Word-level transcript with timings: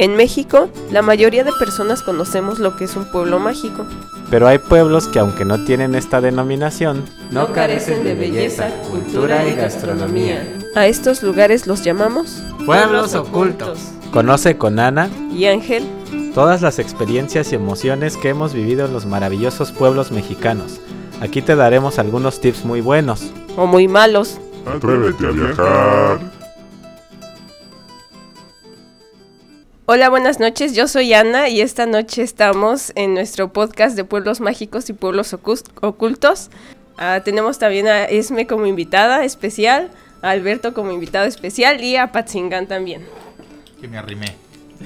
En 0.00 0.16
México, 0.16 0.70
la 0.90 1.02
mayoría 1.02 1.44
de 1.44 1.52
personas 1.58 2.00
conocemos 2.00 2.58
lo 2.58 2.74
que 2.74 2.84
es 2.84 2.96
un 2.96 3.04
pueblo 3.12 3.38
mágico. 3.38 3.84
Pero 4.30 4.48
hay 4.48 4.56
pueblos 4.56 5.06
que 5.08 5.18
aunque 5.18 5.44
no 5.44 5.62
tienen 5.66 5.94
esta 5.94 6.22
denominación, 6.22 7.04
no 7.30 7.52
carecen 7.52 8.02
de 8.02 8.14
belleza, 8.14 8.70
cultura 8.90 9.46
y 9.46 9.54
gastronomía. 9.54 10.56
A 10.74 10.86
estos 10.86 11.22
lugares 11.22 11.66
los 11.66 11.84
llamamos 11.84 12.42
pueblos 12.64 13.14
ocultos. 13.14 13.78
Conoce 14.10 14.56
con 14.56 14.78
Ana 14.78 15.10
y 15.34 15.44
Ángel 15.44 15.84
todas 16.34 16.62
las 16.62 16.78
experiencias 16.78 17.52
y 17.52 17.56
emociones 17.56 18.16
que 18.16 18.30
hemos 18.30 18.54
vivido 18.54 18.86
en 18.86 18.94
los 18.94 19.04
maravillosos 19.04 19.70
pueblos 19.70 20.12
mexicanos. 20.12 20.80
Aquí 21.20 21.42
te 21.42 21.56
daremos 21.56 21.98
algunos 21.98 22.40
tips 22.40 22.64
muy 22.64 22.80
buenos 22.80 23.30
o 23.54 23.66
muy 23.66 23.86
malos. 23.86 24.40
Atrévete 24.64 25.26
a 25.26 25.30
viajar. 25.30 26.39
Hola, 29.92 30.08
buenas 30.08 30.38
noches. 30.38 30.76
Yo 30.76 30.86
soy 30.86 31.12
Ana 31.14 31.48
y 31.48 31.60
esta 31.60 31.84
noche 31.84 32.22
estamos 32.22 32.92
en 32.94 33.12
nuestro 33.12 33.52
podcast 33.52 33.96
de 33.96 34.04
pueblos 34.04 34.40
mágicos 34.40 34.88
y 34.88 34.92
pueblos 34.92 35.32
ocultos. 35.34 36.48
Ah, 36.96 37.22
tenemos 37.24 37.58
también 37.58 37.88
a 37.88 38.04
Esme 38.04 38.46
como 38.46 38.66
invitada 38.66 39.24
especial, 39.24 39.90
a 40.22 40.30
Alberto 40.30 40.74
como 40.74 40.92
invitado 40.92 41.26
especial 41.26 41.82
y 41.82 41.96
a 41.96 42.12
Patzingán 42.12 42.68
también. 42.68 43.04
Que 43.80 43.88
me 43.88 43.98
arrimé. 43.98 44.36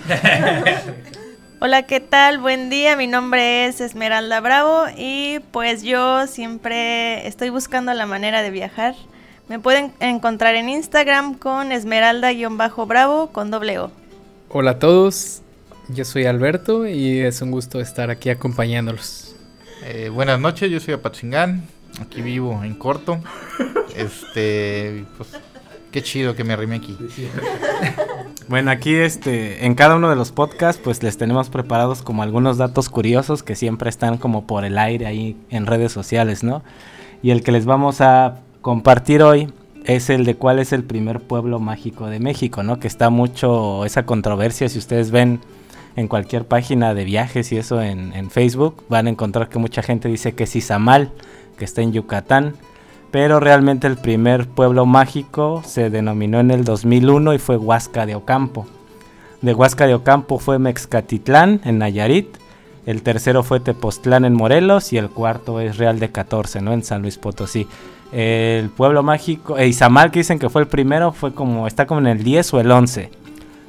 Hola, 1.60 1.82
¿qué 1.82 2.00
tal? 2.00 2.38
Buen 2.38 2.70
día, 2.70 2.96
mi 2.96 3.06
nombre 3.06 3.66
es 3.66 3.82
Esmeralda 3.82 4.40
Bravo 4.40 4.86
y 4.96 5.40
pues 5.50 5.82
yo 5.82 6.26
siempre 6.26 7.28
estoy 7.28 7.50
buscando 7.50 7.92
la 7.92 8.06
manera 8.06 8.40
de 8.40 8.50
viajar. 8.50 8.94
Me 9.48 9.58
pueden 9.58 9.92
encontrar 10.00 10.54
en 10.54 10.70
Instagram 10.70 11.34
con 11.34 11.72
esmeralda-bravo 11.72 13.32
con 13.32 13.50
doble 13.50 13.80
O. 13.80 14.03
Hola 14.56 14.70
a 14.70 14.78
todos, 14.78 15.42
yo 15.88 16.04
soy 16.04 16.26
Alberto 16.26 16.86
y 16.86 17.18
es 17.18 17.42
un 17.42 17.50
gusto 17.50 17.80
estar 17.80 18.10
aquí 18.10 18.30
acompañándolos. 18.30 19.34
Eh, 19.82 20.10
buenas 20.10 20.38
noches, 20.38 20.70
yo 20.70 20.78
soy 20.78 20.94
Apachingán, 20.94 21.64
aquí 22.00 22.22
vivo 22.22 22.62
en 22.62 22.74
corto. 22.74 23.18
Este, 23.96 25.06
pues, 25.16 25.30
qué 25.90 26.04
chido 26.04 26.36
que 26.36 26.44
me 26.44 26.52
arrimé 26.52 26.76
aquí. 26.76 26.96
Bueno, 28.46 28.70
aquí 28.70 28.94
este, 28.94 29.66
en 29.66 29.74
cada 29.74 29.96
uno 29.96 30.08
de 30.08 30.14
los 30.14 30.30
podcasts, 30.30 30.80
pues 30.84 31.02
les 31.02 31.18
tenemos 31.18 31.48
preparados 31.48 32.02
como 32.02 32.22
algunos 32.22 32.56
datos 32.56 32.88
curiosos 32.88 33.42
que 33.42 33.56
siempre 33.56 33.90
están 33.90 34.18
como 34.18 34.46
por 34.46 34.64
el 34.64 34.78
aire 34.78 35.06
ahí 35.06 35.36
en 35.50 35.66
redes 35.66 35.90
sociales, 35.90 36.44
¿no? 36.44 36.62
Y 37.22 37.32
el 37.32 37.42
que 37.42 37.50
les 37.50 37.64
vamos 37.64 38.00
a 38.00 38.36
compartir 38.60 39.22
hoy 39.22 39.52
es 39.84 40.08
el 40.08 40.24
de 40.24 40.34
cuál 40.34 40.58
es 40.58 40.72
el 40.72 40.82
primer 40.82 41.20
pueblo 41.20 41.60
mágico 41.60 42.06
de 42.06 42.18
México, 42.18 42.62
¿no? 42.62 42.80
Que 42.80 42.88
está 42.88 43.10
mucho 43.10 43.84
esa 43.84 44.06
controversia, 44.06 44.68
si 44.68 44.78
ustedes 44.78 45.10
ven 45.10 45.40
en 45.96 46.08
cualquier 46.08 46.46
página 46.46 46.94
de 46.94 47.04
viajes 47.04 47.52
y 47.52 47.58
eso 47.58 47.80
en, 47.80 48.30
Facebook, 48.30 48.82
van 48.88 49.06
a 49.06 49.10
encontrar 49.10 49.48
que 49.48 49.58
mucha 49.58 49.82
gente 49.82 50.08
dice 50.08 50.34
que 50.34 50.44
es 50.44 50.56
Izamal, 50.56 51.12
que 51.58 51.64
está 51.64 51.82
en 51.82 51.92
Yucatán, 51.92 52.54
pero 53.10 53.38
realmente 53.38 53.86
el 53.86 53.96
primer 53.96 54.48
pueblo 54.48 54.86
mágico 54.86 55.62
se 55.64 55.90
denominó 55.90 56.40
en 56.40 56.50
el 56.50 56.64
2001 56.64 57.34
y 57.34 57.38
fue 57.38 57.56
Huasca 57.56 58.06
de 58.06 58.16
Ocampo. 58.16 58.66
De 59.40 59.54
Huasca 59.54 59.86
de 59.86 59.94
Ocampo 59.94 60.38
fue 60.38 60.58
Mexcatitlán 60.58 61.60
en 61.64 61.78
Nayarit, 61.78 62.38
el 62.86 63.02
tercero 63.02 63.42
fue 63.42 63.60
Tepoztlán 63.60 64.24
en 64.24 64.34
Morelos 64.34 64.92
y 64.92 64.98
el 64.98 65.08
cuarto 65.10 65.60
es 65.60 65.78
Real 65.78 66.00
de 66.00 66.10
14, 66.10 66.60
¿no? 66.60 66.72
En 66.72 66.82
San 66.82 67.02
Luis 67.02 67.18
Potosí 67.18 67.66
el 68.12 68.70
pueblo 68.70 69.02
mágico, 69.02 69.58
e 69.58 69.66
Izamal 69.66 70.10
que 70.10 70.20
dicen 70.20 70.38
que 70.38 70.48
fue 70.48 70.62
el 70.62 70.68
primero, 70.68 71.12
fue 71.12 71.34
como, 71.34 71.66
está 71.66 71.86
como 71.86 72.00
en 72.00 72.06
el 72.06 72.22
10 72.22 72.54
o 72.54 72.60
el 72.60 72.70
11. 72.70 73.10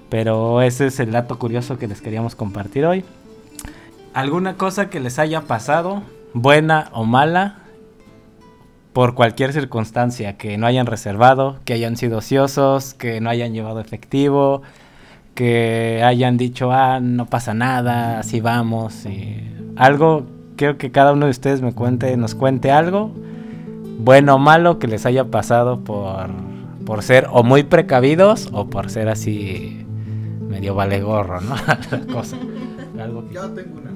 Pero 0.09 0.61
ese 0.61 0.87
es 0.87 0.99
el 0.99 1.11
dato 1.11 1.39
curioso 1.39 1.77
que 1.77 1.87
les 1.87 2.01
queríamos 2.01 2.35
compartir 2.35 2.85
hoy. 2.85 3.03
¿Alguna 4.13 4.55
cosa 4.55 4.89
que 4.89 4.99
les 4.99 5.19
haya 5.19 5.41
pasado, 5.41 6.03
buena 6.33 6.89
o 6.93 7.05
mala, 7.05 7.57
por 8.93 9.13
cualquier 9.13 9.51
circunstancia, 9.51 10.37
que 10.37 10.57
no 10.57 10.67
hayan 10.67 10.85
reservado, 10.85 11.59
que 11.65 11.73
hayan 11.73 11.97
sido 11.97 12.19
ociosos, 12.19 12.93
que 12.93 13.19
no 13.19 13.29
hayan 13.29 13.53
llevado 13.53 13.81
efectivo, 13.81 14.61
que 15.33 16.01
hayan 16.01 16.37
dicho, 16.37 16.71
ah, 16.71 17.01
no 17.01 17.25
pasa 17.25 17.53
nada, 17.53 18.19
así 18.19 18.39
vamos, 18.39 19.05
y 19.05 19.43
algo, 19.75 20.27
creo 20.55 20.77
que 20.77 20.91
cada 20.91 21.11
uno 21.11 21.25
de 21.25 21.31
ustedes 21.31 21.61
me 21.61 21.73
cuente, 21.73 22.15
nos 22.15 22.35
cuente 22.35 22.71
algo 22.71 23.11
bueno 23.97 24.35
o 24.35 24.37
malo 24.39 24.79
que 24.79 24.87
les 24.87 25.05
haya 25.05 25.25
pasado 25.25 25.79
por, 25.79 26.29
por 26.85 27.03
ser 27.03 27.27
o 27.31 27.43
muy 27.43 27.63
precavidos 27.63 28.49
o 28.53 28.67
por 28.67 28.89
ser 28.89 29.09
así 29.09 29.85
medio 30.47 30.75
vale 30.75 31.01
gorro, 31.01 31.41
¿no? 31.41 31.55
cosa. 32.13 32.37
Algo 32.99 33.29
Yo 33.29 33.49
tengo 33.51 33.79
una. 33.79 33.94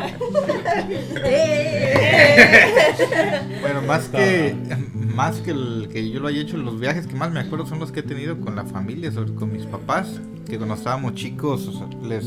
bueno, 3.60 3.82
más 3.82 4.08
que 4.08 4.56
más 5.14 5.40
que 5.40 5.50
el 5.50 5.90
que 5.92 6.10
yo 6.10 6.20
lo 6.20 6.28
haya 6.28 6.40
hecho, 6.40 6.56
los 6.56 6.80
viajes 6.80 7.06
que 7.06 7.14
más 7.14 7.30
me 7.30 7.40
acuerdo 7.40 7.66
son 7.66 7.78
los 7.78 7.92
que 7.92 8.00
he 8.00 8.02
tenido 8.02 8.40
con 8.40 8.56
la 8.56 8.64
familia, 8.64 9.12
sobre 9.12 9.34
con 9.34 9.52
mis 9.52 9.66
papás, 9.66 10.18
que 10.48 10.56
cuando 10.56 10.74
estábamos 10.74 11.14
chicos 11.14 11.82
les 12.02 12.24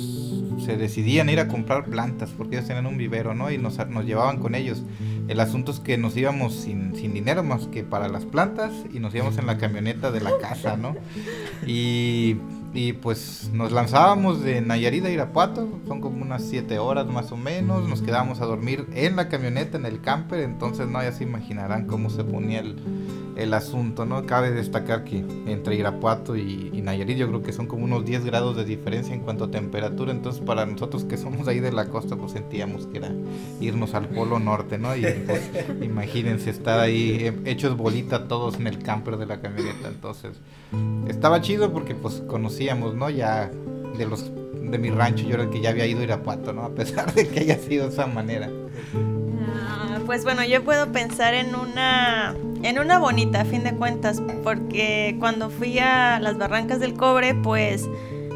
se 0.63 0.77
decidían 0.77 1.29
ir 1.29 1.39
a 1.39 1.47
comprar 1.47 1.85
plantas 1.85 2.31
porque 2.37 2.55
ellos 2.55 2.67
tenían 2.67 2.85
un 2.85 2.97
vivero, 2.97 3.33
¿no? 3.33 3.51
Y 3.51 3.57
nos, 3.57 3.77
nos 3.89 4.05
llevaban 4.05 4.39
con 4.39 4.55
ellos. 4.55 4.83
El 5.27 5.39
asunto 5.39 5.71
es 5.71 5.79
que 5.79 5.97
nos 5.97 6.15
íbamos 6.15 6.53
sin, 6.53 6.95
sin 6.95 7.13
dinero 7.13 7.43
más 7.43 7.67
que 7.67 7.83
para 7.83 8.07
las 8.07 8.25
plantas 8.25 8.71
y 8.93 8.99
nos 8.99 9.13
íbamos 9.15 9.37
en 9.37 9.47
la 9.47 9.57
camioneta 9.57 10.11
de 10.11 10.21
la 10.21 10.37
casa, 10.37 10.77
¿no? 10.77 10.95
Y 11.65 12.37
y 12.73 12.93
pues 12.93 13.49
nos 13.53 13.71
lanzábamos 13.71 14.41
de 14.41 14.61
Nayarit 14.61 15.05
a 15.05 15.09
Irapuato, 15.09 15.67
son 15.87 16.01
como 16.01 16.23
unas 16.23 16.43
7 16.43 16.79
horas 16.79 17.05
más 17.05 17.31
o 17.31 17.37
menos, 17.37 17.87
nos 17.87 18.01
quedábamos 18.01 18.41
a 18.41 18.45
dormir 18.45 18.87
en 18.93 19.15
la 19.15 19.29
camioneta, 19.29 19.77
en 19.77 19.85
el 19.85 20.01
camper, 20.01 20.39
entonces 20.39 20.87
no, 20.87 21.01
ya 21.03 21.11
se 21.11 21.23
imaginarán 21.23 21.85
cómo 21.85 22.09
se 22.09 22.23
ponía 22.23 22.61
el, 22.61 22.75
el 23.35 23.53
asunto, 23.53 24.05
¿no? 24.05 24.25
Cabe 24.25 24.51
destacar 24.51 25.03
que 25.03 25.23
entre 25.47 25.75
Irapuato 25.75 26.35
y, 26.35 26.81
Nayarit 26.83 27.17
yo 27.17 27.27
creo 27.29 27.41
que 27.41 27.53
son 27.53 27.67
como 27.67 27.85
unos 27.85 28.03
10 28.05 28.25
grados 28.25 28.57
de 28.57 28.65
diferencia 28.65 29.13
en 29.13 29.21
cuanto 29.21 29.45
a 29.45 29.51
temperatura, 29.51 30.11
entonces 30.11 30.41
para 30.41 30.65
nosotros 30.65 31.05
que 31.05 31.15
somos 31.15 31.47
ahí 31.47 31.61
de 31.61 31.71
la 31.71 31.85
costa 31.85 32.17
pues 32.17 32.33
sentíamos 32.33 32.87
que 32.87 32.97
era 32.97 33.11
irnos 33.61 33.93
al 33.93 34.09
polo 34.09 34.37
norte, 34.39 34.77
¿no? 34.77 34.95
Y 34.95 35.03
pues, 35.25 35.49
imagínense 35.81 36.49
estar 36.49 36.79
ahí 36.79 37.33
hechos 37.45 37.77
bolita 37.77 38.27
todos 38.27 38.59
en 38.59 38.67
el 38.67 38.79
camper 38.79 39.17
de 39.17 39.25
la 39.25 39.39
camioneta, 39.39 39.87
entonces 39.87 40.41
estaba 41.07 41.41
chido 41.41 41.71
porque 41.71 41.95
pues 41.95 42.21
conocíamos, 42.27 42.95
¿no? 42.95 43.09
Ya 43.09 43.49
de 43.97 44.05
los 44.05 44.31
de 44.73 44.77
mi 44.79 44.89
rancho 44.89 45.23
yo 45.25 45.35
era 45.35 45.43
el 45.43 45.49
que 45.49 45.61
ya 45.61 45.69
había 45.69 45.85
ido 45.85 46.01
a 46.01 46.03
Irapuato, 46.03 46.51
¿no? 46.51 46.63
A 46.63 46.69
pesar 46.69 47.13
de 47.13 47.27
que 47.27 47.41
haya 47.41 47.57
sido 47.59 47.85
de 47.85 47.93
esa 47.93 48.07
manera. 48.07 48.49
Pues 50.05 50.23
bueno, 50.23 50.43
yo 50.43 50.63
puedo 50.63 50.91
pensar 50.91 51.33
en 51.33 51.55
una 51.55 52.35
en 52.63 52.79
una 52.79 52.97
bonita, 52.97 53.41
a 53.41 53.45
fin 53.45 53.63
de 53.63 53.73
cuentas, 53.73 54.21
porque 54.43 55.17
cuando 55.19 55.49
fui 55.49 55.79
a 55.79 56.19
las 56.19 56.37
Barrancas 56.37 56.79
del 56.79 56.93
Cobre, 56.93 57.35
pues 57.35 57.89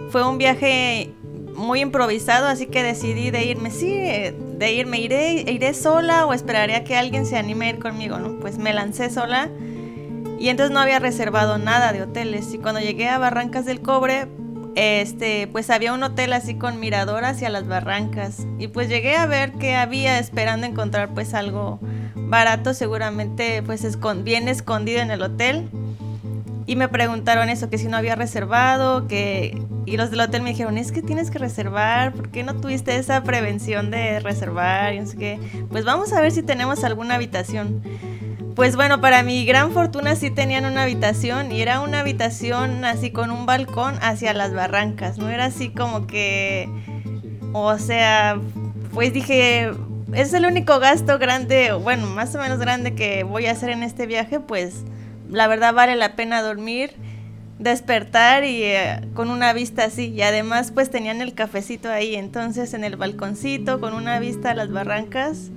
fue 0.10 0.28
un 0.28 0.38
viaje 0.38 1.14
muy 1.56 1.82
improvisado, 1.82 2.48
así 2.48 2.68
que 2.68 2.84
decidí 2.84 3.32
de 3.32 3.46
irme, 3.46 3.72
sí, 3.72 3.90
de 3.90 4.74
irme, 4.74 5.00
iré, 5.00 5.46
iré 5.50 5.74
sola 5.74 6.26
o 6.26 6.34
esperaré 6.34 6.76
a 6.76 6.84
que 6.84 6.96
alguien 6.96 7.26
se 7.26 7.38
anime 7.38 7.68
a 7.68 7.70
ir 7.70 7.80
conmigo, 7.80 8.20
¿no? 8.20 8.40
Pues 8.40 8.58
me 8.58 8.74
lancé 8.74 9.10
sola 9.10 9.50
y 10.40 10.50
entonces 10.50 10.74
no 10.74 10.80
había 10.80 11.00
reservado 11.00 11.58
nada 11.58 11.94
de 11.94 12.04
hoteles. 12.04 12.54
Y 12.54 12.58
cuando 12.60 12.80
llegué 12.80 13.10
a 13.10 13.18
Barrancas 13.18 13.66
del 13.66 13.82
Cobre, 13.82 14.28
este, 14.78 15.48
pues 15.48 15.72
había 15.72 15.92
un 15.92 16.04
hotel 16.04 16.34
así 16.34 16.54
con 16.54 16.80
mirador 16.80 17.26
hacia 17.26 17.50
las 17.50 17.68
barrancas 17.68 18.46
y 18.60 18.68
pues 18.68 18.90
llegué 18.90 19.16
a 19.16 19.26
ver 19.26 19.54
que 19.54 19.76
había 19.76 20.20
esperando 20.20 20.68
encontrar 20.68 21.16
pues 21.16 21.34
algo 21.34 21.80
barato, 22.14 22.76
seguramente 22.76 23.64
pues 23.64 23.84
bien 24.24 24.48
escondido 24.48 25.02
en 25.02 25.10
el 25.10 25.24
hotel. 25.24 25.68
Y 26.68 26.76
me 26.76 26.90
preguntaron 26.90 27.50
eso, 27.50 27.72
que 27.72 27.80
si 27.80 27.88
no 27.88 27.98
había 27.98 28.16
reservado, 28.16 29.07
que... 29.07 29.60
Y 29.86 29.96
los 29.96 30.12
del 30.12 30.19
hotel 30.19 30.42
me 30.42 30.50
dijeron, 30.50 30.78
es 30.78 30.92
que 30.92 31.01
tienes 31.01 31.31
que 31.31 31.40
reservar, 31.40 32.13
¿por 32.13 32.30
qué 32.30 32.44
no 32.44 32.57
tuviste 32.57 32.98
esa 32.98 33.24
prevención 33.24 33.90
de 33.90 34.19
reservar? 34.19 34.94
Y 34.94 35.00
no 35.00 35.07
sé 35.07 35.18
qué. 35.18 35.40
Pues 35.69 35.86
vamos 35.86 36.12
a 36.12 36.19
ver 36.19 36.31
si 36.34 36.44
tenemos 36.44 36.84
alguna 36.84 37.16
habitación. 37.16 37.81
Pues 38.57 38.75
bueno, 38.75 39.00
para 39.01 39.21
mi 39.21 39.45
gran 39.45 39.71
fortuna 39.71 40.15
sí 40.15 40.31
tenían 40.31 40.65
una 40.65 40.81
habitación 40.81 41.51
y 41.51 41.62
era 41.62 41.80
una 41.80 42.00
habitación 42.00 42.83
así 42.86 43.12
con 43.12 43.30
un 43.30 43.45
balcón 43.45 43.94
hacia 44.01 44.33
las 44.33 44.51
barrancas, 44.51 45.19
no 45.19 45.30
era 45.30 45.45
así 45.45 45.69
como 45.69 46.07
que... 46.07 46.68
O 47.54 47.77
sea, 47.77 48.39
pues 48.95 49.13
dije, 49.13 49.69
es 50.12 50.33
el 50.33 50.48
único 50.48 50.80
gasto 50.80 51.19
grande, 51.19 51.71
bueno, 51.74 52.07
más 52.07 52.33
o 52.33 52.39
menos 52.39 52.57
grande 52.57 52.95
que 52.95 53.21
voy 53.21 53.45
a 53.45 53.51
hacer 53.51 53.69
en 53.69 53.83
este 53.83 54.07
viaje, 54.07 54.39
pues 54.39 54.86
la 55.30 55.45
verdad 55.45 55.75
vale 55.75 55.95
la 55.95 56.15
pena 56.15 56.42
dormir, 56.42 56.95
despertar 57.60 58.44
y 58.44 58.63
eh, 58.63 59.01
con 59.13 59.30
una 59.30 59.53
vista 59.53 59.83
así. 59.83 60.07
Y 60.07 60.24
además 60.24 60.71
pues 60.71 60.89
tenían 60.89 61.21
el 61.21 61.36
cafecito 61.36 61.92
ahí, 61.92 62.15
entonces 62.15 62.74
en 62.74 62.83
el 62.83 62.95
balconcito 62.95 63.80
con 63.80 63.94
una 63.94 64.18
vista 64.18 64.50
a 64.50 64.56
las 64.56 64.71
barrancas. 64.71 65.51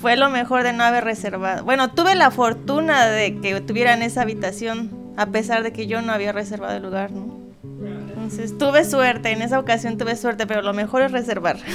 Fue 0.00 0.16
lo 0.16 0.30
mejor 0.30 0.62
de 0.62 0.72
no 0.72 0.82
haber 0.82 1.04
reservado. 1.04 1.62
Bueno, 1.64 1.90
tuve 1.90 2.14
la 2.14 2.30
fortuna 2.30 3.06
de 3.06 3.38
que 3.38 3.60
tuvieran 3.60 4.02
esa 4.02 4.22
habitación, 4.22 4.90
a 5.16 5.26
pesar 5.26 5.62
de 5.62 5.72
que 5.72 5.86
yo 5.86 6.00
no 6.00 6.12
había 6.12 6.32
reservado 6.32 6.76
el 6.76 6.82
lugar, 6.82 7.12
¿no? 7.12 7.38
Entonces 7.62 8.56
tuve 8.56 8.84
suerte, 8.84 9.32
en 9.32 9.42
esa 9.42 9.58
ocasión 9.58 9.98
tuve 9.98 10.16
suerte, 10.16 10.46
pero 10.46 10.62
lo 10.62 10.72
mejor 10.72 11.02
es 11.02 11.12
reservar. 11.12 11.58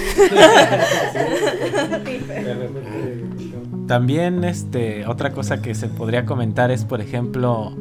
También 3.88 4.44
este 4.44 5.06
otra 5.06 5.32
cosa 5.32 5.62
que 5.62 5.76
se 5.76 5.88
podría 5.88 6.26
comentar 6.26 6.72
es, 6.72 6.86
por 6.86 7.02
ejemplo, 7.02 7.74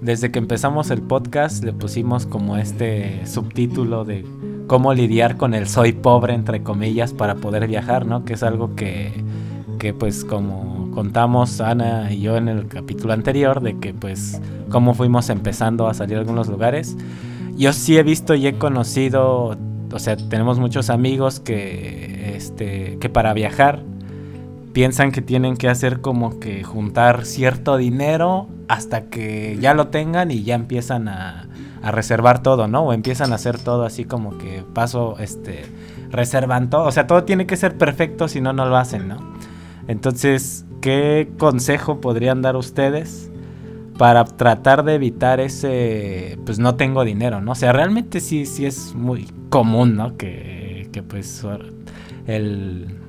desde 0.00 0.30
que 0.30 0.38
empezamos 0.38 0.90
el 0.90 1.02
podcast 1.02 1.62
le 1.62 1.74
pusimos 1.74 2.24
como 2.24 2.56
este 2.56 3.26
subtítulo 3.26 4.04
de 4.04 4.24
cómo 4.66 4.94
lidiar 4.94 5.36
con 5.36 5.52
el 5.52 5.66
soy 5.68 5.92
pobre 5.92 6.32
entre 6.32 6.62
comillas 6.62 7.12
para 7.12 7.34
poder 7.34 7.66
viajar, 7.66 8.06
¿no? 8.06 8.24
Que 8.24 8.34
es 8.34 8.42
algo 8.42 8.74
que 8.76 9.12
que 9.80 9.94
pues 9.94 10.24
como 10.24 10.90
contamos 10.92 11.60
Ana 11.60 12.12
y 12.12 12.20
yo 12.20 12.36
en 12.36 12.48
el 12.48 12.68
capítulo 12.68 13.14
anterior 13.14 13.62
de 13.62 13.78
que 13.78 13.94
pues 13.94 14.40
cómo 14.68 14.94
fuimos 14.94 15.30
empezando 15.30 15.88
a 15.88 15.94
salir 15.94 16.18
a 16.18 16.20
algunos 16.20 16.48
lugares. 16.48 16.96
Yo 17.56 17.72
sí 17.72 17.96
he 17.96 18.02
visto 18.02 18.34
y 18.34 18.46
he 18.46 18.58
conocido, 18.58 19.56
o 19.90 19.98
sea, 19.98 20.16
tenemos 20.16 20.58
muchos 20.58 20.90
amigos 20.90 21.40
que 21.40 22.34
este 22.36 22.98
que 23.00 23.08
para 23.08 23.32
viajar 23.32 23.82
piensan 24.74 25.12
que 25.12 25.22
tienen 25.22 25.56
que 25.56 25.68
hacer 25.68 26.00
como 26.02 26.38
que 26.38 26.62
juntar 26.62 27.24
cierto 27.24 27.78
dinero 27.78 28.48
hasta 28.68 29.06
que 29.08 29.56
ya 29.60 29.72
lo 29.72 29.88
tengan 29.88 30.30
y 30.30 30.44
ya 30.44 30.56
empiezan 30.56 31.08
a, 31.08 31.48
a 31.82 31.90
reservar 31.90 32.42
todo, 32.42 32.68
¿no? 32.68 32.82
O 32.82 32.92
empiezan 32.92 33.32
a 33.32 33.36
hacer 33.36 33.58
todo 33.58 33.84
así 33.84 34.04
como 34.04 34.36
que 34.36 34.62
paso, 34.74 35.16
este, 35.18 35.64
reservan 36.10 36.68
todo. 36.68 36.84
O 36.84 36.92
sea, 36.92 37.06
todo 37.06 37.24
tiene 37.24 37.46
que 37.46 37.56
ser 37.56 37.78
perfecto, 37.78 38.28
si 38.28 38.40
no, 38.40 38.52
no 38.52 38.66
lo 38.66 38.76
hacen, 38.76 39.08
¿no? 39.08 39.39
Entonces, 39.90 40.64
¿qué 40.80 41.32
consejo 41.36 42.00
podrían 42.00 42.42
dar 42.42 42.54
ustedes 42.54 43.28
para 43.98 44.24
tratar 44.24 44.84
de 44.84 44.94
evitar 44.94 45.40
ese, 45.40 46.38
pues 46.46 46.60
no 46.60 46.76
tengo 46.76 47.04
dinero, 47.04 47.40
¿no? 47.40 47.50
O 47.50 47.54
sea, 47.56 47.72
realmente 47.72 48.20
sí, 48.20 48.46
sí 48.46 48.66
es 48.66 48.94
muy 48.94 49.28
común, 49.48 49.96
¿no? 49.96 50.16
Que, 50.16 50.88
que 50.92 51.02
pues 51.02 51.44
el 52.28 53.00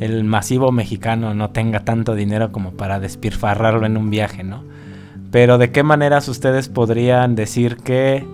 el 0.00 0.24
masivo 0.24 0.72
mexicano 0.72 1.34
no 1.34 1.50
tenga 1.50 1.80
tanto 1.80 2.14
dinero 2.14 2.50
como 2.50 2.72
para 2.72 2.98
despilfarrarlo 2.98 3.84
en 3.84 3.98
un 3.98 4.08
viaje, 4.08 4.42
¿no? 4.42 4.64
Pero 5.30 5.58
de 5.58 5.70
qué 5.70 5.82
maneras 5.82 6.28
ustedes 6.28 6.70
podrían 6.70 7.34
decir 7.34 7.76
que 7.76 8.26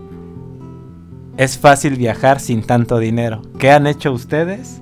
es 1.37 1.59
fácil 1.59 1.97
viajar 1.97 2.39
sin 2.39 2.63
tanto 2.63 3.01
dinero. 3.01 3.43
¿Qué 3.59 3.73
han 3.73 3.89
hecho 3.89 4.13
ustedes 4.13 4.81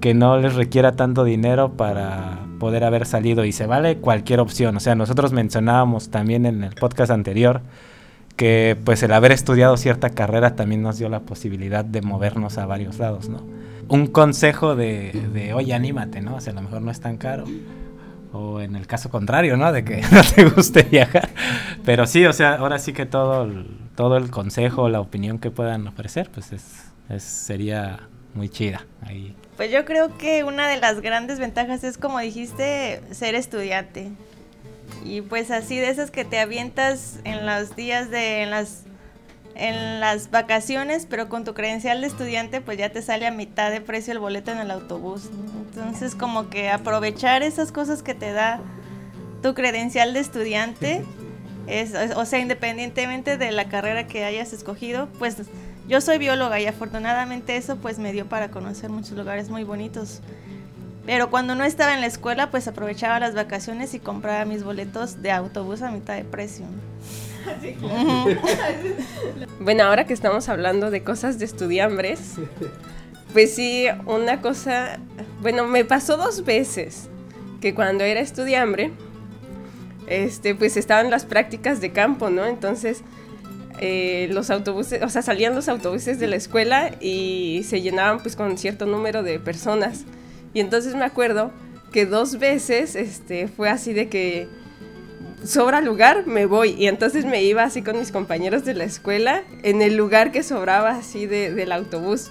que 0.00 0.14
no 0.14 0.38
les 0.38 0.54
requiera 0.54 0.92
tanto 0.92 1.24
dinero 1.24 1.72
para 1.72 2.40
poder 2.58 2.84
haber 2.84 3.06
salido? 3.06 3.44
Y 3.44 3.52
se 3.52 3.66
vale 3.66 3.98
cualquier 3.98 4.40
opción. 4.40 4.76
O 4.76 4.80
sea, 4.80 4.94
nosotros 4.94 5.32
mencionábamos 5.32 6.10
también 6.10 6.46
en 6.46 6.64
el 6.64 6.74
podcast 6.74 7.10
anterior 7.10 7.62
que 8.36 8.76
pues 8.84 9.02
el 9.02 9.12
haber 9.12 9.32
estudiado 9.32 9.76
cierta 9.78 10.10
carrera 10.10 10.56
también 10.56 10.82
nos 10.82 10.98
dio 10.98 11.08
la 11.08 11.20
posibilidad 11.20 11.84
de 11.84 12.02
movernos 12.02 12.58
a 12.58 12.66
varios 12.66 12.98
lados, 12.98 13.30
¿no? 13.30 13.40
un 13.88 14.06
consejo 14.08 14.74
de, 14.74 15.12
de, 15.32 15.52
oye, 15.54 15.74
anímate, 15.74 16.20
¿no? 16.20 16.36
O 16.36 16.40
sea, 16.40 16.52
a 16.52 16.56
lo 16.56 16.62
mejor 16.62 16.82
no 16.82 16.90
es 16.90 17.00
tan 17.00 17.16
caro. 17.16 17.44
O 18.32 18.60
en 18.60 18.76
el 18.76 18.86
caso 18.86 19.08
contrario, 19.10 19.56
¿no? 19.56 19.72
De 19.72 19.84
que 19.84 20.02
no 20.12 20.20
te 20.34 20.44
guste 20.44 20.82
viajar. 20.82 21.30
Pero 21.84 22.06
sí, 22.06 22.24
o 22.26 22.32
sea, 22.32 22.54
ahora 22.54 22.78
sí 22.78 22.92
que 22.92 23.06
todo 23.06 23.44
el, 23.44 23.66
todo 23.94 24.16
el 24.16 24.30
consejo, 24.30 24.88
la 24.88 25.00
opinión 25.00 25.38
que 25.38 25.50
puedan 25.50 25.86
ofrecer, 25.86 26.30
pues 26.32 26.52
es, 26.52 26.92
es 27.08 27.22
sería 27.22 28.00
muy 28.34 28.48
chida. 28.48 28.84
Ahí. 29.02 29.34
Pues 29.56 29.70
yo 29.70 29.84
creo 29.84 30.16
que 30.18 30.44
una 30.44 30.68
de 30.68 30.76
las 30.78 31.00
grandes 31.00 31.38
ventajas 31.38 31.82
es, 31.84 31.96
como 31.98 32.18
dijiste, 32.18 33.00
ser 33.10 33.34
estudiante. 33.34 34.10
Y 35.04 35.22
pues 35.22 35.50
así 35.50 35.78
de 35.78 35.88
esas 35.88 36.10
que 36.10 36.24
te 36.24 36.38
avientas 36.38 37.20
en 37.24 37.46
los 37.46 37.74
días 37.76 38.10
de, 38.10 38.42
en 38.42 38.50
las 38.50 38.82
en 39.58 40.00
las 40.00 40.30
vacaciones, 40.30 41.06
pero 41.08 41.28
con 41.28 41.44
tu 41.44 41.54
credencial 41.54 42.02
de 42.02 42.06
estudiante 42.06 42.60
pues 42.60 42.76
ya 42.78 42.90
te 42.90 43.00
sale 43.02 43.26
a 43.26 43.30
mitad 43.30 43.70
de 43.70 43.80
precio 43.80 44.12
el 44.12 44.18
boleto 44.18 44.52
en 44.52 44.58
el 44.58 44.70
autobús. 44.70 45.30
Entonces 45.74 46.14
como 46.14 46.50
que 46.50 46.68
aprovechar 46.68 47.42
esas 47.42 47.72
cosas 47.72 48.02
que 48.02 48.14
te 48.14 48.32
da 48.32 48.60
tu 49.42 49.54
credencial 49.54 50.12
de 50.12 50.20
estudiante, 50.20 51.04
es, 51.66 51.94
o 52.16 52.24
sea, 52.26 52.38
independientemente 52.38 53.38
de 53.38 53.50
la 53.50 53.68
carrera 53.68 54.06
que 54.06 54.24
hayas 54.24 54.52
escogido, 54.52 55.08
pues 55.18 55.36
yo 55.88 56.00
soy 56.00 56.18
bióloga 56.18 56.60
y 56.60 56.66
afortunadamente 56.66 57.56
eso 57.56 57.76
pues 57.76 57.98
me 57.98 58.12
dio 58.12 58.26
para 58.26 58.50
conocer 58.50 58.90
muchos 58.90 59.12
lugares 59.12 59.48
muy 59.48 59.64
bonitos. 59.64 60.20
Pero 61.06 61.30
cuando 61.30 61.54
no 61.54 61.62
estaba 61.64 61.94
en 61.94 62.00
la 62.00 62.06
escuela, 62.06 62.50
pues 62.50 62.66
aprovechaba 62.66 63.20
las 63.20 63.34
vacaciones 63.34 63.94
y 63.94 64.00
compraba 64.00 64.44
mis 64.44 64.64
boletos 64.64 65.22
de 65.22 65.30
autobús 65.30 65.82
a 65.82 65.92
mitad 65.92 66.16
de 66.16 66.24
precio. 66.24 66.66
bueno, 69.60 69.84
ahora 69.84 70.04
que 70.04 70.12
estamos 70.12 70.48
hablando 70.48 70.90
de 70.90 71.04
cosas 71.04 71.38
de 71.38 71.44
estudiambres, 71.44 72.34
pues 73.32 73.54
sí, 73.54 73.86
una 74.06 74.40
cosa, 74.40 74.98
bueno, 75.40 75.64
me 75.66 75.84
pasó 75.84 76.16
dos 76.16 76.44
veces 76.44 77.08
que 77.60 77.72
cuando 77.72 78.02
era 78.02 78.20
estudiambre, 78.20 78.90
este, 80.08 80.56
pues 80.56 80.76
estaban 80.76 81.10
las 81.10 81.24
prácticas 81.24 81.80
de 81.80 81.92
campo, 81.92 82.30
¿no? 82.30 82.46
Entonces, 82.46 83.02
eh, 83.78 84.28
los 84.30 84.50
autobuses, 84.50 85.02
o 85.02 85.08
sea, 85.08 85.22
salían 85.22 85.54
los 85.54 85.68
autobuses 85.68 86.18
de 86.18 86.26
la 86.26 86.36
escuela 86.36 86.92
y 87.00 87.62
se 87.68 87.82
llenaban 87.82 88.20
pues 88.20 88.36
con 88.36 88.56
cierto 88.58 88.86
número 88.86 89.22
de 89.22 89.38
personas. 89.38 90.04
Y 90.54 90.60
entonces 90.60 90.94
me 90.94 91.04
acuerdo 91.04 91.50
que 91.92 92.06
dos 92.06 92.38
veces, 92.38 92.96
este, 92.96 93.48
fue 93.48 93.68
así 93.68 93.92
de 93.92 94.08
que 94.08 94.48
sobra 95.44 95.80
lugar, 95.80 96.26
me 96.26 96.46
voy. 96.46 96.70
Y 96.70 96.86
entonces 96.86 97.24
me 97.24 97.42
iba 97.42 97.62
así 97.62 97.82
con 97.82 97.98
mis 97.98 98.12
compañeros 98.12 98.64
de 98.64 98.74
la 98.74 98.84
escuela 98.84 99.42
en 99.62 99.82
el 99.82 99.96
lugar 99.96 100.32
que 100.32 100.42
sobraba 100.42 100.90
así 100.90 101.26
de, 101.26 101.52
del 101.52 101.72
autobús. 101.72 102.30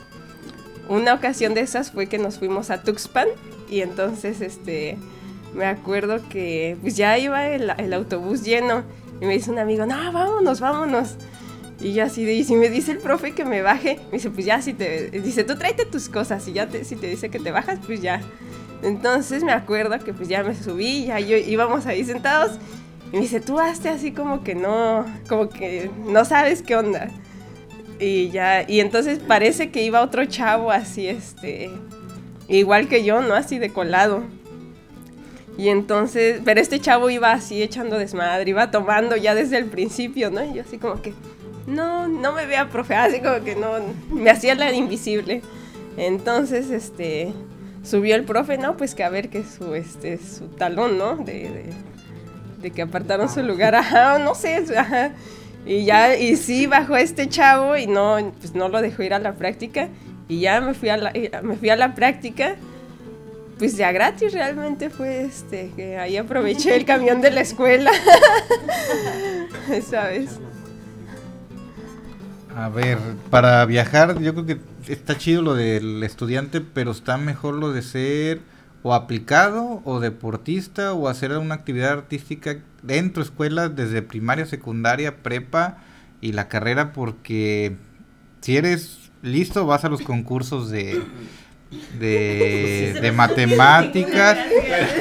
Una 0.87 1.13
ocasión 1.13 1.53
de 1.53 1.61
esas 1.61 1.91
fue 1.91 2.07
que 2.07 2.17
nos 2.17 2.37
fuimos 2.37 2.69
a 2.69 2.83
Tuxpan 2.83 3.27
y 3.69 3.81
entonces 3.81 4.41
este 4.41 4.97
me 5.55 5.65
acuerdo 5.65 6.19
que 6.29 6.77
pues 6.81 6.95
ya 6.95 7.17
iba 7.17 7.47
el, 7.47 7.71
el 7.77 7.93
autobús 7.93 8.43
lleno 8.43 8.83
y 9.21 9.25
me 9.25 9.33
dice 9.33 9.49
un 9.49 9.59
amigo, 9.59 9.85
no, 9.85 10.11
vámonos, 10.11 10.59
vámonos. 10.59 11.15
Y 11.79 11.93
yo 11.93 12.05
así 12.05 12.23
de, 12.23 12.33
y 12.33 12.43
si 12.43 12.55
me 12.55 12.69
dice 12.69 12.91
el 12.93 12.99
profe 12.99 13.33
que 13.33 13.43
me 13.43 13.61
baje, 13.61 13.99
me 14.05 14.13
dice, 14.13 14.29
pues 14.29 14.45
ya, 14.45 14.61
si 14.61 14.73
te, 14.73 15.09
dice, 15.11 15.43
tú 15.43 15.55
tráete 15.55 15.85
tus 15.85 16.07
cosas 16.07 16.47
y 16.47 16.53
ya 16.53 16.67
te, 16.67 16.85
si 16.85 16.95
te 16.95 17.07
dice 17.07 17.29
que 17.29 17.39
te 17.39 17.51
bajas, 17.51 17.79
pues 17.85 18.01
ya. 18.01 18.21
Entonces 18.81 19.43
me 19.43 19.51
acuerdo 19.51 19.97
que 19.99 20.13
pues 20.13 20.29
ya 20.29 20.43
me 20.43 20.55
subí, 20.55 21.05
ya 21.05 21.19
yo 21.19 21.37
íbamos 21.37 21.85
ahí 21.85 22.03
sentados 22.03 22.59
y 23.11 23.15
me 23.15 23.21
dice, 23.21 23.39
tú 23.39 23.59
hazte 23.59 23.89
así 23.89 24.11
como 24.11 24.43
que 24.43 24.55
no, 24.55 25.05
como 25.27 25.49
que 25.49 25.89
no 26.05 26.23
sabes 26.23 26.61
qué 26.61 26.75
onda. 26.75 27.09
Y 27.99 28.29
ya, 28.29 28.65
y 28.67 28.81
entonces 28.81 29.19
parece 29.19 29.71
que 29.71 29.83
iba 29.83 30.01
otro 30.01 30.25
chavo 30.25 30.71
así, 30.71 31.07
este, 31.07 31.69
igual 32.47 32.87
que 32.87 33.03
yo, 33.03 33.21
¿no? 33.21 33.33
Así 33.33 33.57
de 33.57 33.71
colado. 33.71 34.23
Y 35.57 35.69
entonces, 35.69 36.41
pero 36.43 36.59
este 36.59 36.79
chavo 36.79 37.09
iba 37.09 37.31
así 37.31 37.63
echando 37.63 37.97
desmadre, 37.97 38.49
iba 38.49 38.71
tomando 38.71 39.15
ya 39.15 39.33
desde 39.33 39.57
el 39.57 39.65
principio, 39.65 40.29
¿no? 40.29 40.43
Y 40.43 40.55
yo 40.55 40.61
así 40.63 40.77
como 40.77 41.01
que, 41.01 41.13
no, 41.67 42.07
no 42.07 42.33
me 42.33 42.45
vea, 42.45 42.69
profe, 42.69 42.95
así 42.95 43.19
como 43.19 43.43
que 43.43 43.55
no, 43.55 43.73
me 44.11 44.29
hacía 44.29 44.55
la 44.55 44.71
invisible. 44.73 45.41
Entonces, 45.97 46.71
este, 46.71 47.33
subió 47.83 48.15
el 48.15 48.23
profe, 48.23 48.57
¿no? 48.57 48.75
Pues 48.75 48.95
que 48.95 49.03
a 49.03 49.09
ver 49.09 49.29
que 49.29 49.43
su, 49.43 49.75
este, 49.75 50.17
su 50.17 50.47
talón, 50.47 50.97
¿no? 50.97 51.15
de 51.15 51.73
de 52.65 52.71
que 52.71 52.81
apartaron 52.81 53.29
su 53.29 53.43
lugar, 53.43 53.75
ajá, 53.83 54.17
no 54.19 54.35
sé, 54.35 54.63
ajá. 54.75 55.11
Y 55.65 55.85
ya, 55.85 56.15
y 56.15 56.35
sí 56.35 56.67
bajó 56.67 56.95
este 56.95 57.27
chavo 57.29 57.77
y 57.77 57.87
no, 57.87 58.33
pues 58.39 58.53
no 58.53 58.69
lo 58.69 58.81
dejó 58.81 59.03
ir 59.03 59.13
a 59.13 59.19
la 59.19 59.33
práctica. 59.33 59.89
Y 60.27 60.41
ya 60.41 60.61
me 60.61 60.73
fui 60.73 60.89
a 60.89 60.97
la, 60.97 61.11
eh, 61.13 61.31
me 61.43 61.55
fui 61.55 61.69
a 61.69 61.75
la 61.75 61.95
práctica. 61.95 62.55
Pues 63.57 63.77
ya 63.77 63.91
gratis 63.91 64.33
realmente 64.33 64.89
fue 64.89 65.23
este, 65.23 65.71
que 65.75 65.97
ahí 65.97 66.17
aproveché 66.17 66.75
el 66.75 66.85
camión 66.93 67.21
de 67.21 67.31
la 67.31 67.41
escuela. 67.41 67.91
¿Sabes? 69.89 70.39
A 72.55 72.69
ver, 72.69 72.97
para 73.29 73.65
viajar 73.65 74.21
yo 74.21 74.33
creo 74.33 74.45
que 74.45 74.59
está 74.87 75.17
chido 75.17 75.41
lo 75.41 75.55
del 75.55 76.01
estudiante, 76.03 76.61
pero 76.61 76.91
está 76.91 77.17
mejor 77.17 77.55
lo 77.55 77.73
de 77.73 77.81
ser 77.81 78.39
o 78.81 78.93
aplicado 78.93 79.81
o 79.83 79.99
deportista 79.99 80.93
o 80.93 81.09
hacer 81.09 81.33
una 81.37 81.55
actividad 81.55 81.91
artística 81.91 82.57
dentro 82.81 83.21
de 83.21 83.29
escuelas 83.29 83.75
desde 83.75 84.01
primaria, 84.01 84.45
secundaria, 84.45 85.17
prepa 85.17 85.79
y 86.21 86.31
la 86.31 86.47
carrera 86.47 86.93
porque 86.93 87.75
si 88.39 88.55
eres 88.55 89.11
listo 89.21 89.65
vas 89.65 89.83
a 89.83 89.89
los 89.89 90.01
concursos 90.01 90.69
de 90.69 91.03
de, 91.99 92.99
de 93.01 93.11
matemáticas. 93.11 94.37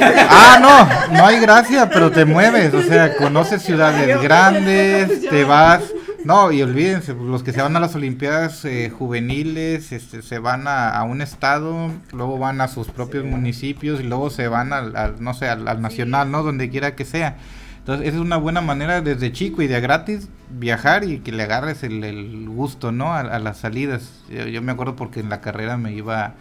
Ah, 0.00 0.58
no, 0.60 1.16
no 1.16 1.26
hay 1.26 1.38
gracia, 1.38 1.88
pero 1.88 2.10
te 2.10 2.24
mueves, 2.24 2.74
o 2.74 2.82
sea, 2.82 3.16
conoces 3.16 3.62
ciudades 3.62 4.20
grandes, 4.22 5.28
te 5.28 5.44
vas 5.44 5.82
no, 6.24 6.52
y 6.52 6.62
olvídense, 6.62 7.12
los 7.14 7.42
que 7.42 7.52
se 7.52 7.60
van 7.60 7.76
a 7.76 7.80
las 7.80 7.94
Olimpiadas 7.94 8.64
eh, 8.64 8.90
juveniles, 8.90 9.92
este, 9.92 10.22
se 10.22 10.38
van 10.38 10.64
a, 10.66 11.02
un 11.04 11.20
estado, 11.20 11.90
luego 12.12 12.38
van 12.38 12.62
a 12.62 12.68
sus 12.68 12.88
propios 12.88 13.24
municipios 13.24 14.00
y 14.00 14.04
luego 14.04 14.30
se 14.30 14.48
van 14.48 14.72
al, 14.72 15.22
no 15.22 15.34
sé, 15.34 15.48
al, 15.48 15.82
nacional, 15.82 16.30
¿no? 16.30 16.42
Donde 16.42 16.70
quiera 16.70 16.96
que 16.96 17.04
sea. 17.04 17.36
Entonces, 17.78 18.08
esa 18.08 18.16
es 18.16 18.22
una 18.22 18.38
buena 18.38 18.62
manera 18.62 19.02
desde 19.02 19.32
chico 19.32 19.60
y 19.60 19.66
de 19.66 19.78
gratis 19.82 20.30
viajar 20.48 21.04
y 21.04 21.18
que 21.18 21.30
le 21.30 21.42
agarres 21.42 21.82
el, 21.82 22.48
gusto, 22.48 22.90
¿no? 22.90 23.12
A, 23.12 23.38
las 23.38 23.58
salidas. 23.58 24.24
Yo, 24.30 24.62
me 24.62 24.72
acuerdo 24.72 24.96
porque 24.96 25.20
en 25.20 25.28
la 25.28 25.42
carrera 25.42 25.76
me 25.76 25.92
iba, 25.92 26.32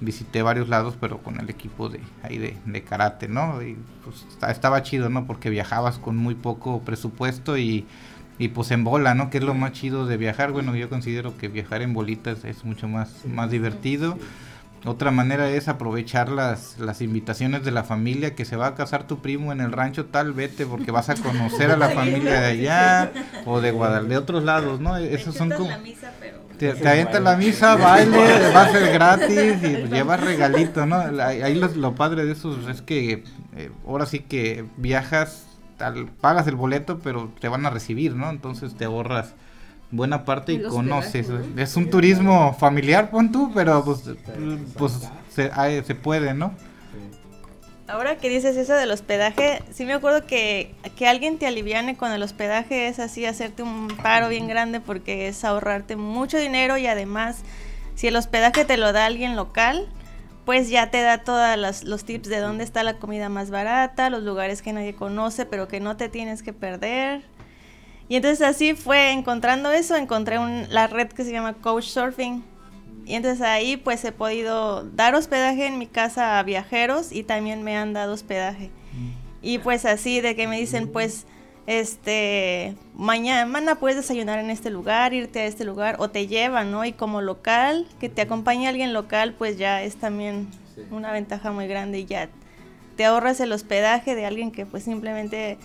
visité 0.00 0.42
varios 0.42 0.68
lados, 0.68 0.98
pero 1.00 1.22
con 1.22 1.40
el 1.40 1.48
equipo 1.48 1.88
de 1.88 2.00
ahí 2.22 2.36
de, 2.36 2.82
karate, 2.82 3.26
¿no? 3.28 3.62
Y 3.62 3.78
pues 4.04 4.26
estaba 4.50 4.82
chido, 4.82 5.08
¿no? 5.08 5.26
Porque 5.26 5.48
viajabas 5.48 5.98
con 5.98 6.18
muy 6.18 6.34
poco 6.34 6.82
presupuesto 6.82 7.56
y, 7.56 7.86
y 8.40 8.48
pues 8.48 8.70
en 8.70 8.84
bola, 8.84 9.14
¿no? 9.14 9.28
Que 9.28 9.36
es 9.36 9.44
lo 9.44 9.52
más 9.52 9.72
chido 9.72 10.06
de 10.06 10.16
viajar. 10.16 10.50
Bueno, 10.50 10.74
yo 10.74 10.88
considero 10.88 11.36
que 11.36 11.48
viajar 11.48 11.82
en 11.82 11.92
bolitas 11.92 12.46
es 12.46 12.64
mucho 12.64 12.88
más, 12.88 13.26
más 13.26 13.50
divertido. 13.50 14.16
Otra 14.86 15.10
manera 15.10 15.50
es 15.50 15.68
aprovechar 15.68 16.30
las, 16.30 16.78
las 16.78 17.02
invitaciones 17.02 17.66
de 17.66 17.70
la 17.70 17.84
familia, 17.84 18.34
que 18.34 18.46
se 18.46 18.56
va 18.56 18.68
a 18.68 18.74
casar 18.74 19.06
tu 19.06 19.20
primo 19.20 19.52
en 19.52 19.60
el 19.60 19.72
rancho 19.72 20.06
tal, 20.06 20.32
vete 20.32 20.64
porque 20.64 20.90
vas 20.90 21.10
a 21.10 21.16
conocer 21.16 21.70
a 21.70 21.76
la 21.76 21.90
familia 22.00 22.40
de 22.40 22.46
allá 22.46 23.12
o 23.44 23.60
de 23.60 23.72
Guadalajara, 23.72 24.08
de 24.08 24.16
otros 24.16 24.42
lados, 24.42 24.80
¿no? 24.80 24.96
Esos 24.96 25.34
son 25.34 25.50
como... 25.50 25.68
Te, 26.56 26.72
te 26.72 27.20
la 27.20 27.36
misa, 27.36 27.76
baile, 27.76 28.18
va 28.56 28.62
a 28.62 28.72
ser 28.72 28.92
gratis 28.92 29.62
y 29.62 29.92
llevas 29.92 30.20
regalito, 30.20 30.86
¿no? 30.86 30.96
Ahí 31.22 31.54
lo, 31.54 31.94
padre 31.94 32.24
de 32.24 32.32
eso 32.32 32.58
es 32.70 32.80
que 32.80 33.24
eh, 33.56 33.70
ahora 33.86 34.06
sí 34.06 34.20
que 34.20 34.64
viajas, 34.78 35.46
tal, 35.80 36.10
pagas 36.20 36.46
el 36.46 36.56
boleto, 36.56 36.98
pero 36.98 37.32
te 37.40 37.48
van 37.48 37.64
a 37.64 37.70
recibir, 37.70 38.14
¿no? 38.14 38.28
Entonces 38.28 38.74
te 38.74 38.84
ahorras 38.84 39.34
buena 39.90 40.24
parte 40.24 40.52
y 40.52 40.62
conoces. 40.62 41.28
Es 41.56 41.74
un 41.76 41.88
turismo 41.88 42.54
familiar, 42.54 43.10
pon 43.10 43.32
tú, 43.32 43.50
pero 43.54 43.82
pues, 43.82 44.02
pues 44.76 45.08
se, 45.30 45.50
se 45.82 45.94
puede, 45.94 46.34
¿no? 46.34 46.52
Ahora 47.88 48.18
que 48.18 48.28
dices 48.28 48.56
eso 48.56 48.74
del 48.74 48.90
hospedaje, 48.90 49.62
sí 49.72 49.86
me 49.86 49.94
acuerdo 49.94 50.24
que, 50.24 50.74
que 50.96 51.08
alguien 51.08 51.38
te 51.38 51.46
aliviane 51.46 51.96
con 51.96 52.12
el 52.12 52.22
hospedaje 52.22 52.86
es 52.86 53.00
así 53.00 53.24
hacerte 53.24 53.64
un 53.64 53.88
paro 53.88 54.28
bien 54.28 54.46
grande 54.46 54.78
porque 54.78 55.26
es 55.26 55.42
ahorrarte 55.44 55.96
mucho 55.96 56.36
dinero 56.36 56.76
y 56.76 56.86
además 56.86 57.38
si 57.96 58.06
el 58.06 58.14
hospedaje 58.14 58.64
te 58.64 58.76
lo 58.76 58.92
da 58.92 59.06
alguien 59.06 59.34
local, 59.34 59.88
pues 60.44 60.68
ya 60.70 60.90
te 60.90 61.02
da 61.02 61.18
todos 61.18 61.84
los 61.84 62.04
tips 62.04 62.28
de 62.28 62.38
dónde 62.38 62.64
está 62.64 62.82
la 62.82 62.98
comida 62.98 63.28
más 63.28 63.50
barata, 63.50 64.10
los 64.10 64.22
lugares 64.22 64.62
que 64.62 64.72
nadie 64.72 64.94
conoce 64.94 65.46
pero 65.46 65.68
que 65.68 65.80
no 65.80 65.96
te 65.96 66.08
tienes 66.08 66.42
que 66.42 66.52
perder. 66.52 67.22
Y 68.08 68.16
entonces 68.16 68.46
así 68.46 68.74
fue 68.74 69.12
encontrando 69.12 69.70
eso, 69.70 69.94
encontré 69.94 70.38
la 70.68 70.88
red 70.88 71.08
que 71.08 71.24
se 71.24 71.30
llama 71.30 71.54
Coach 71.54 71.84
Surfing. 71.84 72.42
Y 73.06 73.14
entonces 73.14 73.40
ahí 73.40 73.76
pues 73.76 74.04
he 74.04 74.12
podido 74.12 74.84
dar 74.84 75.14
hospedaje 75.14 75.66
en 75.66 75.78
mi 75.78 75.86
casa 75.86 76.38
a 76.38 76.42
viajeros 76.42 77.12
y 77.12 77.22
también 77.22 77.62
me 77.62 77.76
han 77.76 77.92
dado 77.92 78.12
hospedaje. 78.12 78.70
Mm. 78.92 79.10
Y 79.42 79.58
pues 79.58 79.84
así 79.84 80.20
de 80.20 80.34
que 80.34 80.48
me 80.48 80.58
dicen 80.58 80.88
pues 80.88 81.26
este 81.70 82.74
mañana 82.96 83.76
puedes 83.76 83.96
desayunar 83.96 84.40
en 84.40 84.50
este 84.50 84.70
lugar, 84.70 85.14
irte 85.14 85.38
a 85.40 85.46
este 85.46 85.64
lugar 85.64 85.96
o 86.00 86.10
te 86.10 86.26
llevan, 86.26 86.72
¿no? 86.72 86.84
Y 86.84 86.92
como 86.92 87.20
local, 87.20 87.86
que 88.00 88.08
te 88.08 88.22
acompañe 88.22 88.66
alguien 88.66 88.92
local, 88.92 89.34
pues 89.38 89.56
ya 89.56 89.82
es 89.84 89.94
también 89.94 90.48
una 90.90 91.12
ventaja 91.12 91.52
muy 91.52 91.68
grande 91.68 92.00
y 92.00 92.06
ya 92.06 92.28
te 92.96 93.04
ahorras 93.04 93.38
el 93.38 93.52
hospedaje 93.52 94.16
de 94.16 94.26
alguien 94.26 94.50
que 94.50 94.66
pues 94.66 94.82
simplemente 94.82 95.58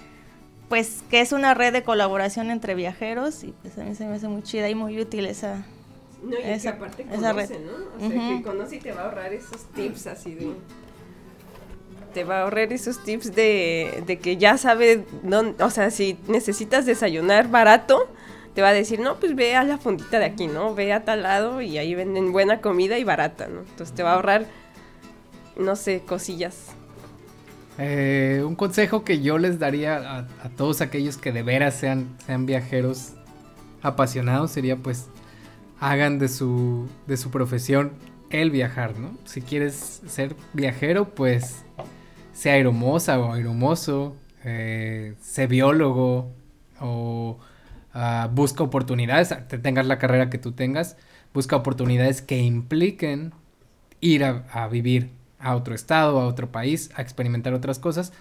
pues 0.70 1.04
que 1.10 1.22
es 1.22 1.32
una 1.32 1.56
red 1.56 1.74
de 1.74 1.82
colaboración 1.82 2.52
entre 2.52 2.76
viajeros 2.76 3.44
y 3.44 3.54
pues 3.64 3.76
a 3.80 3.84
mí 3.84 3.96
se 3.96 4.06
me 4.06 4.16
hace 4.16 4.28
muy 4.28 4.44
chida 4.44 4.70
y 4.70 4.76
muy 4.76 5.00
útil 5.00 5.26
esa 5.26 5.66
no, 6.22 6.38
y 6.38 6.44
esa, 6.44 6.72
que 6.72 6.78
aparte 6.78 7.04
conoce, 7.06 7.60
¿no? 7.60 7.72
O 8.06 8.10
sea, 8.10 8.38
que 8.38 8.42
conoce 8.44 8.76
y 8.76 8.80
te 8.80 8.92
va 8.92 9.02
a 9.02 9.06
ahorrar 9.06 9.34
esos 9.34 9.64
tips 9.74 10.08
así 10.08 10.36
de 10.36 10.54
te 12.16 12.24
va 12.24 12.38
a 12.38 12.42
ahorrar 12.44 12.72
esos 12.72 13.04
tips 13.04 13.36
de, 13.36 14.02
de 14.08 14.18
que 14.20 14.38
ya 14.38 14.58
sabe 14.58 15.04
dónde, 15.22 15.62
o 15.62 15.70
sea, 15.70 15.92
si 15.92 16.18
necesitas 16.30 16.86
desayunar 16.86 17.50
barato, 17.50 18.10
te 18.54 18.62
va 18.62 18.70
a 18.70 18.74
decir, 18.74 19.02
no, 19.02 19.18
pues 19.20 19.36
ve 19.36 19.58
a 19.58 19.66
la 19.66 19.78
fundita 19.78 20.18
de 20.18 20.24
aquí, 20.24 20.48
¿no? 20.48 20.74
Ve 20.74 20.94
a 20.94 21.04
tal 21.04 21.24
lado 21.24 21.62
y 21.62 21.78
ahí 21.78 21.94
venden 21.94 22.32
buena 22.32 22.62
comida 22.62 22.98
y 22.98 23.04
barata, 23.04 23.48
¿no? 23.48 23.60
Entonces 23.60 23.94
te 23.94 24.02
va 24.02 24.14
a 24.14 24.16
ahorrar, 24.16 24.46
no 25.60 25.76
sé, 25.76 26.04
cosillas. 26.08 26.68
Eh, 27.78 28.44
un 28.48 28.56
consejo 28.56 29.04
que 29.04 29.20
yo 29.20 29.38
les 29.38 29.60
daría 29.60 30.20
a, 30.20 30.50
todos 30.56 30.80
aquellos 30.80 31.18
que 31.18 31.34
de 31.34 31.44
veras 31.44 31.76
sean, 31.76 32.16
sean 32.26 32.46
viajeros 32.46 33.12
apasionados 33.82 34.52
sería 34.52 34.78
pues 34.78 35.08
hagan 35.82 36.18
de 36.18 36.30
su, 36.30 36.88
de 37.08 37.18
su 37.18 37.30
profesión 37.30 37.92
el 38.30 38.52
viajar, 38.52 38.98
¿no? 38.98 39.12
Si 39.26 39.42
quieres 39.42 40.02
ser 40.08 40.38
viajero, 40.54 41.10
pues 41.10 41.65
sea 42.36 42.54
aeromosa 42.54 43.20
o 43.20 43.34
aeromoso, 43.34 44.16
eh, 44.44 45.16
sé 45.20 45.48
biólogo 45.48 46.32
o 46.80 47.40
ah, 47.94 48.30
busca 48.32 48.64
oportunidades, 48.64 49.34
te 49.48 49.58
tengas 49.58 49.88
la 49.88 49.98
carrera 49.98 50.30
que 50.30 50.38
tú 50.38 50.52
tengas, 50.52 50.98
busca 51.34 51.56
oportunidades 51.56 52.22
que 52.22 52.38
impliquen 52.38 53.34
ir 54.02 54.24
a 54.24 54.68
vivir 54.68 55.10
a 55.40 55.56
otro 55.56 55.74
estado, 55.74 56.20
a 56.20 56.28
otro 56.28 56.52
país, 56.52 56.92
a 56.96 57.02
experimentar 57.02 57.54
otras 57.54 57.80
cosas, 57.80 58.14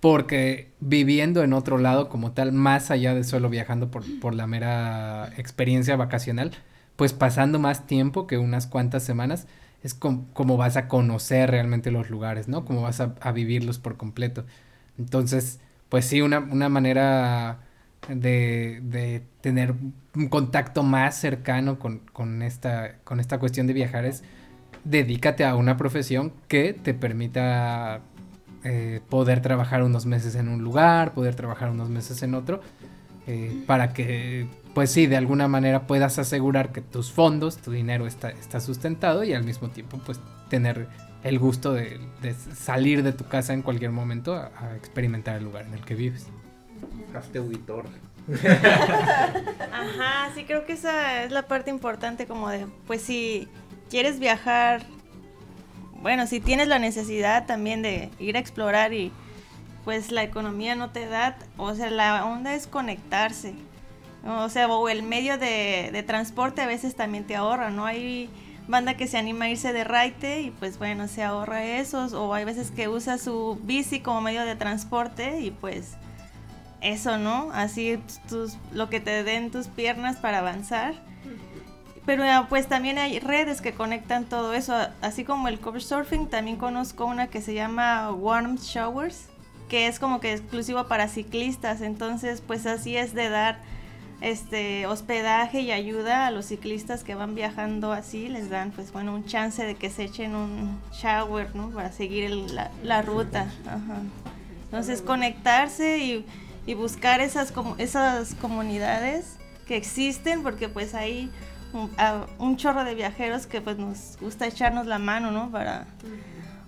porque 0.00 0.70
viviendo 0.80 1.42
en 1.42 1.54
otro 1.54 1.78
lado 1.78 2.10
como 2.10 2.32
tal, 2.32 2.52
más 2.52 2.90
allá 2.90 3.14
de 3.14 3.24
solo 3.24 3.48
viajando 3.48 3.90
por, 3.90 4.34
la 4.34 4.46
mera 4.46 5.32
experiencia 5.38 5.96
vacacional, 5.96 6.50
pues 6.96 7.12
pasando 7.12 7.58
más 7.58 7.86
tiempo 7.86 8.26
que 8.26 8.36
unas 8.36 8.66
cuantas 8.66 9.02
semanas, 9.02 9.46
es 9.84 9.94
como 9.94 10.56
vas 10.56 10.76
a 10.76 10.88
conocer 10.88 11.50
realmente 11.50 11.90
los 11.92 12.10
lugares, 12.10 12.48
¿no? 12.48 12.64
Como 12.64 12.82
vas 12.82 13.00
a, 13.00 13.32
vivirlos 13.32 13.78
por 13.78 13.96
completo. 13.96 14.44
Entonces, 14.98 15.60
pues 15.90 16.06
sí, 16.06 16.22
una, 16.22 16.40
manera 16.40 17.60
de, 18.08 18.80
de, 18.82 19.22
tener 19.42 19.74
un 20.16 20.28
contacto 20.28 20.82
más 20.82 21.16
cercano 21.16 21.78
con, 21.78 21.98
con, 22.12 22.42
esta, 22.42 22.96
con 23.04 23.20
esta 23.20 23.38
cuestión 23.38 23.66
de 23.66 23.74
viajar 23.74 24.06
es 24.06 24.24
dedícate 24.84 25.44
a 25.44 25.54
una 25.54 25.76
profesión 25.76 26.32
que 26.48 26.72
te 26.72 26.94
permita 26.94 28.00
eh, 28.64 29.00
poder 29.10 29.40
trabajar 29.42 29.82
unos 29.82 30.06
meses 30.06 30.34
en 30.34 30.48
un 30.48 30.62
lugar, 30.62 31.12
poder 31.12 31.34
trabajar 31.34 31.70
unos 31.70 31.90
meses 31.90 32.22
en 32.22 32.34
otro, 32.34 32.60
eh, 33.26 33.62
para 33.66 33.92
que, 33.92 34.46
pues 34.74 34.90
sí, 34.90 35.06
de 35.06 35.16
alguna 35.16 35.46
manera 35.46 35.86
puedas 35.86 36.18
asegurar 36.18 36.72
que 36.72 36.80
tus 36.80 37.12
fondos, 37.12 37.58
tu 37.58 37.70
dinero 37.70 38.06
está, 38.06 38.30
está 38.30 38.60
sustentado 38.60 39.22
y 39.22 39.32
al 39.32 39.44
mismo 39.44 39.68
tiempo, 39.68 40.00
pues 40.04 40.20
tener 40.48 40.88
el 41.22 41.38
gusto 41.38 41.72
de, 41.72 42.00
salir 42.54 43.02
de 43.02 43.12
tu 43.12 43.26
casa 43.26 43.54
en 43.54 43.62
cualquier 43.62 43.92
momento 43.92 44.34
a, 44.34 44.76
experimentar 44.76 45.36
el 45.36 45.44
lugar 45.44 45.66
en 45.66 45.74
el 45.74 45.84
que 45.84 45.94
vives. 45.94 46.26
Ajá, 49.72 50.30
sí 50.34 50.44
creo 50.44 50.66
que 50.66 50.72
esa 50.72 51.24
es 51.24 51.30
la 51.30 51.46
parte 51.46 51.70
importante 51.70 52.26
como 52.26 52.48
de, 52.48 52.66
pues 52.86 53.02
sí, 53.02 53.48
quieres 53.90 54.18
viajar, 54.18 54.82
bueno, 56.02 56.26
si 56.26 56.40
tienes 56.40 56.68
la 56.68 56.78
necesidad 56.78 57.46
también 57.46 57.82
de 57.82 58.10
ir 58.18 58.36
a 58.36 58.40
explorar 58.40 58.92
y 58.92 59.12
pues 59.84 60.10
la 60.10 60.22
economía 60.22 60.74
no 60.74 60.90
te 60.90 61.06
da, 61.06 61.36
o 61.56 61.74
sea, 61.74 61.90
la 61.90 62.24
onda 62.24 62.54
es 62.54 62.66
conectarse. 62.66 63.54
O 64.26 64.48
sea, 64.48 64.68
o 64.68 64.88
el 64.88 65.02
medio 65.02 65.38
de, 65.38 66.04
transporte 66.06 66.62
a 66.62 66.66
veces 66.66 66.94
también 66.94 67.24
te 67.24 67.36
ahorra, 67.36 67.70
¿no? 67.70 67.84
Hay 67.84 68.30
banda 68.66 68.96
que 68.96 69.06
se 69.06 69.18
anima 69.18 69.44
a 69.44 69.50
irse 69.50 69.72
de 69.72 69.84
raite 69.84 70.40
y 70.40 70.50
pues 70.50 70.78
bueno, 70.78 71.06
se 71.08 71.22
ahorra 71.22 71.64
esos, 71.64 72.14
o 72.14 72.32
hay 72.32 72.44
veces 72.44 72.70
que 72.70 72.88
usa 72.88 73.18
su 73.18 73.60
bici 73.62 74.00
como 74.00 74.22
medio 74.22 74.44
de 74.44 74.56
transporte 74.56 75.40
y 75.40 75.50
pues 75.50 75.96
eso, 76.80 77.18
¿no? 77.18 77.50
Así 77.52 78.00
tus, 78.28 78.56
lo 78.72 78.88
que 78.88 79.00
te 79.00 79.22
den 79.22 79.50
tus 79.50 79.68
piernas 79.68 80.16
para 80.16 80.38
avanzar 80.38 80.94
pero 82.06 82.22
ah, 82.24 82.46
pues 82.48 82.68
también 82.68 82.98
hay 82.98 83.18
redes 83.18 83.60
que 83.60 83.72
conectan 83.72 84.24
todo 84.24 84.52
eso, 84.52 84.74
así 85.00 85.24
como 85.24 85.48
el 85.48 85.58
cover 85.58 85.82
surfing, 85.82 86.28
también 86.28 86.56
conozco 86.56 87.06
una 87.06 87.28
que 87.28 87.40
se 87.40 87.54
llama 87.54 88.12
Warm 88.12 88.56
Showers, 88.56 89.28
que 89.68 89.86
es 89.86 89.98
como 89.98 90.20
que 90.20 90.32
exclusivo 90.32 90.86
para 90.86 91.08
ciclistas, 91.08 91.80
entonces 91.80 92.42
pues 92.46 92.66
así 92.66 92.96
es 92.96 93.14
de 93.14 93.30
dar 93.30 93.58
este 94.20 94.86
hospedaje 94.86 95.60
y 95.60 95.72
ayuda 95.72 96.26
a 96.26 96.30
los 96.30 96.46
ciclistas 96.46 97.04
que 97.04 97.14
van 97.14 97.34
viajando 97.34 97.92
así, 97.92 98.28
les 98.28 98.50
dan 98.50 98.70
pues 98.70 98.92
bueno 98.92 99.14
un 99.14 99.24
chance 99.24 99.64
de 99.64 99.74
que 99.74 99.90
se 99.90 100.04
echen 100.04 100.34
un 100.34 100.80
shower, 100.92 101.54
¿no? 101.54 101.70
Para 101.70 101.92
seguir 101.92 102.30
la, 102.82 103.02
ruta. 103.02 103.52
Entonces 104.64 105.02
conectarse 105.02 105.98
y, 105.98 106.26
y 106.66 106.74
buscar 106.74 107.20
esas, 107.20 107.52
esas 107.78 108.34
comunidades 108.34 109.36
que 109.66 109.76
existen, 109.76 110.42
porque 110.42 110.68
pues 110.68 110.94
ahí 110.94 111.30
un, 112.38 112.56
chorro 112.56 112.84
de 112.84 112.94
viajeros 112.94 113.46
que 113.46 113.60
pues 113.60 113.78
nos 113.78 114.16
gusta 114.20 114.46
echarnos 114.46 114.86
la 114.86 114.98
mano, 114.98 115.30
¿no? 115.30 115.50
Para, 115.50 115.86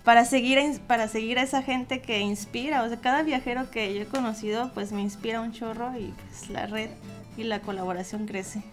para, 0.03 0.25
seguir, 0.25 0.59
para 0.81 1.07
seguir 1.07 1.39
a 1.39 1.43
esa 1.43 1.61
gente 1.63 2.01
que 2.01 2.19
inspira. 2.19 2.83
O 2.83 2.87
sea, 2.87 2.99
cada 2.99 3.23
viajero 3.23 3.69
que 3.71 3.93
yo 3.93 4.01
he 4.01 4.05
conocido 4.05 4.71
pues 4.73 4.91
me 4.91 5.01
inspira 5.01 5.41
un 5.41 5.53
chorro 5.53 5.97
y 5.97 6.13
pues 6.29 6.49
la 6.49 6.67
red 6.67 6.89
y 7.37 7.43
la 7.43 7.61
colaboración 7.61 8.25
crece. 8.25 8.63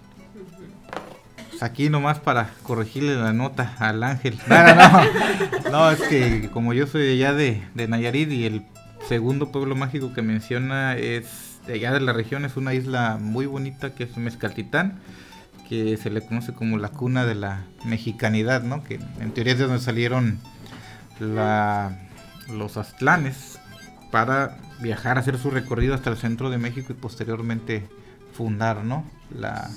Aquí 1.60 1.88
nomás 1.88 2.18
para 2.18 2.50
corregirle 2.62 3.14
la 3.14 3.32
nota 3.32 3.74
al 3.78 4.02
ángel. 4.02 4.38
No, 4.48 4.74
no, 4.74 4.74
no. 4.74 5.70
No, 5.70 5.90
es 5.90 6.00
que 6.02 6.50
como 6.52 6.72
yo 6.72 6.86
soy 6.86 7.12
allá 7.12 7.32
de, 7.32 7.62
de 7.74 7.88
Nayarit 7.88 8.30
y 8.30 8.44
el 8.44 8.62
segundo 9.08 9.52
pueblo 9.52 9.76
mágico 9.76 10.12
que 10.12 10.22
menciona 10.22 10.96
es 10.96 11.58
de 11.66 11.74
allá 11.74 11.92
de 11.92 12.00
la 12.00 12.12
región, 12.12 12.44
es 12.44 12.56
una 12.56 12.74
isla 12.74 13.18
muy 13.20 13.46
bonita 13.46 13.94
que 13.94 14.04
es 14.04 14.16
Mezcaltitán, 14.16 15.00
que 15.68 15.96
se 15.96 16.10
le 16.10 16.20
conoce 16.20 16.52
como 16.52 16.78
la 16.78 16.88
cuna 16.88 17.24
de 17.24 17.34
la 17.34 17.64
mexicanidad, 17.84 18.62
¿no? 18.62 18.84
Que 18.84 19.00
en 19.20 19.32
teoría 19.32 19.54
es 19.54 19.58
de 19.58 19.66
donde 19.66 19.82
salieron 19.82 20.38
la, 21.20 21.98
los 22.48 22.76
aztlanes 22.76 23.58
para 24.10 24.58
viajar, 24.80 25.18
hacer 25.18 25.38
su 25.38 25.50
recorrido 25.50 25.94
hasta 25.94 26.10
el 26.10 26.16
centro 26.16 26.50
de 26.50 26.58
México 26.58 26.88
y 26.92 26.94
posteriormente 26.94 27.88
fundar, 28.34 28.84
¿no? 28.84 29.04
La, 29.36 29.70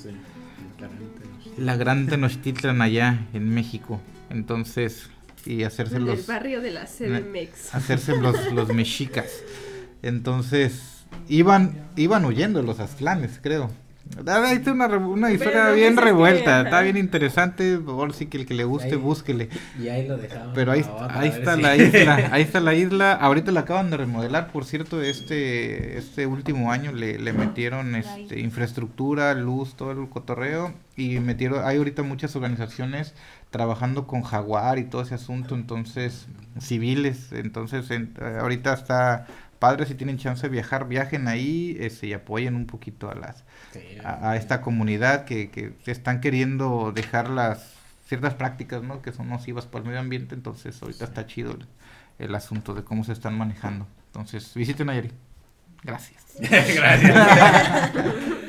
la 1.56 1.76
gran 1.76 2.06
Tenochtitlan 2.06 2.82
allá 2.82 3.26
en 3.32 3.48
México. 3.48 4.00
Entonces, 4.30 5.08
y 5.46 5.62
hacerse 5.62 5.96
En 5.96 6.06
los 6.06 6.20
el 6.20 6.24
barrio 6.26 6.60
de 6.60 6.70
la 6.72 6.84
CDMX. 6.84 7.72
hacerse 7.74 8.16
los, 8.16 8.52
los 8.52 8.68
mexicas. 8.72 9.42
Entonces, 10.02 11.04
iban, 11.28 11.88
iban 11.96 12.24
huyendo 12.24 12.62
los 12.62 12.80
aztlanes, 12.80 13.40
creo. 13.42 13.70
Ah, 14.26 14.42
Ahí 14.48 14.56
está 14.56 14.72
una, 14.72 14.86
una 14.88 15.30
historia 15.30 15.68
no 15.68 15.74
bien 15.74 15.96
revuelta, 15.96 16.62
está 16.62 16.80
bien 16.80 16.96
interesante, 16.96 17.76
por 17.76 17.86
favor, 17.86 18.12
sí 18.14 18.26
que 18.26 18.38
el 18.38 18.46
que 18.46 18.54
le 18.54 18.64
guste, 18.64 18.90
Ahí. 18.90 18.96
búsquele. 18.96 19.48
Y 19.80 19.88
ahí 19.88 20.08
lo 20.08 20.16
dejamos. 20.16 20.52
Pero 20.54 20.72
ahí, 20.72 20.84
ahí 21.10 21.28
está 21.28 21.54
si- 21.56 21.62
la 21.62 21.76
isla, 21.76 22.28
ahí 22.32 22.42
está 22.42 22.60
la 22.60 22.74
isla. 22.74 23.12
Ahorita 23.12 23.52
la 23.52 23.60
acaban 23.60 23.90
de 23.90 23.96
remodelar, 23.96 24.50
por 24.50 24.64
cierto, 24.64 25.00
este 25.02 25.98
este 25.98 26.26
último 26.26 26.72
año 26.72 26.92
le, 26.92 27.18
le 27.18 27.32
metieron 27.32 27.94
este 27.94 28.40
infraestructura, 28.40 29.34
luz, 29.34 29.74
todo 29.76 29.92
el 29.92 30.08
cotorreo 30.08 30.72
y 30.96 31.20
metieron 31.20 31.64
hay 31.64 31.76
ahorita 31.76 32.02
muchas 32.02 32.34
organizaciones 32.34 33.14
trabajando 33.50 34.06
con 34.06 34.22
Jaguar 34.22 34.78
y 34.78 34.84
todo 34.84 35.02
ese 35.02 35.14
asunto, 35.14 35.54
entonces 35.54 36.26
civiles, 36.60 37.32
entonces 37.32 37.90
en- 37.90 38.14
ahorita 38.40 38.74
está 38.74 39.26
padre 39.58 39.86
si 39.86 39.94
tienen 39.94 40.18
chance 40.18 40.42
de 40.42 40.48
viajar, 40.48 40.88
viajen 40.88 41.28
ahí 41.28 41.76
este, 41.80 42.08
y 42.08 42.12
apoyen 42.12 42.54
un 42.54 42.66
poquito 42.66 43.10
a 43.10 43.14
las 43.14 43.44
Sí, 43.72 43.80
a, 44.04 44.30
a 44.30 44.36
esta 44.36 44.60
comunidad 44.60 45.24
que, 45.24 45.50
que 45.50 45.72
se 45.84 45.92
están 45.92 46.20
queriendo 46.20 46.92
dejar 46.92 47.28
las 47.28 47.74
ciertas 48.06 48.34
prácticas, 48.34 48.82
¿no? 48.82 49.02
Que 49.02 49.12
son 49.12 49.28
nocivas 49.28 49.66
para 49.66 49.82
el 49.82 49.88
medio 49.88 50.00
ambiente, 50.00 50.34
entonces 50.34 50.80
ahorita 50.82 51.04
está 51.04 51.26
chido 51.26 51.52
el, 51.52 51.66
el 52.18 52.34
asunto 52.34 52.74
de 52.74 52.84
cómo 52.84 53.04
se 53.04 53.12
están 53.12 53.36
manejando. 53.36 53.86
Entonces, 54.06 54.54
visiten 54.54 54.86
Nayarit. 54.86 55.12
Gracias. 55.82 56.24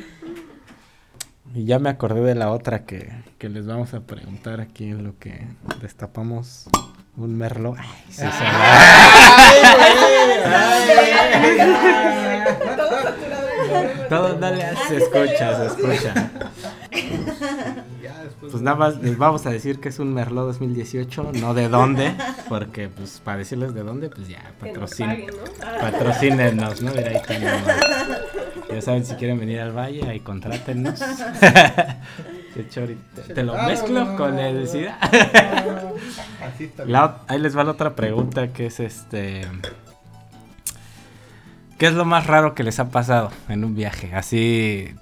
Y 1.54 1.66
ya 1.66 1.80
me 1.80 1.90
acordé 1.90 2.22
de 2.22 2.36
la 2.36 2.52
otra 2.52 2.86
que, 2.86 3.12
que 3.40 3.50
les 3.50 3.66
vamos 3.66 3.94
a 3.94 4.02
preguntar 4.02 4.62
aquí 4.62 4.86
en 4.86 5.04
lo 5.04 5.18
que 5.18 5.48
destapamos 5.82 6.70
un 7.20 7.38
merlo. 7.38 7.76
Ay, 7.78 7.88
sí, 8.10 8.22
se 8.22 8.46
Todo, 14.10 14.34
dale, 14.36 14.66
se 14.88 14.98
escucha, 14.98 15.56
se 15.58 15.66
escucha. 15.68 16.32
Pues 18.42 18.62
nada 18.64 18.78
más 18.78 18.98
les 19.02 19.18
vamos 19.18 19.46
a 19.46 19.52
decir 19.52 19.80
que 19.80 19.90
es 19.90 20.00
un 20.00 20.14
Merlot 20.14 20.48
2018, 20.48 21.32
no 21.36 21.54
de 21.54 21.70
dónde, 21.70 22.16
porque 22.48 22.88
pues 22.90 23.22
para 23.24 23.38
decirles 23.38 23.74
de 23.76 23.84
dónde, 23.84 24.10
pues 24.10 24.28
ya, 24.28 24.54
patrocinen. 24.60 25.28
Ah, 25.62 25.78
Patrocínenos, 25.82 26.82
¿no? 26.82 26.92
Mira, 26.92 27.12
ahí 27.12 27.22
tenemos. 27.28 27.62
Ya 28.72 28.82
saben, 28.82 29.06
si 29.06 29.16
quieren 29.16 29.40
venir 29.40 29.60
al 29.60 29.72
valle, 29.72 30.08
ahí 30.08 30.20
contrátennos. 30.20 31.00
De 32.56 32.62
hecho, 32.62 32.82
ahorita 32.82 33.22
te 33.34 33.44
lo 33.44 33.56
mezclo 33.56 34.16
con 34.16 34.38
el 34.40 34.68
SIDA. 34.68 34.98
Así 36.46 36.66
está. 36.66 36.86
La 36.86 37.18
ahí 37.28 37.40
les 37.40 37.58
va 37.58 37.64
la 37.64 37.72
otra 37.72 37.96
pregunta 37.96 38.50
que 38.50 38.68
es 38.68 38.80
este. 38.80 39.48
¿Qué 41.78 41.88
es 41.88 41.94
lo 41.94 42.06
más 42.06 42.28
raro 42.28 42.56
que 42.56 42.64
les 42.64 42.80
ha 42.80 42.90
pasado 42.90 43.32
en 43.48 43.64
un 43.64 43.76
viaje? 43.76 44.14
Así. 44.14 44.94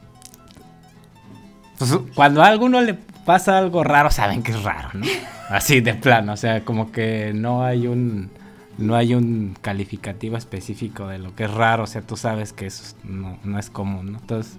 Pues, 1.78 1.98
cuando 2.16 2.44
a 2.44 2.48
alguno 2.48 2.82
le 2.82 2.94
pasa 2.94 3.58
algo 3.58 3.84
raro, 3.84 4.12
saben 4.12 4.44
que 4.44 4.52
es 4.52 4.64
raro, 4.64 4.90
¿no? 4.94 5.06
Así 5.50 5.82
de 5.82 5.94
plano, 5.94 6.34
o 6.34 6.38
sea, 6.38 6.64
como 6.64 6.92
que 6.92 7.32
no 7.34 7.64
hay 7.64 7.88
un. 7.88 8.30
No 8.78 8.96
hay 8.96 9.16
un 9.16 9.56
calificativo 9.62 10.38
específico 10.38 11.08
de 11.08 11.18
lo 11.18 11.36
que 11.36 11.46
es 11.46 11.52
raro, 11.52 11.84
o 11.84 11.88
sea, 11.88 12.02
tú 12.02 12.16
sabes 12.18 12.54
que 12.54 12.68
eso 12.68 12.96
no, 13.04 13.38
no 13.44 13.58
es 13.58 13.70
común, 13.72 14.12
¿no? 14.14 14.20
Entonces, 14.20 14.58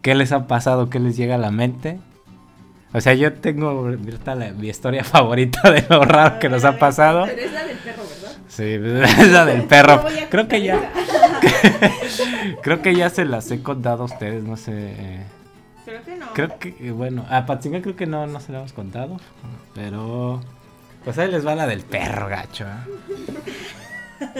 ¿qué 0.00 0.14
les 0.14 0.32
ha 0.32 0.46
pasado? 0.46 0.88
¿Qué 0.88 0.98
les 0.98 1.16
llega 1.16 1.34
a 1.34 1.38
la 1.38 1.50
mente? 1.50 1.98
O 2.94 3.00
sea, 3.00 3.14
yo 3.14 3.32
tengo 3.34 3.90
la- 3.90 4.52
mi 4.52 4.68
historia 4.68 5.04
favorita 5.04 5.70
de 5.70 5.84
lo 5.88 6.04
raro 6.04 6.38
que 6.38 6.48
nos 6.48 6.64
ha 6.64 6.78
pasado. 6.78 7.24
Pero 7.26 7.40
es 7.42 7.52
la 7.52 7.64
del 7.64 7.76
perro, 7.78 8.02
¿verdad? 8.02 8.36
Sí, 8.48 8.62
es 9.22 9.30
la 9.32 9.44
del 9.44 9.62
perro. 9.64 10.04
Creo 10.30 10.48
que 10.48 10.62
ya, 10.62 10.90
creo 12.62 12.82
que 12.82 12.94
ya 12.94 13.10
se 13.10 13.24
las 13.24 13.50
he 13.50 13.62
contado 13.62 14.02
a 14.02 14.06
ustedes, 14.06 14.42
no 14.44 14.56
sé. 14.56 14.72
eh, 14.96 15.22
Creo 15.84 16.02
que 16.02 16.16
no. 16.16 16.26
Creo 16.32 16.58
que, 16.58 16.76
eh, 16.80 16.90
bueno, 16.90 17.24
a 17.30 17.44
Patzinga 17.46 17.82
creo 17.82 17.96
que 17.96 18.06
no, 18.06 18.26
no 18.26 18.40
se 18.40 18.52
la 18.52 18.58
hemos 18.60 18.72
contado, 18.72 19.16
pero 19.74 20.40
pues 21.04 21.18
ahí 21.18 21.30
les 21.30 21.46
va 21.46 21.54
la 21.54 21.66
del 21.66 21.80
perro 21.80 22.28
gacho. 22.28 22.64
¿eh? 22.64 24.32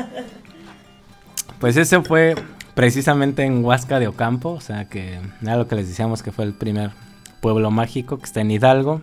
Pues 1.58 1.76
ese 1.76 2.00
fue 2.02 2.34
precisamente 2.74 3.44
en 3.44 3.64
Huasca 3.64 4.00
de 4.00 4.08
Ocampo, 4.08 4.50
o 4.50 4.60
sea 4.60 4.88
que 4.88 5.20
era 5.42 5.56
lo 5.56 5.68
que 5.68 5.76
les 5.76 5.88
decíamos 5.88 6.22
que 6.22 6.32
fue 6.32 6.44
el 6.44 6.54
primer 6.54 6.90
pueblo 7.40 7.70
mágico 7.70 8.18
que 8.18 8.24
está 8.24 8.40
en 8.40 8.50
Hidalgo. 8.50 9.00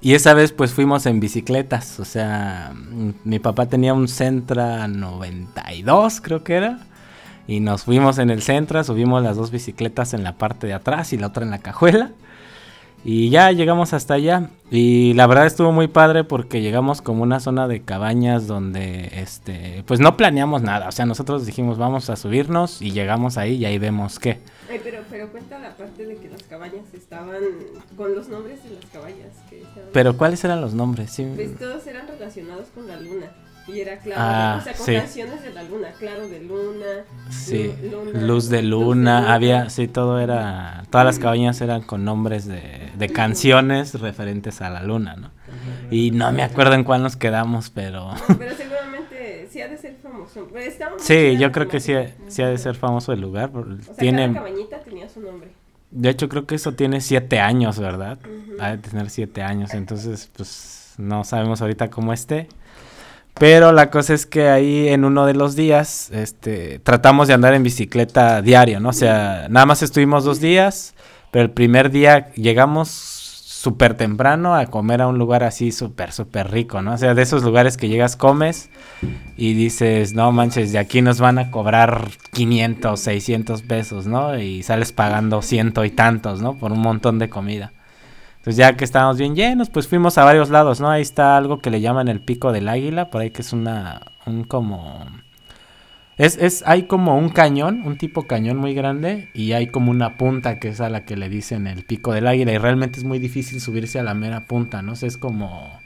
Y 0.00 0.14
esa 0.14 0.34
vez 0.34 0.52
pues 0.52 0.72
fuimos 0.72 1.06
en 1.06 1.20
bicicletas, 1.20 2.00
o 2.00 2.04
sea, 2.04 2.72
mi 3.24 3.38
papá 3.38 3.66
tenía 3.66 3.94
un 3.94 4.08
Centra 4.08 4.88
92 4.88 6.20
creo 6.20 6.42
que 6.42 6.54
era. 6.54 6.80
Y 7.46 7.60
nos 7.60 7.84
fuimos 7.84 8.18
en 8.18 8.30
el 8.30 8.42
Centra, 8.42 8.84
subimos 8.84 9.22
las 9.22 9.36
dos 9.36 9.50
bicicletas 9.50 10.14
en 10.14 10.22
la 10.22 10.34
parte 10.34 10.66
de 10.66 10.74
atrás 10.74 11.12
y 11.12 11.18
la 11.18 11.28
otra 11.28 11.44
en 11.44 11.50
la 11.50 11.58
cajuela. 11.58 12.10
Y 13.04 13.30
ya 13.30 13.50
llegamos 13.50 13.92
hasta 13.94 14.14
allá. 14.14 14.48
Y 14.70 15.12
la 15.14 15.26
verdad 15.26 15.46
estuvo 15.46 15.72
muy 15.72 15.88
padre 15.88 16.22
porque 16.24 16.60
llegamos 16.62 17.02
como 17.02 17.22
una 17.24 17.40
zona 17.40 17.66
de 17.66 17.82
cabañas 17.82 18.46
donde, 18.46 19.10
este, 19.20 19.82
pues 19.86 19.98
no 20.00 20.16
planeamos 20.16 20.62
nada. 20.62 20.88
O 20.88 20.92
sea, 20.92 21.04
nosotros 21.04 21.44
dijimos 21.44 21.78
vamos 21.78 22.08
a 22.10 22.16
subirnos 22.16 22.80
y 22.80 22.92
llegamos 22.92 23.38
ahí 23.38 23.54
y 23.56 23.64
ahí 23.64 23.78
vemos 23.78 24.18
qué. 24.20 24.38
Ay, 24.70 24.80
pero, 24.82 25.02
pero 25.10 25.28
cuenta 25.30 25.58
la 25.58 25.76
parte 25.76 26.06
de 26.06 26.16
que 26.16 26.28
las 26.30 26.44
cabañas 26.44 26.84
estaban 26.94 27.40
con 27.96 28.14
los 28.14 28.28
nombres 28.28 28.62
de 28.64 28.70
las 28.70 28.84
cabañas. 28.92 29.28
Que 29.50 29.58
estaban- 29.62 29.90
Pero 29.92 30.16
¿cuáles 30.16 30.42
eran 30.44 30.60
los 30.60 30.72
nombres? 30.72 31.10
Sí. 31.10 31.26
Pues 31.34 31.58
todos 31.58 31.86
eran 31.88 32.06
relacionados 32.06 32.68
con 32.74 32.86
la 32.86 32.96
luna. 33.00 33.26
Y 33.68 33.80
era 33.80 33.98
claro, 33.98 34.20
Ah, 34.20 34.56
o 34.60 34.64
sea, 34.64 34.74
con 34.74 34.86
sí. 34.86 34.94
canciones 34.94 35.42
de 35.42 35.50
la 35.52 35.62
luna, 35.62 35.88
claro 35.98 36.28
de 36.28 36.40
luna, 36.40 37.04
Sí, 37.30 37.72
luna, 37.90 38.20
luz 38.20 38.48
de 38.48 38.62
luna, 38.62 39.32
había, 39.32 39.70
sí, 39.70 39.86
todo 39.88 40.18
era, 40.18 40.82
todas 40.90 41.04
las 41.06 41.18
cabañas 41.18 41.60
eran 41.60 41.82
con 41.82 42.04
nombres 42.04 42.46
de, 42.46 42.90
de 42.96 43.08
canciones 43.08 43.94
referentes 44.00 44.60
a 44.62 44.70
la 44.70 44.82
luna, 44.82 45.16
¿no? 45.16 45.30
Y 45.90 46.10
no 46.10 46.32
me 46.32 46.42
acuerdo 46.42 46.74
en 46.74 46.84
cuál 46.84 47.02
nos 47.02 47.16
quedamos, 47.16 47.70
pero 47.70 48.10
Pero 48.38 48.54
seguramente 48.56 49.48
sí 49.50 49.60
ha 49.60 49.68
de 49.68 49.76
ser 49.78 49.96
famoso. 50.02 50.48
Muy 50.50 50.62
sí, 50.98 51.36
yo 51.38 51.52
creo 51.52 51.68
que 51.68 51.80
sí, 51.80 51.92
sí 52.28 52.42
ha 52.42 52.48
de 52.48 52.58
ser 52.58 52.74
famoso 52.74 53.12
el 53.12 53.20
lugar. 53.20 53.50
O 53.54 53.64
sea, 53.94 53.94
cada 54.12 54.32
cabañita 54.34 54.80
tenía 54.80 55.08
su 55.08 55.20
nombre. 55.20 55.50
de 55.90 56.08
hecho 56.10 56.28
creo 56.28 56.46
que 56.46 56.54
eso 56.56 56.72
tiene 56.72 57.00
siete 57.00 57.38
años, 57.38 57.78
¿verdad? 57.78 58.18
Ha 58.58 58.70
de 58.72 58.78
tener 58.78 59.08
siete 59.10 59.42
años, 59.42 59.72
entonces 59.74 60.30
pues 60.36 60.94
no 60.98 61.24
sabemos 61.24 61.60
ahorita 61.62 61.90
cómo 61.90 62.12
esté. 62.12 62.48
Pero 63.34 63.72
la 63.72 63.90
cosa 63.90 64.14
es 64.14 64.26
que 64.26 64.48
ahí 64.48 64.88
en 64.88 65.04
uno 65.04 65.26
de 65.26 65.34
los 65.34 65.56
días, 65.56 66.10
este, 66.12 66.78
tratamos 66.78 67.28
de 67.28 67.34
andar 67.34 67.54
en 67.54 67.62
bicicleta 67.62 68.42
diario, 68.42 68.78
¿no? 68.78 68.90
O 68.90 68.92
sea, 68.92 69.46
nada 69.48 69.66
más 69.66 69.82
estuvimos 69.82 70.24
dos 70.24 70.40
días, 70.40 70.94
pero 71.30 71.44
el 71.44 71.50
primer 71.50 71.90
día 71.90 72.30
llegamos 72.34 73.22
súper 73.62 73.94
temprano 73.94 74.56
a 74.56 74.66
comer 74.66 75.02
a 75.02 75.06
un 75.06 75.18
lugar 75.18 75.44
así 75.44 75.70
súper, 75.70 76.10
súper 76.10 76.50
rico, 76.50 76.82
¿no? 76.82 76.94
O 76.94 76.98
sea, 76.98 77.14
de 77.14 77.22
esos 77.22 77.44
lugares 77.44 77.76
que 77.76 77.88
llegas, 77.88 78.16
comes 78.16 78.70
y 79.36 79.54
dices, 79.54 80.14
no 80.14 80.32
manches, 80.32 80.72
de 80.72 80.78
aquí 80.78 81.00
nos 81.00 81.20
van 81.20 81.38
a 81.38 81.52
cobrar 81.52 82.08
500, 82.32 82.98
600 82.98 83.62
pesos, 83.62 84.06
¿no? 84.06 84.36
Y 84.36 84.64
sales 84.64 84.90
pagando 84.90 85.42
ciento 85.42 85.84
y 85.84 85.90
tantos, 85.90 86.42
¿no? 86.42 86.58
Por 86.58 86.72
un 86.72 86.80
montón 86.80 87.20
de 87.20 87.28
comida. 87.28 87.72
Entonces 88.42 88.56
ya 88.56 88.76
que 88.76 88.84
estábamos 88.84 89.18
bien 89.18 89.36
llenos, 89.36 89.70
pues 89.70 89.86
fuimos 89.86 90.18
a 90.18 90.24
varios 90.24 90.50
lados, 90.50 90.80
¿no? 90.80 90.90
Ahí 90.90 91.00
está 91.00 91.36
algo 91.36 91.60
que 91.60 91.70
le 91.70 91.80
llaman 91.80 92.08
el 92.08 92.18
pico 92.18 92.50
del 92.50 92.68
águila, 92.68 93.08
por 93.08 93.20
ahí 93.20 93.30
que 93.30 93.42
es 93.42 93.52
una, 93.52 94.02
un 94.26 94.42
como... 94.42 95.06
Es, 96.18 96.36
es, 96.38 96.64
hay 96.66 96.88
como 96.88 97.16
un 97.16 97.28
cañón, 97.28 97.82
un 97.86 97.96
tipo 97.96 98.26
cañón 98.26 98.56
muy 98.56 98.74
grande, 98.74 99.28
y 99.32 99.52
hay 99.52 99.68
como 99.68 99.92
una 99.92 100.16
punta 100.16 100.58
que 100.58 100.70
es 100.70 100.80
a 100.80 100.88
la 100.88 101.04
que 101.04 101.16
le 101.16 101.28
dicen 101.28 101.68
el 101.68 101.84
pico 101.84 102.12
del 102.12 102.26
águila, 102.26 102.52
y 102.52 102.58
realmente 102.58 102.98
es 102.98 103.04
muy 103.04 103.20
difícil 103.20 103.60
subirse 103.60 104.00
a 104.00 104.02
la 104.02 104.14
mera 104.14 104.48
punta, 104.48 104.82
¿no? 104.82 104.94
O 104.94 104.96
sea, 104.96 105.06
es 105.06 105.18
como... 105.18 105.80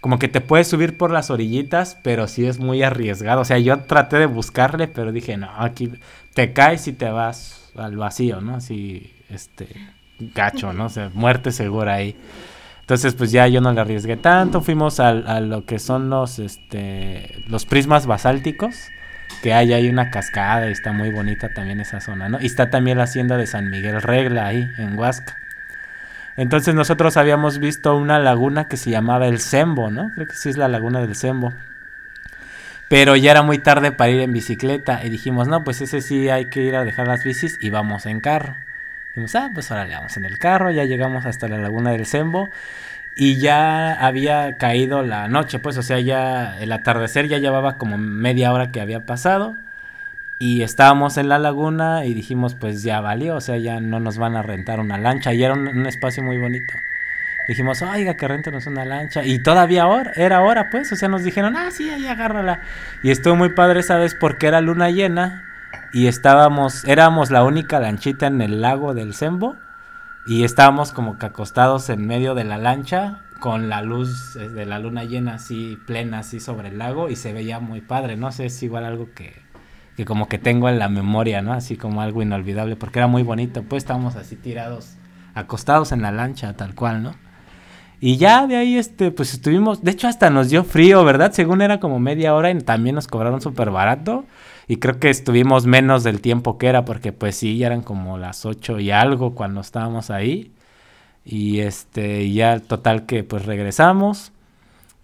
Como 0.00 0.18
que 0.18 0.28
te 0.28 0.40
puedes 0.40 0.68
subir 0.68 0.96
por 0.96 1.10
las 1.10 1.30
orillitas, 1.30 1.98
pero 2.02 2.26
sí 2.26 2.46
es 2.46 2.58
muy 2.58 2.82
arriesgado. 2.82 3.42
O 3.42 3.44
sea, 3.44 3.58
yo 3.58 3.80
traté 3.80 4.16
de 4.16 4.26
buscarle, 4.26 4.88
pero 4.88 5.12
dije, 5.12 5.36
no, 5.36 5.50
aquí 5.58 5.92
te 6.32 6.54
caes 6.54 6.88
y 6.88 6.94
te 6.94 7.10
vas 7.10 7.70
al 7.76 7.98
vacío, 7.98 8.40
¿no? 8.40 8.56
Así, 8.56 9.12
este, 9.28 9.68
gacho, 10.20 10.72
¿no? 10.72 10.86
O 10.86 11.10
muerte 11.14 11.50
segura 11.52 11.94
ahí. 11.94 12.16
Entonces, 12.80 13.14
pues 13.14 13.30
ya 13.32 13.46
yo 13.46 13.60
no 13.60 13.72
le 13.72 13.80
arriesgué 13.80 14.16
tanto. 14.16 14.60
Fuimos 14.60 15.00
al- 15.00 15.26
a, 15.28 15.40
lo 15.40 15.64
que 15.64 15.78
son 15.78 16.10
los, 16.10 16.38
este, 16.38 17.42
los 17.48 17.64
prismas 17.66 18.06
basálticos. 18.06 18.74
que 19.42 19.54
hay 19.54 19.72
ahí 19.72 19.88
una 19.88 20.10
cascada 20.10 20.68
y 20.68 20.72
está 20.72 20.92
muy 20.92 21.10
bonita 21.10 21.48
también 21.54 21.80
esa 21.80 22.00
zona, 22.00 22.28
¿no? 22.28 22.38
Y 22.40 22.46
está 22.46 22.70
también 22.70 22.98
la 22.98 23.04
hacienda 23.04 23.36
de 23.36 23.46
San 23.46 23.70
Miguel 23.70 24.00
Regla 24.02 24.46
ahí 24.46 24.68
en 24.78 24.96
Huasca. 24.98 25.36
Entonces 26.36 26.74
nosotros 26.74 27.16
habíamos 27.16 27.58
visto 27.58 27.96
una 27.96 28.18
laguna 28.18 28.68
que 28.68 28.76
se 28.76 28.90
llamaba 28.90 29.26
el 29.26 29.40
Sembo, 29.40 29.90
¿no? 29.90 30.10
Creo 30.14 30.26
que 30.28 30.34
sí 30.34 30.48
es 30.50 30.56
la 30.58 30.68
laguna 30.68 31.00
del 31.00 31.14
Sembo. 31.16 31.52
Pero 32.88 33.16
ya 33.16 33.30
era 33.30 33.42
muy 33.42 33.58
tarde 33.58 33.90
para 33.92 34.10
ir 34.10 34.20
en 34.20 34.32
bicicleta 34.32 35.04
y 35.04 35.08
dijimos, 35.08 35.48
no, 35.48 35.64
pues 35.64 35.80
ese 35.80 36.00
sí 36.02 36.28
hay 36.28 36.46
que 36.46 36.62
ir 36.62 36.76
a 36.76 36.84
dejar 36.84 37.08
las 37.08 37.24
bicis 37.24 37.56
y 37.60 37.70
vamos 37.70 38.06
en 38.06 38.20
carro. 38.20 38.54
Dijimos, 39.12 39.34
ah, 39.34 39.50
pues 39.52 39.70
ahora 39.70 39.84
le 39.84 39.94
vamos 39.94 40.16
en 40.16 40.24
el 40.24 40.38
carro, 40.38 40.70
ya 40.70 40.84
llegamos 40.84 41.26
hasta 41.26 41.46
la 41.46 41.58
laguna 41.58 41.90
del 41.92 42.06
Sembo 42.06 42.48
y 43.14 43.36
ya 43.36 43.92
había 43.92 44.56
caído 44.56 45.02
la 45.02 45.28
noche, 45.28 45.58
pues, 45.58 45.76
o 45.76 45.82
sea, 45.82 46.00
ya 46.00 46.58
el 46.60 46.72
atardecer 46.72 47.28
ya 47.28 47.36
llevaba 47.36 47.76
como 47.76 47.98
media 47.98 48.52
hora 48.52 48.70
que 48.70 48.80
había 48.80 49.04
pasado. 49.04 49.56
Y 50.38 50.62
estábamos 50.62 51.18
en 51.18 51.28
la 51.28 51.38
laguna 51.38 52.04
y 52.06 52.14
dijimos, 52.14 52.54
pues 52.54 52.82
ya 52.82 53.00
valió, 53.00 53.36
o 53.36 53.40
sea, 53.40 53.58
ya 53.58 53.80
no 53.80 54.00
nos 54.00 54.18
van 54.18 54.34
a 54.34 54.42
rentar 54.42 54.80
una 54.80 54.98
lancha. 54.98 55.32
Y 55.34 55.44
era 55.44 55.52
un, 55.52 55.68
un 55.68 55.86
espacio 55.86 56.22
muy 56.22 56.38
bonito. 56.38 56.74
Dijimos, 57.46 57.82
oiga, 57.82 58.16
que 58.16 58.26
rentenos 58.26 58.66
una 58.66 58.84
lancha. 58.84 59.24
Y 59.24 59.40
todavía 59.40 59.86
era 60.16 60.40
hora, 60.40 60.70
pues, 60.70 60.90
o 60.90 60.96
sea, 60.96 61.08
nos 61.08 61.22
dijeron, 61.22 61.56
ah, 61.56 61.70
sí, 61.70 61.90
ahí 61.90 62.06
agárrala. 62.06 62.60
Y 63.02 63.10
estuvo 63.10 63.36
muy 63.36 63.50
padre 63.50 63.80
esa 63.80 63.98
vez 63.98 64.14
porque 64.14 64.46
era 64.46 64.60
luna 64.60 64.90
llena 64.90 65.51
y 65.92 66.06
estábamos, 66.06 66.84
éramos 66.84 67.30
la 67.30 67.44
única 67.44 67.80
lanchita 67.80 68.26
en 68.26 68.40
el 68.40 68.60
lago 68.60 68.94
del 68.94 69.14
Sembo 69.14 69.56
y 70.26 70.44
estábamos 70.44 70.92
como 70.92 71.18
que 71.18 71.26
acostados 71.26 71.90
en 71.90 72.06
medio 72.06 72.34
de 72.34 72.44
la 72.44 72.58
lancha 72.58 73.22
con 73.40 73.68
la 73.68 73.82
luz 73.82 74.36
eh, 74.36 74.48
de 74.48 74.66
la 74.66 74.78
luna 74.78 75.04
llena 75.04 75.34
así 75.34 75.78
plena 75.86 76.20
así 76.20 76.40
sobre 76.40 76.68
el 76.68 76.78
lago 76.78 77.08
y 77.10 77.16
se 77.16 77.32
veía 77.32 77.60
muy 77.60 77.80
padre, 77.80 78.16
no 78.16 78.30
sé, 78.32 78.46
es 78.46 78.62
igual 78.62 78.84
algo 78.84 79.08
que, 79.14 79.34
que 79.96 80.04
como 80.04 80.28
que 80.28 80.38
tengo 80.38 80.68
en 80.68 80.78
la 80.78 80.88
memoria, 80.88 81.42
¿no? 81.42 81.52
Así 81.52 81.76
como 81.76 82.00
algo 82.00 82.22
inolvidable 82.22 82.76
porque 82.76 83.00
era 83.00 83.08
muy 83.08 83.22
bonito, 83.22 83.62
pues 83.64 83.82
estábamos 83.82 84.16
así 84.16 84.36
tirados, 84.36 84.96
acostados 85.34 85.92
en 85.92 86.02
la 86.02 86.12
lancha 86.12 86.54
tal 86.54 86.74
cual, 86.74 87.02
¿no? 87.02 87.14
Y 88.04 88.16
ya 88.16 88.48
de 88.48 88.56
ahí, 88.56 88.78
este, 88.78 89.12
pues 89.12 89.32
estuvimos, 89.32 89.84
de 89.84 89.92
hecho 89.92 90.08
hasta 90.08 90.28
nos 90.28 90.50
dio 90.50 90.64
frío, 90.64 91.04
¿verdad? 91.04 91.30
Según 91.30 91.62
era 91.62 91.78
como 91.78 92.00
media 92.00 92.34
hora 92.34 92.50
y 92.50 92.58
también 92.58 92.96
nos 92.96 93.06
cobraron 93.06 93.40
súper 93.40 93.70
barato. 93.70 94.24
Y 94.68 94.76
creo 94.76 94.98
que 94.98 95.10
estuvimos 95.10 95.66
menos 95.66 96.04
del 96.04 96.20
tiempo 96.20 96.58
que 96.58 96.68
era, 96.68 96.84
porque 96.84 97.12
pues 97.12 97.36
sí, 97.36 97.58
ya 97.58 97.66
eran 97.66 97.82
como 97.82 98.18
las 98.18 98.46
8 98.46 98.80
y 98.80 98.90
algo 98.90 99.34
cuando 99.34 99.60
estábamos 99.60 100.10
ahí. 100.10 100.52
Y 101.24 101.60
este, 101.60 102.30
ya 102.32 102.60
total 102.60 103.06
que 103.06 103.24
pues 103.24 103.44
regresamos. 103.46 104.32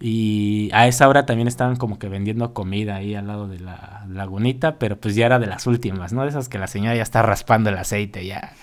Y 0.01 0.69
a 0.73 0.87
esa 0.87 1.09
hora 1.09 1.25
también 1.25 1.49
estaban 1.49 1.75
como 1.75 1.99
que 1.99 2.07
vendiendo 2.07 2.53
comida 2.53 2.95
ahí 2.95 3.15
al 3.15 3.27
lado 3.27 3.49
de 3.49 3.59
la 3.59 4.05
lagunita, 4.09 4.77
pero 4.79 4.95
pues 4.95 5.13
ya 5.15 5.25
era 5.25 5.39
de 5.39 5.47
las 5.47 5.67
últimas, 5.67 6.13
¿no? 6.13 6.23
De 6.23 6.29
esas 6.29 6.47
que 6.47 6.57
la 6.57 6.67
señora 6.67 6.95
ya 6.95 7.03
está 7.03 7.21
raspando 7.21 7.69
el 7.69 7.77
aceite 7.77 8.25
ya. 8.25 8.53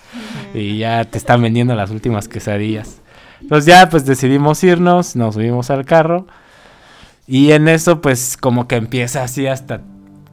Y 0.54 0.78
ya 0.78 1.04
te 1.04 1.18
están 1.18 1.42
vendiendo 1.42 1.74
las 1.74 1.90
últimas 1.90 2.26
quesadillas. 2.28 3.02
Entonces 3.42 3.66
ya 3.66 3.90
pues 3.90 4.06
decidimos 4.06 4.64
irnos, 4.64 5.14
nos 5.14 5.34
subimos 5.34 5.70
al 5.70 5.84
carro. 5.84 6.26
Y 7.26 7.52
en 7.52 7.68
eso 7.68 8.00
pues 8.00 8.38
como 8.38 8.66
que 8.66 8.76
empieza 8.76 9.22
así 9.22 9.46
hasta 9.46 9.82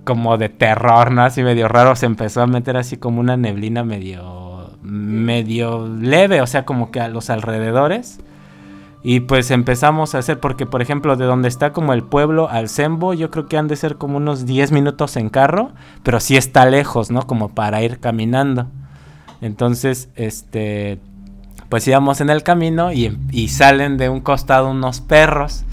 como 0.04 0.38
de 0.38 0.50
terror, 0.50 1.12
¿no? 1.12 1.24
Así 1.24 1.44
medio 1.44 1.68
raro, 1.68 1.96
se 1.96 2.06
empezó 2.06 2.42
a 2.42 2.48
meter 2.48 2.78
así 2.78 2.98
como 2.98 3.20
una 3.20 3.38
neblina 3.38 3.84
medio, 3.84 4.72
medio 4.82 5.88
leve, 5.88 6.42
o 6.42 6.48
sea, 6.48 6.66
como 6.66 6.92
que 6.92 7.00
a 7.00 7.08
los 7.08 7.30
alrededores. 7.30 8.20
Y 9.06 9.22
pues 9.22 9.52
empezamos 9.52 10.16
a 10.16 10.20
hacer, 10.20 10.40
porque 10.40 10.66
por 10.66 10.82
ejemplo, 10.82 11.18
de 11.18 11.26
donde 11.26 11.50
está 11.50 11.74
como 11.74 11.94
el 11.94 12.04
pueblo 12.04 12.50
al 12.50 12.70
Sembo, 12.70 13.14
yo 13.14 13.32
creo 13.32 13.48
que 13.48 13.58
han 13.58 13.68
de 13.68 13.76
ser 13.76 13.98
como 13.98 14.18
unos 14.18 14.46
10 14.46 14.72
minutos 14.72 15.18
en 15.18 15.30
carro, 15.30 15.72
pero 16.04 16.20
sí 16.22 16.38
está 16.38 16.66
lejos, 16.66 17.12
¿no? 17.12 17.28
Como 17.28 17.50
para 17.50 17.82
ir 17.84 18.00
caminando. 18.00 18.68
Entonces, 19.42 20.10
este, 20.16 21.00
pues 21.68 21.86
íbamos 21.86 22.22
en 22.22 22.30
el 22.30 22.44
camino 22.44 22.94
y, 22.94 23.18
y 23.32 23.50
salen 23.50 23.98
de 23.98 24.08
un 24.08 24.22
costado 24.22 24.70
unos 24.72 25.02
perros. 25.02 25.66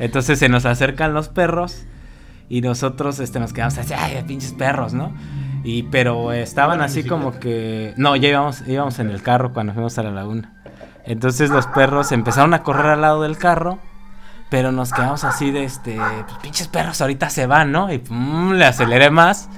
Entonces 0.00 0.40
se 0.40 0.48
nos 0.48 0.66
acercan 0.66 1.14
los 1.14 1.28
perros 1.28 1.86
y 2.48 2.60
nosotros 2.60 3.18
este, 3.20 3.40
nos 3.40 3.52
quedamos 3.52 3.78
así, 3.78 3.94
ay, 3.94 4.22
pinches 4.26 4.52
perros, 4.52 4.92
¿no? 4.92 5.12
Y 5.64 5.84
pero 5.84 6.32
estaban 6.32 6.82
así 6.82 7.04
como 7.04 7.38
que... 7.38 7.94
No, 7.96 8.16
ya 8.16 8.28
íbamos, 8.28 8.66
íbamos 8.68 8.98
en 8.98 9.10
el 9.10 9.22
carro 9.22 9.52
cuando 9.54 9.72
fuimos 9.72 9.96
a 9.98 10.02
la 10.02 10.10
laguna. 10.10 10.52
Entonces 11.04 11.50
los 11.50 11.66
perros 11.66 12.12
empezaron 12.12 12.52
a 12.54 12.62
correr 12.62 12.86
al 12.86 13.00
lado 13.00 13.22
del 13.22 13.38
carro, 13.38 13.78
pero 14.50 14.72
nos 14.72 14.92
quedamos 14.92 15.24
así 15.24 15.50
de 15.50 15.64
este, 15.64 15.96
pues 15.96 16.38
pinches 16.42 16.68
perros 16.68 17.00
ahorita 17.00 17.30
se 17.30 17.46
van, 17.46 17.72
¿no? 17.72 17.92
Y 17.92 17.98
pum, 17.98 18.52
le 18.52 18.64
aceleré 18.64 19.10
más 19.10 19.48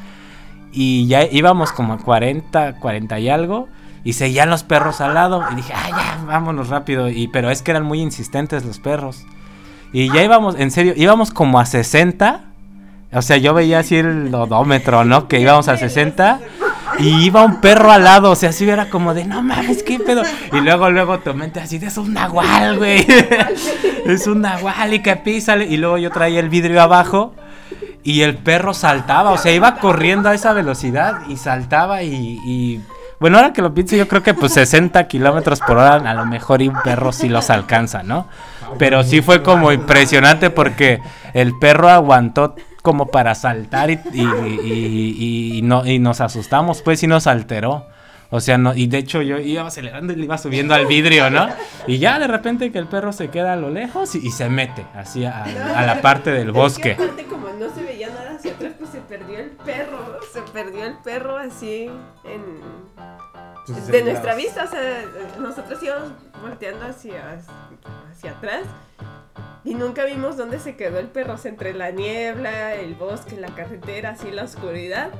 y 0.72 1.06
ya 1.06 1.24
íbamos 1.24 1.72
como 1.72 1.94
a 1.94 1.98
40, 1.98 2.74
40 2.74 3.18
y 3.18 3.28
algo 3.28 3.68
y 4.04 4.12
seguían 4.12 4.50
los 4.50 4.62
perros 4.62 5.00
al 5.00 5.14
lado 5.14 5.42
y 5.50 5.56
dije, 5.56 5.72
"Ah, 5.74 5.90
ya, 5.90 6.24
vámonos 6.24 6.68
rápido." 6.68 7.08
Y 7.08 7.28
pero 7.28 7.50
es 7.50 7.62
que 7.62 7.72
eran 7.72 7.84
muy 7.84 8.00
insistentes 8.00 8.64
los 8.64 8.78
perros. 8.78 9.24
Y 9.92 10.12
ya 10.12 10.22
íbamos, 10.22 10.56
en 10.56 10.70
serio, 10.70 10.94
íbamos 10.96 11.30
como 11.30 11.58
a 11.58 11.66
60 11.66 12.45
o 13.12 13.22
sea, 13.22 13.36
yo 13.36 13.54
veía 13.54 13.80
así 13.80 13.96
el 13.96 14.34
odómetro, 14.34 15.04
¿no? 15.04 15.28
Que 15.28 15.40
íbamos 15.40 15.68
a 15.68 15.76
60 15.76 16.40
y 16.98 17.26
iba 17.26 17.44
un 17.44 17.60
perro 17.60 17.90
al 17.90 18.04
lado, 18.04 18.30
o 18.30 18.36
sea, 18.36 18.50
así 18.50 18.68
era 18.68 18.88
como 18.88 19.14
de, 19.14 19.24
no 19.24 19.42
mames, 19.42 19.82
qué 19.82 19.98
pedo. 19.98 20.22
Y 20.52 20.60
luego, 20.60 20.90
luego 20.90 21.18
tu 21.18 21.34
mente 21.34 21.60
así, 21.60 21.78
de, 21.78 21.86
es 21.86 21.98
un 21.98 22.14
nahual, 22.14 22.78
güey. 22.78 23.06
es 24.06 24.26
un 24.26 24.40
nahual 24.40 24.94
y 24.94 25.02
que 25.02 25.16
pisa. 25.16 25.56
Y 25.56 25.76
luego 25.76 25.98
yo 25.98 26.10
traía 26.10 26.40
el 26.40 26.48
vidrio 26.48 26.82
abajo 26.82 27.34
y 28.02 28.22
el 28.22 28.36
perro 28.36 28.72
saltaba, 28.72 29.32
o 29.32 29.38
sea, 29.38 29.52
iba 29.52 29.76
corriendo 29.76 30.28
a 30.28 30.34
esa 30.34 30.52
velocidad 30.52 31.20
y 31.28 31.36
saltaba 31.36 32.02
y. 32.02 32.80
Bueno, 33.18 33.38
ahora 33.38 33.52
que 33.52 33.62
lo 33.62 33.72
pienso, 33.72 33.96
yo 33.96 34.06
creo 34.08 34.22
que 34.22 34.34
pues 34.34 34.52
60 34.52 35.08
kilómetros 35.08 35.60
por 35.60 35.78
hora 35.78 35.94
a 35.94 36.14
lo 36.14 36.26
mejor 36.26 36.60
un 36.60 36.76
perro 36.84 37.12
sí 37.12 37.30
los 37.30 37.48
alcanza, 37.48 38.02
¿no? 38.02 38.28
Pero 38.78 39.02
sí 39.04 39.22
fue 39.22 39.42
como 39.42 39.72
impresionante 39.72 40.50
porque 40.50 41.00
el 41.32 41.58
perro 41.58 41.88
aguantó 41.88 42.54
como 42.86 43.08
para 43.08 43.34
saltar 43.34 43.90
y, 43.90 43.98
y, 44.12 44.22
y, 44.22 45.58
y, 45.58 45.62
no, 45.62 45.84
y 45.84 45.98
nos 45.98 46.20
asustamos, 46.20 46.82
pues 46.82 47.02
y 47.02 47.08
nos 47.08 47.26
alteró. 47.26 47.84
O 48.30 48.38
sea, 48.38 48.58
no, 48.58 48.76
y 48.76 48.86
de 48.86 48.98
hecho 48.98 49.22
yo 49.22 49.40
iba 49.40 49.66
acelerando 49.66 50.12
y 50.12 50.16
le 50.16 50.24
iba 50.26 50.38
subiendo 50.38 50.72
al 50.72 50.86
vidrio, 50.86 51.28
¿no? 51.28 51.48
Y 51.88 51.98
ya 51.98 52.20
de 52.20 52.28
repente 52.28 52.70
que 52.70 52.78
el 52.78 52.86
perro 52.86 53.12
se 53.12 53.28
queda 53.28 53.54
a 53.54 53.56
lo 53.56 53.70
lejos 53.70 54.14
y, 54.14 54.30
se 54.30 54.48
mete 54.48 54.86
así 54.94 55.24
a, 55.24 55.42
a, 55.42 55.84
la 55.84 56.00
parte 56.00 56.30
del 56.30 56.52
bosque. 56.52 56.92
Es 56.92 56.96
que 56.96 57.02
aparte 57.02 57.24
como 57.24 57.48
no 57.48 57.74
se 57.74 57.82
veía 57.82 58.08
nada 58.10 58.36
hacia 58.36 58.52
atrás, 58.52 58.74
pues 58.78 58.90
se 58.90 59.00
perdió 59.00 59.40
el 59.40 59.50
perro, 59.50 60.20
se 60.32 60.42
perdió 60.52 60.84
el 60.84 60.94
perro 60.98 61.38
así 61.38 61.90
en... 62.22 62.42
Pues 63.66 63.88
de 63.88 64.04
nuestra 64.04 64.36
vista, 64.36 64.62
o 64.62 64.70
sea, 64.70 64.80
nosotros 65.40 65.82
íbamos 65.82 66.12
volteando 66.40 66.86
hacia, 66.86 67.40
hacia 68.12 68.30
atrás 68.30 68.62
y 69.66 69.74
nunca 69.74 70.04
vimos 70.04 70.36
dónde 70.36 70.60
se 70.60 70.76
quedó 70.76 71.00
el 71.00 71.08
perro. 71.08 71.34
O 71.34 71.38
sea, 71.38 71.50
entre 71.50 71.74
la 71.74 71.90
niebla, 71.90 72.74
el 72.74 72.94
bosque, 72.94 73.36
la 73.36 73.48
carretera, 73.48 74.10
así 74.10 74.30
la 74.30 74.44
oscuridad. 74.44 75.10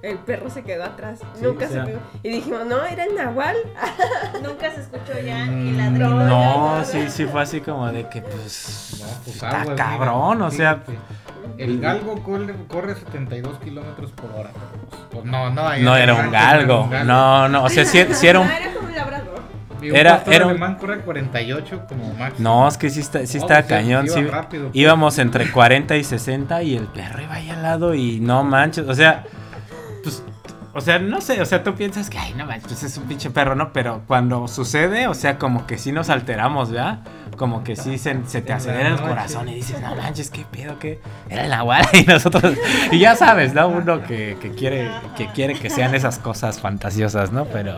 El 0.00 0.18
perro 0.18 0.48
se 0.48 0.62
quedó 0.62 0.84
atrás. 0.84 1.18
Sí, 1.34 1.42
nunca 1.42 1.66
o 1.66 1.68
sea, 1.68 1.84
se 1.84 1.90
vio. 1.90 2.00
Y 2.22 2.28
dijimos, 2.28 2.66
no, 2.66 2.84
era 2.84 3.04
el 3.04 3.16
nahual. 3.16 3.56
nunca 4.44 4.70
se 4.70 4.82
escuchó 4.82 5.12
ya 5.24 5.46
Mm, 5.46 5.76
ladrido. 5.76 6.08
No, 6.08 6.84
sí, 6.84 7.08
sí 7.08 7.26
fue 7.26 7.42
así 7.42 7.60
como 7.60 7.90
de 7.90 8.08
que 8.08 8.22
pues... 8.22 9.00
No, 9.00 9.06
pues 9.24 9.34
está 9.34 9.62
aguas, 9.62 9.76
cabrón, 9.76 10.36
mira, 10.36 10.46
o 10.46 10.50
sea... 10.52 10.76
fíjate. 10.76 10.98
El 11.58 11.80
galgo 11.80 12.22
corre, 12.22 12.54
corre 12.68 12.94
72 12.94 13.58
kilómetros 13.58 14.12
por 14.12 14.30
hora. 14.30 14.50
Pues 15.10 15.24
no, 15.24 15.50
no. 15.50 15.66
ahí 15.66 15.82
No 15.82 15.96
era 15.96 16.14
un 16.14 16.30
galgo. 16.30 16.88
No, 17.04 17.48
no, 17.48 17.64
o 17.64 17.68
sea, 17.68 17.84
sí, 17.84 18.06
sí 18.12 18.26
era 18.28 18.40
un... 18.40 18.46
No, 18.46 18.52
era 18.52 18.72
como 18.72 18.88
Y 19.86 19.90
un 19.90 19.96
Era- 19.96 20.22
era 20.26 20.44
un- 20.44 20.50
alemán 20.50 20.76
corre 20.76 21.00
48 21.00 21.82
como 21.88 22.12
máximo. 22.14 22.48
No, 22.62 22.68
es 22.68 22.76
que 22.76 22.90
sí 22.90 23.00
está, 23.00 23.24
sí 23.26 23.38
No, 23.38 23.44
está 23.44 23.54
o 23.60 23.62
sea, 23.62 23.66
cañón. 23.78 24.06
iba 24.06 24.14
sí. 24.14 24.24
rápido. 24.24 24.70
Íbamos 24.72 25.18
entre 25.18 25.50
40 25.50 25.96
y 25.96 26.04
60 26.04 26.62
y 26.62 26.76
el 26.76 26.86
perro 26.86 27.22
iba 27.22 27.34
ahí 27.34 27.50
al 27.50 27.62
lado 27.62 27.94
y 27.94 28.20
no 28.20 28.42
manches. 28.44 28.86
O 28.88 28.94
sea, 28.94 29.24
pues, 30.02 30.22
o 30.76 30.80
sea, 30.82 30.98
no 30.98 31.22
sé, 31.22 31.40
o 31.40 31.46
sea, 31.46 31.64
tú 31.64 31.74
piensas 31.74 32.10
que, 32.10 32.18
ay, 32.18 32.34
no 32.36 32.44
manches, 32.44 32.68
pues 32.68 32.82
es 32.82 32.98
un 32.98 33.04
pinche 33.04 33.30
perro, 33.30 33.54
¿no? 33.54 33.72
Pero 33.72 34.02
cuando 34.06 34.46
sucede, 34.46 35.08
o 35.08 35.14
sea, 35.14 35.38
como 35.38 35.66
que 35.66 35.78
sí 35.78 35.90
nos 35.90 36.10
alteramos, 36.10 36.70
¿verdad? 36.70 36.98
Como 37.38 37.64
que 37.64 37.76
sí 37.76 37.96
se, 37.96 38.14
se 38.26 38.42
te 38.42 38.52
acelera 38.52 38.90
el 38.90 39.00
corazón 39.00 39.48
y 39.48 39.54
dices, 39.54 39.80
no 39.80 39.96
manches, 39.96 40.30
qué 40.30 40.44
pedo, 40.50 40.78
qué. 40.78 41.00
Era 41.30 41.44
el 41.44 41.50
nahual 41.50 41.86
y 41.94 42.02
nosotros. 42.02 42.54
Y 42.92 42.98
ya 42.98 43.16
sabes, 43.16 43.54
¿no? 43.54 43.68
Uno 43.68 44.02
que, 44.02 44.36
que 44.40 44.50
quiere, 44.50 44.90
que 45.16 45.28
quiere 45.28 45.54
que 45.54 45.70
sean 45.70 45.94
esas 45.94 46.18
cosas 46.18 46.60
fantasiosas, 46.60 47.32
¿no? 47.32 47.46
Pero, 47.46 47.74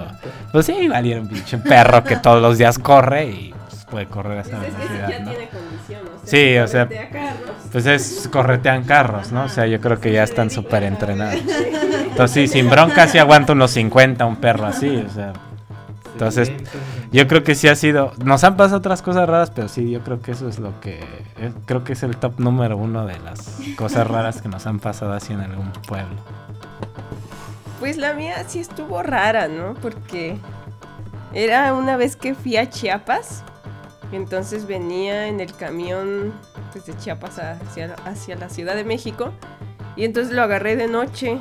pues 0.51 0.67
sí, 0.67 0.77
era 0.93 1.21
un 1.21 1.29
pinche 1.29 1.59
perro 1.59 2.03
que 2.03 2.17
todos 2.17 2.43
los 2.43 2.59
días 2.59 2.81
corre 2.81 3.27
y 3.27 3.55
pues, 3.69 3.85
puede 3.85 4.07
correr 4.07 4.39
a 4.39 4.41
esa 4.41 4.57
Pues 4.57 4.71
es 4.71 4.75
que 4.75 4.85
ese 4.85 4.93
velocidad, 4.93 5.09
ya 5.09 5.19
¿no? 5.21 5.31
tiene 5.31 5.49
condición, 5.49 6.01
o 6.03 6.27
sea. 6.27 6.29
Sí, 6.29 6.59
o 6.59 6.67
sea, 6.67 6.87
corretea 6.87 7.11
carros. 7.11 7.57
Pues 7.71 7.87
es 7.87 8.29
corretean 8.33 8.85
carros, 8.85 9.31
¿no? 9.31 9.45
O 9.45 9.49
sea, 9.49 9.67
yo 9.67 9.81
creo 9.81 10.01
que 10.01 10.13
ya 10.13 10.25
están 10.25 10.51
súper 10.51 10.83
entrenados. 10.83 11.41
Entonces, 12.11 12.51
sí, 12.51 12.59
sin 12.59 12.71
bronca 12.71 13.07
sí 13.07 13.19
aguanta 13.19 13.53
unos 13.53 13.71
50 13.73 14.25
un 14.27 14.37
perro 14.37 14.67
así, 14.67 14.97
o 14.97 15.11
sea, 15.11 15.33
Entonces, 16.13 16.51
yo 17.13 17.27
creo 17.29 17.45
que 17.45 17.55
sí 17.55 17.69
ha 17.69 17.75
sido. 17.77 18.13
Nos 18.25 18.43
han 18.45 18.57
pasado 18.57 18.79
otras 18.79 19.03
cosas 19.03 19.29
raras, 19.29 19.51
pero 19.51 19.69
sí, 19.69 19.91
yo 19.91 20.01
creo 20.01 20.21
que 20.21 20.33
eso 20.33 20.49
es 20.49 20.59
lo 20.59 20.81
que. 20.81 20.99
eh, 21.39 21.53
creo 21.67 21.85
que 21.85 21.93
es 21.93 22.03
el 22.03 22.17
top 22.17 22.41
número 22.41 22.77
uno 22.77 23.07
de 23.07 23.19
las 23.21 23.59
cosas 23.77 24.07
raras 24.07 24.43
que 24.43 24.49
nos 24.49 24.67
han 24.67 24.81
pasado 24.81 25.13
así 25.13 25.33
en 25.33 25.41
algún 25.41 25.71
pueblo. 25.87 26.17
Pues 27.79 27.97
la 27.97 28.13
mía 28.15 28.43
sí 28.49 28.59
estuvo 28.59 29.03
rara, 29.03 29.47
¿no? 29.47 29.75
Porque 29.75 30.37
era 31.33 31.73
una 31.75 31.97
vez 31.97 32.17
que 32.17 32.35
fui 32.35 32.57
a 32.57 32.69
Chiapas. 32.69 33.45
y 34.11 34.17
Entonces 34.17 34.67
venía 34.67 35.29
en 35.29 35.39
el 35.41 35.55
camión 35.55 36.33
pues, 36.73 36.87
de 36.87 36.97
Chiapas 36.97 37.39
hacia, 37.39 37.95
hacia 38.05 38.35
la 38.37 38.49
Ciudad 38.49 38.75
de 38.75 38.85
México. 38.85 39.33
Y 39.99 40.05
entonces 40.05 40.33
lo 40.33 40.43
agarré 40.43 40.77
de 40.77 40.87
noche, 40.87 41.39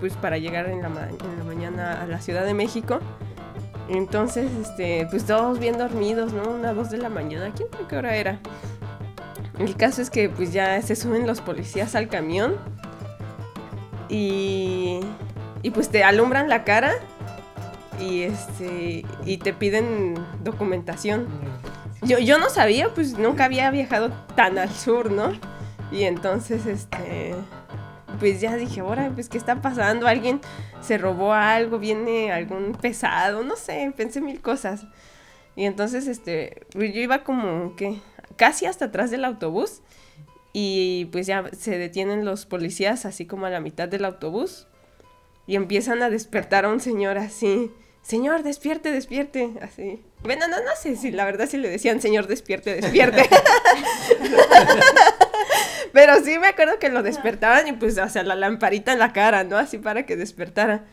pues 0.00 0.14
para 0.14 0.36
llegar 0.36 0.68
en 0.68 0.82
la, 0.82 0.88
ma- 0.88 1.08
en 1.08 1.38
la 1.38 1.44
mañana 1.44 2.02
a 2.02 2.06
la 2.06 2.20
Ciudad 2.20 2.44
de 2.44 2.52
México. 2.54 2.98
Entonces, 3.88 4.50
este, 4.60 5.06
pues 5.10 5.24
todos 5.24 5.58
bien 5.60 5.78
dormidos, 5.78 6.32
¿no? 6.32 6.42
Una, 6.50 6.72
dos 6.74 6.90
de 6.90 6.98
la 6.98 7.08
mañana, 7.08 7.52
¿quién 7.56 7.68
sabe 7.70 7.84
qué 7.88 7.96
hora 7.96 8.16
era? 8.16 8.40
El 9.58 9.76
caso 9.76 10.02
es 10.02 10.10
que 10.10 10.28
pues 10.28 10.52
ya 10.52 10.80
se 10.82 10.96
suben 10.96 11.26
los 11.26 11.40
policías 11.40 11.94
al 11.94 12.08
camión 12.08 12.56
y, 14.08 15.00
y 15.62 15.70
pues 15.70 15.88
te 15.88 16.02
alumbran 16.02 16.48
la 16.48 16.64
cara 16.64 16.92
y 18.00 18.22
este 18.22 19.04
y 19.24 19.36
te 19.38 19.52
piden 19.52 20.14
documentación. 20.42 21.26
Yo, 22.02 22.18
yo 22.18 22.38
no 22.38 22.48
sabía, 22.48 22.88
pues 22.94 23.18
nunca 23.18 23.44
había 23.44 23.70
viajado 23.70 24.10
tan 24.34 24.56
al 24.58 24.70
sur, 24.70 25.10
¿no? 25.12 25.32
Y 25.92 26.04
entonces, 26.04 26.64
este, 26.66 27.34
pues 28.20 28.40
ya 28.40 28.54
dije, 28.54 28.80
ahora, 28.80 29.10
pues, 29.12 29.28
¿qué 29.28 29.38
está 29.38 29.60
pasando? 29.60 30.06
Alguien 30.06 30.40
se 30.80 30.98
robó 30.98 31.32
algo, 31.32 31.78
viene 31.78 32.30
algún 32.30 32.72
pesado, 32.72 33.42
no 33.42 33.56
sé, 33.56 33.92
pensé 33.96 34.20
mil 34.20 34.40
cosas. 34.40 34.86
Y 35.56 35.64
entonces, 35.64 36.06
este, 36.06 36.66
pues, 36.72 36.94
yo 36.94 37.00
iba 37.00 37.24
como 37.24 37.74
que 37.74 37.98
casi 38.36 38.66
hasta 38.66 38.84
atrás 38.86 39.10
del 39.10 39.24
autobús 39.24 39.82
y 40.52 41.06
pues 41.12 41.26
ya 41.26 41.44
se 41.52 41.78
detienen 41.78 42.24
los 42.24 42.46
policías 42.46 43.04
así 43.06 43.26
como 43.26 43.46
a 43.46 43.50
la 43.50 43.60
mitad 43.60 43.88
del 43.88 44.04
autobús 44.04 44.66
y 45.46 45.56
empiezan 45.56 46.02
a 46.02 46.10
despertar 46.10 46.64
a 46.64 46.68
un 46.68 46.80
señor 46.80 47.18
así. 47.18 47.70
Señor, 48.02 48.42
despierte, 48.42 48.92
despierte. 48.92 49.50
Así. 49.60 50.02
Bueno, 50.22 50.48
no, 50.48 50.56
no 50.58 50.70
sé 50.80 50.96
si 50.96 51.10
la 51.10 51.24
verdad 51.24 51.48
si 51.48 51.56
le 51.58 51.68
decían, 51.68 52.00
señor, 52.00 52.26
despierte, 52.26 52.74
despierte. 52.76 53.28
Pero 55.92 56.14
sí 56.24 56.38
me 56.38 56.48
acuerdo 56.48 56.78
que 56.78 56.88
lo 56.88 57.02
despertaban 57.02 57.66
y 57.68 57.72
pues, 57.72 57.98
o 57.98 58.08
sea, 58.08 58.22
la 58.22 58.34
lamparita 58.34 58.92
en 58.92 58.98
la 58.98 59.12
cara, 59.12 59.44
¿no? 59.44 59.56
Así 59.56 59.78
para 59.78 60.06
que 60.06 60.16
despertara. 60.16 60.84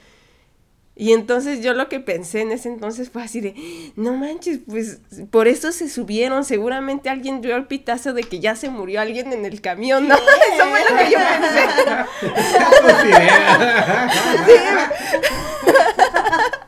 Y 0.99 1.13
entonces 1.13 1.61
yo 1.61 1.75
lo 1.75 1.89
que 1.89 1.99
pensé 1.99 2.41
en 2.41 2.51
ese 2.51 2.69
entonces 2.69 3.11
fue 3.11 3.21
así 3.21 3.39
de, 3.39 3.53
no 3.95 4.13
manches, 4.13 4.61
pues 4.67 4.99
por 5.29 5.47
eso 5.47 5.71
se 5.71 5.89
subieron, 5.89 6.43
seguramente 6.43 7.09
alguien 7.09 7.39
dio 7.39 7.55
el 7.55 7.67
pitazo 7.67 8.13
de 8.13 8.23
que 8.23 8.39
ya 8.39 8.55
se 8.55 8.71
murió 8.71 8.99
alguien 8.99 9.31
en 9.31 9.45
el 9.45 9.61
camión, 9.61 10.07
¿no? 10.07 10.15
Eso 10.55 10.65
fue 10.65 10.79
lo 10.89 10.97
que 10.97 11.11
yo 11.11 11.19
pensé. 11.19 11.67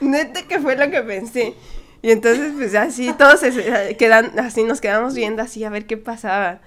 Neta 0.00 0.42
que 0.42 0.58
fue 0.58 0.74
lo 0.74 0.90
que 0.90 1.02
pensé. 1.02 1.54
Y 2.02 2.10
entonces 2.10 2.52
pues 2.56 2.74
así 2.74 3.12
todos 3.12 3.38
se 3.38 3.96
quedan, 3.96 4.36
así 4.40 4.64
nos 4.64 4.80
quedamos 4.80 5.14
viendo 5.14 5.40
así 5.40 5.62
a 5.62 5.70
ver 5.70 5.86
qué 5.86 5.96
pasaba. 5.96 6.60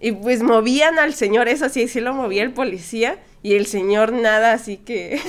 Y 0.00 0.12
pues 0.12 0.42
movían 0.42 0.98
al 0.98 1.14
señor, 1.14 1.48
eso 1.48 1.68
sí, 1.68 1.88
sí 1.88 2.00
lo 2.00 2.12
movía 2.12 2.42
el 2.42 2.52
policía. 2.52 3.18
Y 3.42 3.54
el 3.54 3.66
señor 3.66 4.12
nada, 4.12 4.52
así 4.52 4.76
que. 4.76 5.20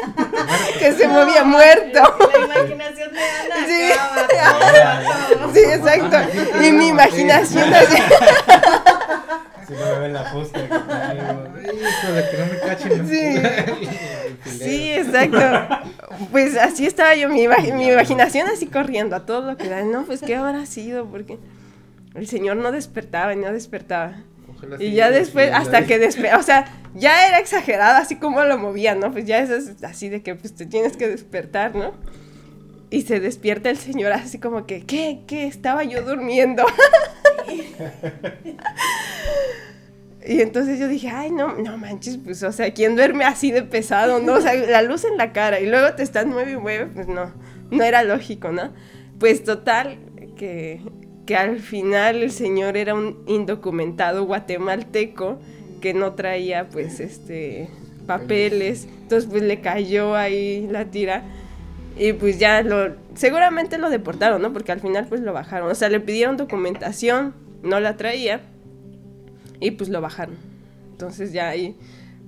que 0.78 0.92
se 0.92 1.06
movía 1.08 1.44
muerto. 1.44 2.00
La 2.18 2.60
imaginación 2.60 3.12
de 3.12 3.20
Ana 3.20 3.66
Sí. 3.66 3.92
acaba 3.92 5.00
todo. 5.34 5.54
Sí, 5.54 5.60
exacto. 5.60 6.16
Y 6.62 6.72
mi 6.72 6.88
imaginación 6.88 7.72
así. 7.72 7.96
Si 9.68 9.72
no 9.74 9.84
me 9.86 9.98
ven 10.00 10.12
la 10.12 10.24
fusta. 10.24 10.58
Hijo 10.58 12.12
de 12.12 12.30
que 12.30 12.36
no 12.38 12.46
me 12.46 12.58
cachen. 12.58 13.08
Sí. 13.08 14.58
Sí, 14.58 14.92
exacto. 14.92 15.38
Pues 16.32 16.56
así 16.56 16.86
estaba 16.86 17.14
yo, 17.14 17.28
mi, 17.28 17.46
mi 17.74 17.88
imaginación 17.88 18.48
así 18.48 18.66
corriendo 18.66 19.14
a 19.16 19.20
todo 19.26 19.42
lo 19.52 19.56
que 19.56 19.68
da. 19.68 19.82
No, 19.82 20.02
pues 20.04 20.20
qué 20.20 20.34
habrá 20.36 20.66
sido, 20.66 21.06
porque 21.06 21.38
el 22.14 22.26
señor 22.26 22.56
no 22.56 22.72
despertaba 22.72 23.32
y 23.32 23.36
no 23.36 23.52
despertaba. 23.52 24.24
Y 24.78 24.92
ya 24.92 25.10
después, 25.10 25.50
hasta 25.52 25.86
que 25.86 25.98
despertó, 25.98 26.38
o 26.38 26.42
sea, 26.42 26.66
ya 26.94 27.28
era 27.28 27.38
exagerado 27.38 27.96
así 27.96 28.16
como 28.16 28.44
lo 28.44 28.58
movían, 28.58 29.00
¿no? 29.00 29.10
Pues 29.10 29.24
ya 29.24 29.38
es 29.38 29.82
así 29.82 30.08
de 30.08 30.22
que 30.22 30.34
pues 30.34 30.54
te 30.54 30.66
tienes 30.66 30.96
que 30.96 31.08
despertar, 31.08 31.74
¿no? 31.74 31.94
Y 32.90 33.02
se 33.02 33.20
despierta 33.20 33.70
el 33.70 33.78
señor 33.78 34.12
así 34.12 34.38
como 34.38 34.66
que, 34.66 34.84
¿qué? 34.84 35.20
¿Qué? 35.26 35.46
Estaba 35.46 35.84
yo 35.84 36.02
durmiendo. 36.02 36.64
Y 40.26 40.42
entonces 40.42 40.78
yo 40.78 40.86
dije, 40.86 41.08
ay, 41.08 41.30
no, 41.30 41.54
no 41.56 41.78
manches, 41.78 42.18
pues, 42.18 42.42
o 42.42 42.52
sea, 42.52 42.72
¿quién 42.74 42.94
duerme 42.94 43.24
así 43.24 43.50
de 43.50 43.62
pesado, 43.62 44.20
no? 44.20 44.34
O 44.34 44.40
sea, 44.40 44.54
la 44.54 44.82
luz 44.82 45.04
en 45.04 45.16
la 45.16 45.32
cara 45.32 45.60
y 45.60 45.66
luego 45.66 45.94
te 45.94 46.02
estás 46.02 46.26
mueve 46.26 46.52
y 46.52 46.56
mueve, 46.56 46.86
pues 46.86 47.08
no, 47.08 47.32
no 47.70 47.82
era 47.82 48.02
lógico, 48.02 48.52
¿no? 48.52 48.72
Pues 49.18 49.44
total, 49.44 49.98
que, 50.36 50.82
que 51.26 51.36
al 51.36 51.60
final 51.60 52.22
el 52.22 52.30
señor 52.30 52.76
era 52.76 52.94
un 52.94 53.22
indocumentado 53.26 54.24
guatemalteco 54.24 55.38
que 55.80 55.94
no 55.94 56.14
traía, 56.14 56.68
pues, 56.68 57.00
este, 57.00 57.68
papeles, 58.10 58.88
entonces 59.02 59.30
pues 59.30 59.42
le 59.42 59.60
cayó 59.60 60.16
ahí 60.16 60.66
la 60.68 60.86
tira. 60.86 61.22
Y 61.96 62.12
pues 62.12 62.38
ya 62.38 62.62
lo, 62.62 62.94
seguramente 63.14 63.78
lo 63.78 63.90
deportaron, 63.90 64.42
¿no? 64.42 64.52
Porque 64.52 64.72
al 64.72 64.80
final 64.80 65.06
pues 65.08 65.20
lo 65.20 65.32
bajaron. 65.32 65.70
O 65.70 65.74
sea, 65.74 65.88
le 65.88 66.00
pidieron 66.00 66.36
documentación, 66.36 67.34
no 67.62 67.78
la 67.78 67.96
traía. 67.96 68.40
Y 69.60 69.72
pues 69.72 69.90
lo 69.90 70.00
bajaron. 70.00 70.36
Entonces 70.92 71.32
ya 71.32 71.48
ahí. 71.48 71.76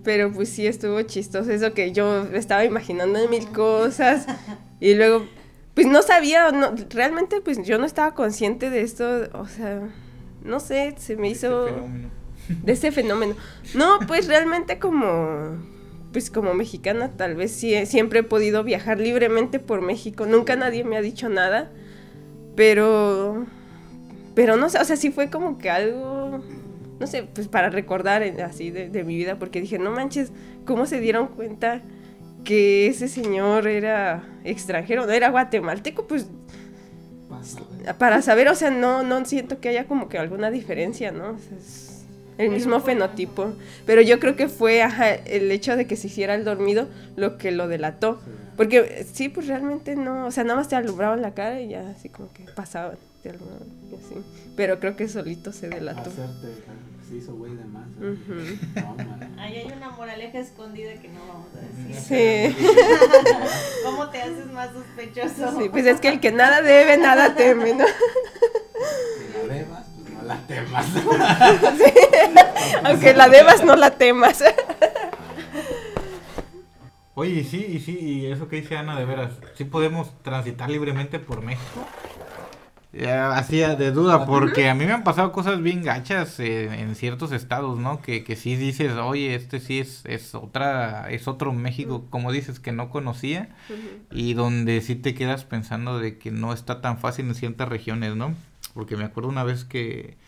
Pero 0.05 0.33
pues 0.33 0.50
sí 0.50 0.66
estuvo 0.66 1.00
chistoso 1.02 1.50
eso 1.50 1.72
que 1.74 1.92
yo 1.92 2.26
estaba 2.33 2.64
imaginando 2.64 3.28
mil 3.28 3.48
cosas. 3.48 4.26
Y 4.81 4.94
luego, 4.94 5.26
pues 5.74 5.87
no 5.87 6.02
sabía, 6.02 6.50
no, 6.52 6.74
realmente 6.90 7.40
pues 7.40 7.62
yo 7.64 7.78
no 7.78 7.87
estaba 7.87 8.14
consciente 8.14 8.70
de 8.70 8.82
esto. 8.82 9.28
O 9.35 9.46
sea, 9.46 9.80
no 10.44 10.61
sé, 10.61 10.94
se 10.98 11.16
me 11.16 11.28
hizo 11.30 11.66
de 12.64 12.72
ese 12.72 12.92
fenómeno. 12.92 13.35
No, 13.74 13.98
pues 14.06 14.26
realmente 14.26 14.78
como, 14.78 15.56
pues 16.12 16.30
como 16.30 16.54
mexicana 16.54 17.11
tal 17.16 17.37
vez 17.37 17.52
sí, 17.52 17.87
siempre 17.87 18.20
he 18.20 18.22
podido 18.22 18.64
viajar 18.64 18.98
libremente 18.98 19.58
por 19.58 19.80
México. 19.80 20.26
Nunca 20.26 20.56
nadie 20.56 20.85
me 20.85 20.96
ha 20.96 21.00
dicho 21.02 21.28
nada, 21.28 21.70
pero, 22.56 23.46
pero 24.35 24.56
no 24.56 24.68
sé, 24.68 24.78
o 24.78 24.85
sea, 24.85 24.96
sí 24.96 25.11
fue 25.11 25.30
como 25.30 25.58
que 25.58 25.70
algo, 25.70 26.42
no 27.00 27.06
sé, 27.06 27.22
pues 27.35 27.48
para 27.48 27.70
recordar 27.70 28.22
en- 28.22 28.40
así 28.40 28.70
de, 28.70 28.88
de 28.88 29.04
mi 29.04 29.16
vida, 29.16 29.38
porque 29.38 29.61
dije, 29.61 29.78
no 29.78 29.90
manches, 29.90 30.32
¿cómo 30.66 30.87
se 30.87 31.00
dieron 31.00 31.28
cuenta 31.28 31.80
que 32.44 32.87
ese 32.87 33.09
señor 33.09 33.66
era 33.66 34.24
extranjero? 34.44 35.07
No 35.07 35.12
era 35.12 35.31
guatemalteco, 35.31 36.07
pues 36.07 36.26
para 37.98 38.22
saber, 38.22 38.48
o 38.48 38.55
sea, 38.55 38.70
no, 38.70 39.02
no 39.02 39.24
siento 39.24 39.59
que 39.59 39.68
haya 39.68 39.87
como 39.87 40.09
que 40.09 40.18
alguna 40.18 40.50
diferencia, 40.50 41.11
¿no? 41.11 41.31
O 41.31 41.38
sea, 41.38 41.57
es 41.59 41.92
el 42.38 42.50
mismo 42.50 42.81
fenotipo. 42.81 43.52
Pero 43.87 44.00
yo 44.00 44.18
creo 44.20 44.37
que 44.37 44.48
fue 44.48 44.83
ajá, 44.83 45.14
el 45.14 45.50
hecho 45.50 45.76
de 45.76 45.87
que 45.87 45.96
se 45.96 46.07
hiciera 46.09 46.35
el 46.35 46.44
dormido 46.44 46.88
lo 47.16 47.38
que 47.38 47.50
lo 47.50 47.68
delató. 47.68 48.20
Porque 48.57 48.78
eh, 48.78 49.07
sí, 49.11 49.28
pues 49.28 49.46
realmente 49.46 49.96
no, 49.96 50.26
o 50.26 50.31
sea, 50.31 50.44
nada 50.44 50.57
más 50.57 50.68
te 50.68 50.76
alumbraban 50.76 51.22
la 51.22 51.35
cara 51.35 51.61
y 51.61 51.68
ya 51.68 51.88
así 51.90 52.09
como 52.09 52.33
que 52.33 52.44
pasaban. 52.55 52.96
te 53.22 53.31
alumbraban 53.31 53.68
y 53.90 53.94
así. 53.94 54.14
Pero 54.57 54.78
creo 54.78 54.96
que 54.96 55.09
solito 55.09 55.52
se 55.52 55.68
delató. 55.68 56.11
Se 57.12 57.18
hizo 57.18 57.35
güey 57.35 57.55
de 57.55 57.64
más. 57.64 57.87
Ujú. 57.98 58.59
Ahí 59.38 59.57
hay 59.57 59.72
una 59.77 59.90
moraleja 59.90 60.38
escondida 60.38 60.94
que 60.94 61.09
no 61.09 61.20
vamos 61.27 61.48
a 61.55 61.61
decir. 61.61 62.55
Sí. 62.57 62.66
¿Cómo 63.85 64.09
te 64.09 64.22
haces 64.22 64.46
más 64.46 64.70
sospechoso? 64.72 65.61
sí, 65.61 65.68
pues 65.68 65.87
es 65.87 66.01
que 66.01 66.09
el 66.09 66.20
que 66.20 66.33
nada 66.33 66.62
debe, 66.62 66.96
nada 66.96 67.35
teme, 67.35 67.75
¿no? 67.75 67.85
Si 67.87 69.46
la 69.46 69.55
debas, 69.55 69.87
pues 69.94 70.14
no 70.14 70.22
la 70.22 70.38
temas. 70.46 70.87
Sí. 70.87 71.92
Aunque 72.85 73.14
la 73.14 73.29
debas, 73.29 73.62
no 73.62 73.77
la 73.77 73.90
temas. 73.90 74.42
Oye, 77.14 77.40
y 77.40 77.44
sí, 77.44 77.66
y 77.68 77.81
sí, 77.81 77.98
y 78.01 78.27
eso 78.27 78.48
que 78.48 78.57
dice 78.57 78.79
Ana, 78.79 78.98
de 78.98 79.05
veras, 79.05 79.33
¿sí 79.55 79.64
podemos 79.64 80.11
transitar 80.22 80.70
libremente 80.70 81.18
por 81.18 81.42
México? 81.42 81.87
Hacía 82.94 83.74
de 83.74 83.90
duda, 83.90 84.26
porque 84.26 84.68
a 84.68 84.74
mí 84.74 84.85
me 84.85 84.92
han 84.92 85.02
pasado 85.02 85.33
cosas 85.33 85.62
bien 85.62 85.83
gachas 85.83 86.38
eh, 86.40 86.66
en 86.78 86.94
ciertos 86.94 87.33
estados, 87.33 87.78
¿no? 87.78 88.02
Que, 88.02 88.22
que 88.22 88.37
sí 88.37 88.55
dices, 88.57 88.92
oye, 88.98 89.35
este 89.35 89.61
sí 89.61 89.78
es, 89.78 90.05
es 90.05 90.35
otra, 90.35 91.11
es 91.11 91.26
otro 91.26 91.55
México, 91.55 92.05
como 92.11 92.33
dices, 92.33 92.61
que 92.61 92.70
no 92.72 92.90
conocía, 92.90 93.48
y 94.11 94.35
donde 94.35 94.83
sí 94.83 94.94
te 94.96 95.14
quedas 95.14 95.44
pensando 95.46 95.98
de 95.98 96.18
que 96.18 96.31
no 96.31 96.52
está 96.52 96.83
tan 96.83 96.98
fácil 96.98 97.26
en 97.28 97.35
ciertas 97.35 97.68
regiones, 97.70 98.14
¿no? 98.14 98.35
Porque 98.74 98.96
me 98.98 99.05
acuerdo 99.05 99.31
una 99.31 99.44
vez 99.44 99.64
que 99.64 100.18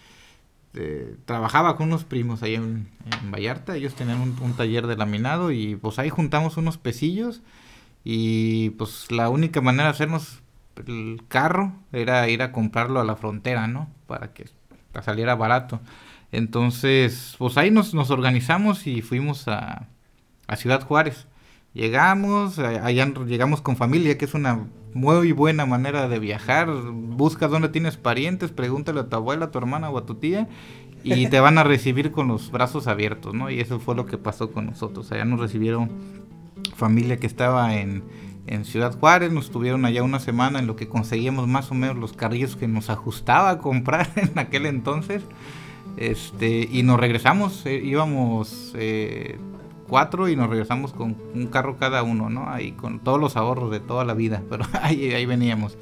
eh, 0.74 1.16
trabajaba 1.26 1.76
con 1.76 1.88
unos 1.88 2.04
primos 2.04 2.42
ahí 2.42 2.54
en, 2.56 2.88
en 3.22 3.30
Vallarta, 3.30 3.76
ellos 3.76 3.94
tenían 3.94 4.20
un, 4.20 4.36
un 4.40 4.54
taller 4.56 4.86
de 4.86 4.96
laminado 4.96 5.52
y 5.52 5.76
pues 5.76 5.98
ahí 5.98 6.10
juntamos 6.10 6.56
unos 6.56 6.78
pesillos 6.78 7.42
Y 8.04 8.70
pues 8.72 9.10
la 9.10 9.30
única 9.30 9.60
manera 9.62 9.84
de 9.86 9.90
hacernos 9.90 10.42
el 10.86 11.22
carro 11.28 11.72
era 11.92 12.28
ir 12.28 12.42
a 12.42 12.52
comprarlo 12.52 13.00
a 13.00 13.04
la 13.04 13.16
frontera, 13.16 13.66
¿no? 13.66 13.88
Para 14.06 14.32
que 14.32 14.46
saliera 15.02 15.34
barato. 15.34 15.80
Entonces, 16.32 17.34
pues 17.38 17.56
ahí 17.56 17.70
nos, 17.70 17.94
nos 17.94 18.10
organizamos 18.10 18.86
y 18.86 19.02
fuimos 19.02 19.48
a, 19.48 19.88
a 20.46 20.56
Ciudad 20.56 20.82
Juárez. 20.82 21.26
Llegamos, 21.74 22.58
allá 22.58 23.06
llegamos 23.26 23.60
con 23.60 23.76
familia, 23.76 24.16
que 24.16 24.24
es 24.24 24.34
una 24.34 24.66
muy 24.94 25.32
buena 25.32 25.66
manera 25.66 26.08
de 26.08 26.18
viajar. 26.18 26.70
Busca 26.70 27.48
dónde 27.48 27.68
tienes 27.68 27.96
parientes, 27.96 28.52
pregúntale 28.52 29.00
a 29.00 29.08
tu 29.08 29.16
abuela, 29.16 29.46
a 29.46 29.50
tu 29.50 29.58
hermana 29.58 29.90
o 29.90 29.98
a 29.98 30.06
tu 30.06 30.14
tía 30.14 30.48
y 31.04 31.26
te 31.30 31.40
van 31.40 31.58
a 31.58 31.64
recibir 31.64 32.10
con 32.10 32.28
los 32.28 32.50
brazos 32.50 32.86
abiertos, 32.86 33.34
¿no? 33.34 33.50
Y 33.50 33.60
eso 33.60 33.78
fue 33.78 33.94
lo 33.94 34.06
que 34.06 34.18
pasó 34.18 34.50
con 34.50 34.66
nosotros. 34.66 35.12
Allá 35.12 35.24
nos 35.24 35.40
recibieron 35.40 35.90
familia 36.76 37.18
que 37.18 37.26
estaba 37.26 37.76
en, 37.76 38.04
en 38.46 38.64
Ciudad 38.64 38.98
Juárez, 38.98 39.32
nos 39.32 39.50
tuvieron 39.50 39.84
allá 39.84 40.02
una 40.02 40.20
semana 40.20 40.58
en 40.58 40.66
lo 40.66 40.76
que 40.76 40.88
conseguíamos 40.88 41.48
más 41.48 41.70
o 41.70 41.74
menos 41.74 41.96
los 41.96 42.12
carrillos 42.12 42.56
que 42.56 42.68
nos 42.68 42.90
ajustaba 42.90 43.58
comprar 43.58 44.10
en 44.16 44.38
aquel 44.38 44.66
entonces. 44.66 45.22
Este, 45.96 46.68
y 46.70 46.82
nos 46.82 46.98
regresamos, 46.98 47.64
eh, 47.66 47.80
íbamos 47.82 48.72
eh, 48.74 49.38
cuatro 49.88 50.28
y 50.28 50.36
nos 50.36 50.50
regresamos 50.50 50.92
con 50.92 51.16
un 51.34 51.46
carro 51.46 51.76
cada 51.76 52.02
uno, 52.02 52.28
¿no? 52.28 52.50
Ahí 52.50 52.72
con 52.72 52.98
todos 52.98 53.20
los 53.20 53.36
ahorros 53.36 53.70
de 53.70 53.80
toda 53.80 54.04
la 54.04 54.14
vida, 54.14 54.42
pero 54.50 54.64
ahí, 54.82 55.24
veníamos. 55.26 55.76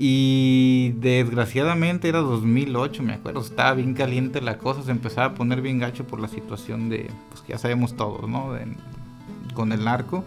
Y 0.00 0.94
desgraciadamente 0.96 2.08
era 2.08 2.20
2008, 2.20 3.02
me 3.02 3.14
acuerdo, 3.14 3.40
estaba 3.40 3.74
bien 3.74 3.94
caliente 3.94 4.40
la 4.40 4.58
cosa, 4.58 4.82
se 4.82 4.92
empezaba 4.92 5.28
a 5.28 5.34
poner 5.34 5.60
bien 5.60 5.80
gacho 5.80 6.06
por 6.06 6.20
la 6.20 6.28
situación 6.28 6.88
de, 6.88 7.10
pues 7.30 7.42
ya 7.48 7.58
sabemos 7.58 7.96
todos, 7.96 8.28
¿no? 8.28 8.56
con 9.54 9.72
el 9.72 9.84
narco. 9.84 10.24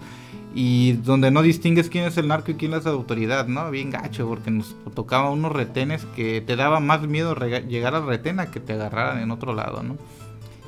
Y 0.54 0.94
donde 0.94 1.32
no 1.32 1.42
distingues 1.42 1.90
quién 1.90 2.04
es 2.04 2.18
el 2.18 2.28
narco 2.28 2.52
y 2.52 2.56
quién 2.56 2.74
es 2.74 2.84
la 2.84 2.92
autoridad, 2.92 3.48
¿no? 3.48 3.72
Bien 3.72 3.90
gacho, 3.90 4.28
porque 4.28 4.52
nos 4.52 4.76
tocaba 4.94 5.30
unos 5.30 5.52
retenes 5.52 6.06
que 6.16 6.42
te 6.42 6.58
daba 6.58 6.80
más 6.82 7.02
miedo 7.04 7.36
llegar 7.36 7.96
al 7.96 8.06
retén 8.06 8.40
a 8.40 8.52
que 8.52 8.60
te 8.60 8.74
agarraran 8.74 9.20
en 9.20 9.32
otro 9.32 9.54
lado, 9.54 9.82
¿no? 9.82 9.98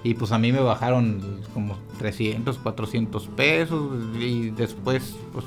Y 0.03 0.15
pues 0.15 0.31
a 0.31 0.37
mí 0.37 0.51
me 0.51 0.59
bajaron 0.59 1.41
como 1.53 1.77
300, 1.97 2.57
400 2.59 3.27
pesos 3.27 3.91
y 4.19 4.49
después 4.51 5.15
pues 5.31 5.45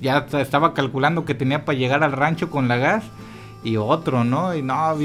ya 0.00 0.26
estaba 0.40 0.74
calculando 0.74 1.24
que 1.24 1.34
tenía 1.34 1.64
para 1.64 1.78
llegar 1.78 2.04
al 2.04 2.12
rancho 2.12 2.50
con 2.50 2.68
la 2.68 2.76
gas 2.76 3.04
y 3.66 3.78
otro, 3.78 4.22
¿no? 4.22 4.54
Y 4.54 4.62
no, 4.62 4.96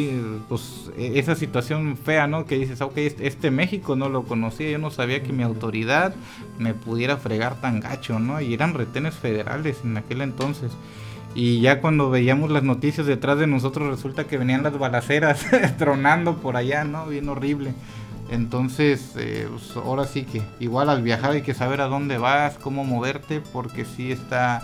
pues 0.48 0.92
e, 0.96 1.18
esa 1.18 1.34
situación 1.34 1.98
fea, 1.98 2.28
¿no? 2.28 2.46
Que 2.46 2.60
dices, 2.60 2.80
ok, 2.82 2.96
este, 2.98 3.26
este, 3.26 3.50
México 3.50 3.96
no 3.96 4.08
lo 4.08 4.22
conocía, 4.22 4.70
yo 4.70 4.78
no 4.78 4.92
sabía 4.92 5.24
que 5.24 5.34
mi 5.34 5.42
autoridad 5.42 6.14
me 6.60 6.76
pudiera 6.76 7.18
fregar 7.18 7.60
tan 7.60 7.80
gacho, 7.80 8.20
¿no? 8.20 8.40
Y 8.40 8.54
eran 8.54 8.76
retenes 8.76 9.16
federales 9.16 9.80
en 9.84 9.98
aquel 9.98 10.22
entonces. 10.22 10.74
Y 11.34 11.60
ya 11.62 11.82
cuando 11.82 12.12
veíamos 12.12 12.52
las 12.52 12.62
noticias 12.62 13.08
detrás 13.08 13.40
de 13.40 13.48
nosotros 13.48 13.90
resulta 13.90 14.26
que 14.26 14.38
venían 14.38 14.62
las 14.62 14.78
balaceras 14.78 15.44
tronando 15.80 16.36
por 16.38 16.56
allá, 16.56 16.84
¿no? 16.84 17.08
Bien 17.08 17.30
horrible. 17.30 17.74
Entonces, 18.30 19.16
eh, 19.18 19.48
pues, 19.50 19.76
ahora 19.76 20.06
sí 20.06 20.24
que 20.24 20.44
igual 20.60 20.90
al 20.90 21.02
viajar 21.02 21.32
hay 21.32 21.42
que 21.42 21.56
saber 21.56 21.82
a 21.82 21.88
dónde 21.88 22.20
vas, 22.20 22.60
cómo 22.60 22.84
moverte, 22.84 23.42
porque 23.42 23.86
sí 23.86 24.12
está, 24.12 24.62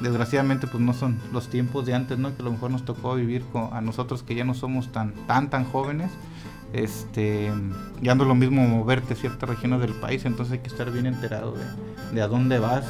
desgraciadamente, 0.00 0.66
pues 0.66 0.82
no 0.82 0.92
son 0.92 1.18
los 1.32 1.48
tiempos 1.48 1.86
de 1.86 1.94
antes, 1.94 2.18
¿no? 2.18 2.34
Que 2.34 2.42
a 2.42 2.44
lo 2.44 2.52
mejor 2.52 2.70
nos 2.70 2.84
tocó 2.84 3.14
vivir 3.14 3.42
con, 3.52 3.72
a 3.72 3.80
nosotros 3.80 4.22
que 4.22 4.34
ya 4.34 4.44
no 4.44 4.54
somos 4.54 4.92
tan, 4.92 5.12
tan, 5.26 5.50
tan 5.50 5.64
jóvenes. 5.64 6.10
Este, 6.72 7.50
ya 8.02 8.14
no 8.14 8.24
es 8.24 8.28
lo 8.28 8.34
mismo 8.34 8.62
moverte 8.62 9.14
a 9.14 9.16
ciertas 9.16 9.48
regiones 9.48 9.80
del 9.80 9.94
país, 9.94 10.26
entonces 10.26 10.52
hay 10.52 10.58
que 10.58 10.68
estar 10.68 10.90
bien 10.90 11.06
enterado 11.06 11.54
de, 12.12 12.20
a 12.20 12.28
dónde 12.28 12.58
vas. 12.58 12.84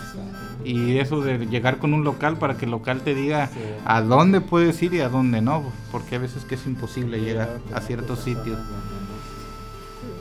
Y 0.65 0.99
eso 0.99 1.21
de 1.21 1.47
llegar 1.47 1.79
con 1.79 1.95
un 1.95 2.03
local 2.03 2.39
para 2.39 2.57
que 2.57 2.65
el 2.65 2.73
local 2.73 3.03
te 3.03 3.15
diga 3.15 3.51
a 3.85 4.03
dónde 4.03 4.41
puedes 4.41 4.83
ir 4.83 4.95
y 4.95 5.01
a 5.01 5.09
dónde 5.09 5.41
no, 5.41 5.63
porque 5.93 6.17
a 6.17 6.19
veces 6.19 6.45
que 6.45 6.57
es 6.57 6.67
imposible 6.67 7.21
llegar 7.21 7.61
a 7.73 7.81
ciertos 7.81 8.19
sitios. 8.19 8.59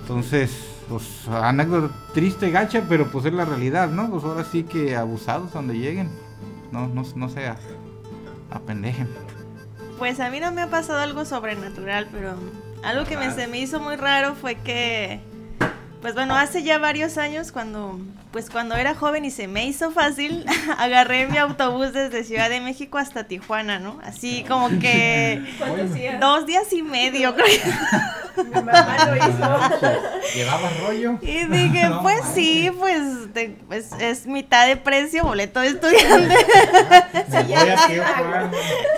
Entonces, 0.01 0.51
pues 0.87 1.27
anécdota 1.27 1.93
triste, 2.13 2.51
gacha, 2.51 2.83
pero 2.87 3.07
pues 3.07 3.25
es 3.25 3.33
la 3.33 3.43
realidad, 3.43 3.89
¿no? 3.89 4.09
Pues 4.09 4.23
ahora 4.23 4.43
sí 4.43 4.63
que 4.63 4.95
abusados 4.95 5.51
donde 5.51 5.77
lleguen. 5.77 6.09
No, 6.71 6.87
no, 6.87 7.03
no 7.15 7.29
se 7.29 7.51
apendejen. 8.51 9.07
Pues 9.97 10.19
a 10.19 10.29
mí 10.29 10.39
no 10.39 10.51
me 10.51 10.61
ha 10.61 10.69
pasado 10.69 10.99
algo 10.99 11.25
sobrenatural, 11.25 12.07
pero 12.11 12.35
algo 12.83 13.05
que 13.05 13.17
me, 13.17 13.31
se 13.31 13.47
me 13.47 13.59
hizo 13.59 13.79
muy 13.79 13.95
raro 13.95 14.35
fue 14.35 14.55
que, 14.55 15.19
pues 16.01 16.13
bueno, 16.13 16.35
hace 16.35 16.63
ya 16.63 16.77
varios 16.77 17.17
años 17.17 17.51
cuando 17.51 17.99
pues 18.37 18.51
cuando 18.51 18.75
era 18.75 18.93
joven 18.93 19.25
y 19.25 19.31
se 19.31 19.47
me 19.47 19.65
hizo 19.65 19.89
fácil, 19.89 20.45
agarré 20.77 21.25
mi 21.25 21.39
autobús 21.39 21.91
desde 21.91 22.23
Ciudad 22.23 22.51
de 22.51 22.61
México 22.61 22.99
hasta 22.99 23.23
Tijuana, 23.23 23.79
¿no? 23.79 23.99
Así 24.03 24.45
como 24.47 24.69
que 24.79 25.41
dos 26.19 26.45
días 26.45 26.71
y 26.71 26.83
medio, 26.83 27.33
creo. 27.33 27.47
Mi 28.43 28.51
mamá 28.51 28.95
lo 29.07 29.15
hizo. 29.15 29.97
¿Llevabas 30.35 30.79
rollo? 30.81 31.17
Y 31.23 31.45
dije, 31.45 31.89
pues 32.03 32.21
sí, 32.35 32.71
pues, 32.77 33.01
pues, 33.67 33.91
es 33.99 34.27
mitad 34.27 34.67
de 34.67 34.77
precio, 34.77 35.23
boleto 35.23 35.59
de 35.59 35.69
estudiante. 35.69 36.35
Me 37.31 37.43
voy 37.43 37.53
a 37.55 37.87
Tijuana. 37.87 38.51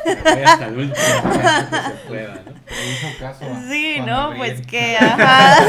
Voy 0.04 0.44
hasta 0.44 0.66
el 0.66 0.80
último 0.80 0.96
que 0.96 1.40
se 1.40 2.08
pueda, 2.10 2.44
¿no? 2.46 2.60
hizo 2.70 3.20
caso 3.20 3.46
sí, 3.70 4.02
no, 4.02 4.34
pues 4.36 4.68
que, 4.68 4.98
ajá. 4.98 5.64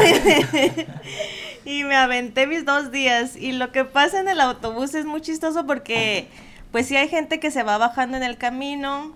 Y 1.79 1.83
me 1.83 1.95
aventé 1.95 2.47
mis 2.47 2.65
dos 2.65 2.91
días. 2.91 3.35
Y 3.35 3.53
lo 3.53 3.71
que 3.71 3.85
pasa 3.85 4.19
en 4.19 4.27
el 4.27 4.41
autobús 4.41 4.93
es 4.93 5.05
muy 5.05 5.21
chistoso 5.21 5.65
porque, 5.65 6.27
pues 6.71 6.87
sí 6.87 6.97
hay 6.97 7.07
gente 7.07 7.39
que 7.39 7.51
se 7.51 7.63
va 7.63 7.77
bajando 7.77 8.17
en 8.17 8.23
el 8.23 8.37
camino. 8.37 9.15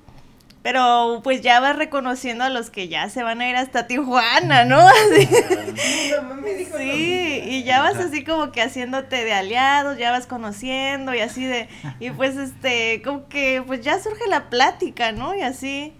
Pero 0.61 1.21
pues 1.23 1.41
ya 1.41 1.59
vas 1.59 1.75
reconociendo 1.75 2.43
a 2.43 2.49
los 2.49 2.71
que 2.71 2.87
ya 2.87 3.07
se 3.09 3.21
van 3.21 3.39
a 3.39 3.47
ir 3.47 3.55
hasta 3.55 3.85
Tijuana, 3.85 4.65
¿no? 4.65 4.79
Así. 4.79 5.29
Sí, 6.75 7.41
y 7.45 7.63
ya 7.63 7.83
vas 7.83 7.97
así 7.97 8.23
como 8.23 8.51
que 8.51 8.63
haciéndote 8.63 9.23
de 9.23 9.33
aliados, 9.33 9.99
ya 9.99 10.09
vas 10.09 10.25
conociendo 10.25 11.13
y 11.13 11.19
así 11.19 11.45
de... 11.45 11.69
Y 11.99 12.09
pues 12.09 12.35
este, 12.37 13.03
como 13.03 13.27
que 13.27 13.63
pues 13.67 13.81
ya 13.81 14.01
surge 14.01 14.27
la 14.27 14.49
plática, 14.49 15.11
¿no? 15.11 15.35
Y 15.35 15.41
así. 15.41 15.93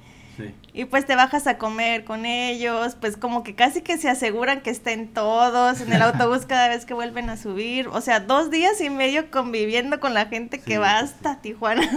Y 0.78 0.84
pues 0.84 1.06
te 1.06 1.16
bajas 1.16 1.48
a 1.48 1.58
comer 1.58 2.04
con 2.04 2.26
ellos, 2.26 2.98
pues 3.00 3.16
como 3.16 3.44
que 3.44 3.56
casi 3.56 3.80
que 3.80 3.98
se 3.98 4.10
aseguran 4.10 4.60
que 4.60 4.72
estén 4.72 5.08
todos 5.08 5.80
en 5.80 5.94
el 5.94 6.02
autobús 6.02 6.46
cada 6.46 6.68
vez 6.68 6.86
que 6.86 6.94
vuelven 6.94 7.30
a 7.30 7.38
subir. 7.38 7.88
O 7.88 8.02
sea, 8.02 8.20
dos 8.20 8.52
días 8.52 8.82
y 8.82 8.90
medio 8.90 9.32
conviviendo 9.32 10.02
con 10.02 10.14
la 10.14 10.26
gente 10.26 10.60
que 10.60 10.78
va 10.78 11.00
hasta 11.00 11.40
Tijuana. 11.40 11.90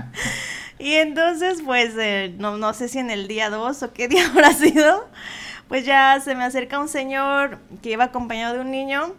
y 0.78 0.94
entonces, 0.94 1.60
pues, 1.62 1.92
eh, 1.98 2.34
no, 2.38 2.56
no 2.56 2.72
sé 2.72 2.88
si 2.88 2.98
en 2.98 3.10
el 3.10 3.28
día 3.28 3.50
dos 3.50 3.82
o 3.82 3.92
qué 3.92 4.08
día 4.08 4.26
habrá 4.30 4.54
sido, 4.54 5.06
pues 5.68 5.84
ya 5.84 6.18
se 6.20 6.34
me 6.34 6.44
acerca 6.44 6.78
un 6.78 6.88
señor 6.88 7.58
que 7.82 7.90
iba 7.90 8.04
acompañado 8.04 8.54
de 8.54 8.60
un 8.60 8.70
niño 8.70 9.14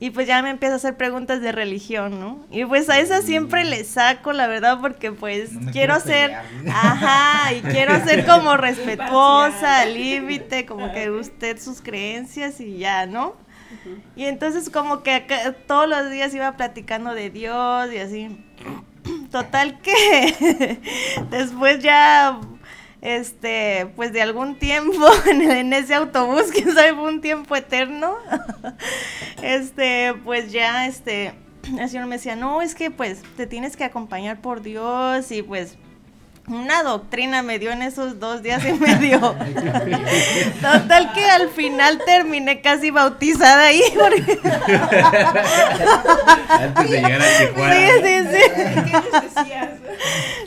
y 0.00 0.10
pues 0.10 0.28
ya 0.28 0.42
me 0.42 0.50
empieza 0.50 0.74
a 0.74 0.76
hacer 0.76 0.96
preguntas 0.96 1.40
de 1.40 1.50
religión, 1.50 2.20
¿no? 2.20 2.46
Y 2.50 2.64
pues 2.64 2.88
a 2.88 3.00
esa 3.00 3.20
siempre 3.20 3.64
le 3.64 3.82
saco, 3.82 4.32
la 4.32 4.46
verdad, 4.46 4.78
porque 4.80 5.10
pues 5.10 5.50
quiero, 5.72 5.98
ser, 5.98 6.34
ajá, 6.72 7.52
y 7.52 7.60
quiero 7.62 7.98
ser 8.04 8.24
como 8.24 8.56
respetuosa, 8.56 9.80
al 9.80 9.94
límite, 9.94 10.66
como 10.66 10.92
que 10.92 11.10
usted 11.10 11.58
sus 11.58 11.80
creencias 11.80 12.60
y 12.60 12.78
ya, 12.78 13.06
¿no? 13.06 13.34
Y 14.14 14.24
entonces 14.26 14.70
como 14.70 15.02
que 15.02 15.24
todos 15.66 15.88
los 15.88 16.10
días 16.10 16.32
iba 16.34 16.56
platicando 16.56 17.14
de 17.14 17.30
Dios 17.30 17.92
y 17.92 17.98
así. 17.98 18.44
Total 19.30 19.80
que 19.80 20.78
después 21.30 21.82
ya 21.82 22.38
este, 23.00 23.92
pues 23.96 24.12
de 24.12 24.22
algún 24.22 24.58
tiempo 24.58 25.06
en, 25.30 25.72
ese 25.72 25.94
autobús, 25.94 26.50
que 26.52 26.64
sabe, 26.72 26.92
un 26.92 27.20
tiempo 27.20 27.56
eterno, 27.56 28.16
este, 29.42 30.14
pues 30.24 30.52
ya, 30.52 30.86
este, 30.86 31.34
el 31.78 31.88
señor 31.88 32.06
me 32.06 32.16
decía, 32.16 32.36
no, 32.36 32.62
es 32.62 32.74
que 32.74 32.90
pues 32.90 33.22
te 33.36 33.46
tienes 33.46 33.76
que 33.76 33.84
acompañar 33.84 34.40
por 34.40 34.62
Dios 34.62 35.30
y 35.30 35.42
pues 35.42 35.76
una 36.48 36.82
doctrina 36.82 37.42
me 37.42 37.58
dio 37.58 37.70
en 37.70 37.82
esos 37.82 38.18
dos 38.20 38.42
días 38.42 38.64
y 38.64 38.72
medio. 38.72 39.18
Total 40.60 41.12
que 41.12 41.24
al 41.24 41.50
final 41.50 42.00
terminé 42.04 42.60
casi 42.60 42.90
bautizada 42.90 43.66
ahí. 43.66 43.82
Antes 46.50 46.90
de 46.90 47.00
llegar 47.00 47.20
a 47.20 47.38
Tijuana. 47.38 47.74
Sí, 47.74 47.86
sí, 48.02 48.14
sí. 48.32 48.42
¿Qué 49.44 49.68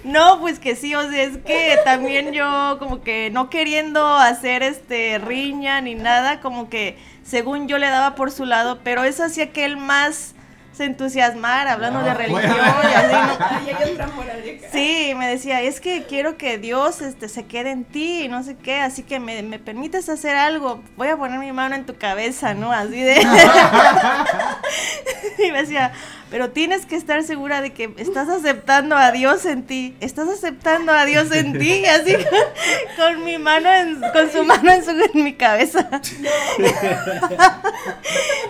No, 0.03 0.39
pues 0.39 0.59
que 0.59 0.75
sí, 0.75 0.95
o 0.95 1.09
sea, 1.09 1.23
es 1.23 1.37
que 1.37 1.77
también 1.85 2.31
yo 2.33 2.77
como 2.79 3.01
que 3.01 3.29
no 3.31 3.49
queriendo 3.49 4.15
hacer 4.15 4.63
este 4.63 5.19
riña 5.19 5.81
ni 5.81 5.95
nada, 5.95 6.39
como 6.41 6.69
que 6.69 6.97
según 7.23 7.67
yo 7.67 7.77
le 7.77 7.87
daba 7.87 8.15
por 8.15 8.31
su 8.31 8.45
lado, 8.45 8.79
pero 8.83 9.03
eso 9.03 9.23
hacía 9.23 9.51
que 9.51 9.65
él 9.65 9.77
más 9.77 10.33
entusiasmar 10.85 11.67
hablando 11.67 12.01
de 12.03 12.09
Ah, 12.11 12.13
religión 12.13 12.51
bueno. 12.51 12.89
y 12.89 12.93
así, 12.93 13.13
¿no? 13.13 13.45
Ay, 13.49 13.75
hay 13.83 13.91
otra 13.93 14.07
moraleja. 14.07 14.67
Sí, 14.71 15.13
me 15.17 15.27
decía, 15.27 15.61
es 15.61 15.79
que 15.81 16.03
quiero 16.03 16.37
que 16.37 16.57
Dios 16.57 17.01
este, 17.01 17.29
se 17.29 17.45
quede 17.45 17.71
en 17.71 17.83
ti 17.85 18.23
y 18.23 18.27
no 18.27 18.43
sé 18.43 18.55
qué, 18.57 18.79
así 18.81 19.03
que 19.03 19.19
me, 19.19 19.41
me 19.43 19.59
permites 19.59 20.09
hacer 20.09 20.35
algo, 20.35 20.81
voy 20.97 21.07
a 21.09 21.17
poner 21.17 21.39
mi 21.39 21.51
mano 21.51 21.75
en 21.75 21.85
tu 21.85 21.95
cabeza, 21.97 22.53
¿no? 22.53 22.71
Así 22.71 23.01
de... 23.01 23.21
y 25.39 25.51
me 25.51 25.61
decía, 25.61 25.91
pero 26.31 26.49
tienes 26.49 26.85
que 26.85 26.95
estar 26.95 27.21
segura 27.23 27.61
de 27.61 27.73
que 27.73 27.93
estás 27.97 28.29
aceptando 28.29 28.95
a 28.97 29.11
Dios 29.11 29.45
en 29.45 29.63
ti, 29.67 29.95
estás 29.99 30.29
aceptando 30.29 30.91
a 30.93 31.05
Dios 31.05 31.29
en 31.31 31.59
ti, 31.59 31.83
y 31.83 31.85
así 31.87 32.13
con, 32.15 32.23
con 33.15 33.25
mi 33.25 33.37
mano, 33.37 33.69
en- 33.71 34.01
con 34.13 34.31
su 34.31 34.43
mano 34.45 34.71
en, 34.71 34.83
su, 34.83 34.91
en 34.91 35.23
mi 35.23 35.33
cabeza. 35.33 35.87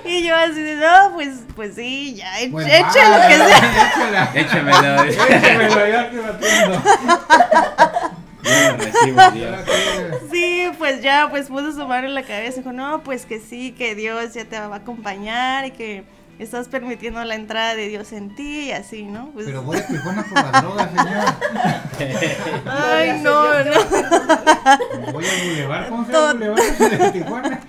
y 0.06 0.24
yo 0.28 0.36
así 0.36 0.62
de, 0.62 0.76
no, 0.76 1.14
pues, 1.16 1.40
pues 1.56 1.76
sí, 1.76 2.16
ya, 2.16 2.40
eche, 2.40 2.52
Pues 2.52 2.68
lo 2.68 2.72
que 3.28 3.36
sea. 3.38 4.32
Échemelo. 4.36 5.04
Échemelo, 5.06 5.88
ya 5.88 6.10
te 6.10 6.24
atiendo. 6.24 6.82
Recibo, 8.78 9.32
Dios. 9.32 9.60
Sí, 10.32 10.72
pues 10.78 11.02
ya, 11.02 11.28
pues 11.30 11.48
puso 11.48 11.72
su 11.72 11.88
mano 11.88 12.08
en 12.08 12.16
la 12.16 12.24
cabeza. 12.24 12.58
Dijo, 12.58 12.72
no, 12.74 13.02
pues 13.04 13.26
que 13.26 13.40
sí, 13.40 13.72
que 13.78 13.96
Dios 13.96 14.34
ya 14.34 14.46
te 14.46 14.60
va 14.60 14.76
a 14.76 14.80
acompañar 14.80 15.66
y 15.66 15.72
que 15.72 16.04
estás 16.42 16.68
permitiendo 16.68 17.24
la 17.24 17.36
entrada 17.36 17.76
de 17.76 17.88
Dios 17.88 18.12
en 18.14 18.34
ti 18.36 18.68
y 18.68 18.72
así, 18.72 19.04
¿no? 19.04 19.30
Pues, 19.32 19.46
Pero 19.46 19.62
voy 19.64 19.78
a 19.78 19.86
Tijuana 19.88 20.24
por 20.24 20.44
la 20.44 20.62
droga, 20.62 20.90
señor. 20.90 21.26
ay, 22.66 23.20
no, 23.22 23.64
no. 23.64 25.12
Voy 25.12 25.26
al 25.26 25.48
bulevar, 25.50 25.90
¿cómo 25.90 26.06
se 26.06 26.12
llama 26.12 26.32
el 26.32 26.38
bulevar 26.50 26.98
de 27.00 27.12
Tijuana? 27.12 27.60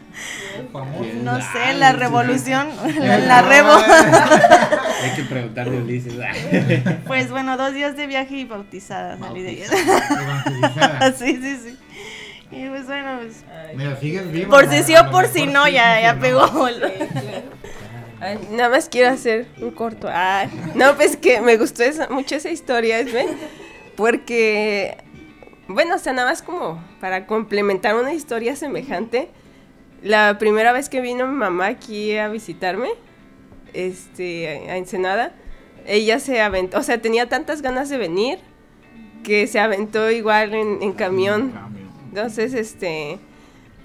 No 1.22 1.40
sé, 1.40 1.74
la 1.74 1.92
revolución, 1.92 2.68
la, 2.98 3.18
la 3.18 3.42
revo. 3.42 3.72
Hay 3.72 5.10
que 5.16 5.22
preguntarle 5.24 5.78
a 5.78 5.80
Ulises. 5.80 6.14
Pues 7.06 7.30
bueno, 7.30 7.56
dos 7.56 7.74
días 7.74 7.96
de 7.96 8.06
viaje 8.06 8.36
y 8.36 8.44
bautizada. 8.44 9.14
Evangelizada. 9.14 11.12
Sí, 11.18 11.38
sí, 11.42 11.58
sí. 11.62 11.78
Y 12.50 12.68
pues 12.68 12.86
bueno, 12.86 13.18
pues, 13.18 13.44
Mira, 13.74 13.96
sigues 13.96 14.30
vivo. 14.30 14.50
por 14.50 14.66
¿no? 14.66 14.72
si 14.72 14.82
sí 14.82 14.94
A 14.94 15.02
o 15.02 15.10
por 15.10 15.26
si 15.26 15.46
no, 15.46 15.66
ya, 15.68 15.96
sí, 15.96 16.02
ya 16.02 16.12
no. 16.14 16.20
pegó. 16.20 16.68
Ay, 18.22 18.38
nada 18.52 18.68
más 18.68 18.88
quiero 18.88 19.10
hacer 19.10 19.46
un 19.60 19.72
corto. 19.72 20.08
Ay, 20.10 20.48
no, 20.76 20.94
pues 20.96 21.16
que 21.16 21.40
me 21.40 21.56
gustó 21.56 21.82
esa- 21.82 22.08
mucho 22.08 22.36
esa 22.36 22.50
historia, 22.50 22.98
¿ves? 23.02 23.26
Porque, 23.96 24.96
bueno, 25.66 25.96
o 25.96 25.98
sea, 25.98 26.12
nada 26.12 26.30
más 26.30 26.40
como 26.42 26.82
para 27.00 27.26
complementar 27.26 27.96
una 27.96 28.14
historia 28.14 28.54
semejante. 28.54 29.28
La 30.02 30.38
primera 30.38 30.72
vez 30.72 30.88
que 30.88 31.00
vino 31.00 31.26
mi 31.26 31.34
mamá 31.34 31.66
aquí 31.66 32.16
a 32.16 32.28
visitarme, 32.28 32.90
este, 33.72 34.68
a 34.70 34.76
Ensenada, 34.76 35.32
ella 35.86 36.20
se 36.20 36.40
aventó, 36.40 36.78
o 36.78 36.82
sea, 36.84 37.02
tenía 37.02 37.28
tantas 37.28 37.60
ganas 37.60 37.88
de 37.88 37.98
venir 37.98 38.38
que 39.24 39.46
se 39.48 39.58
aventó 39.58 40.10
igual 40.10 40.54
en, 40.54 40.82
en 40.82 40.92
camión. 40.92 41.52
Entonces, 42.08 42.54
este, 42.54 43.18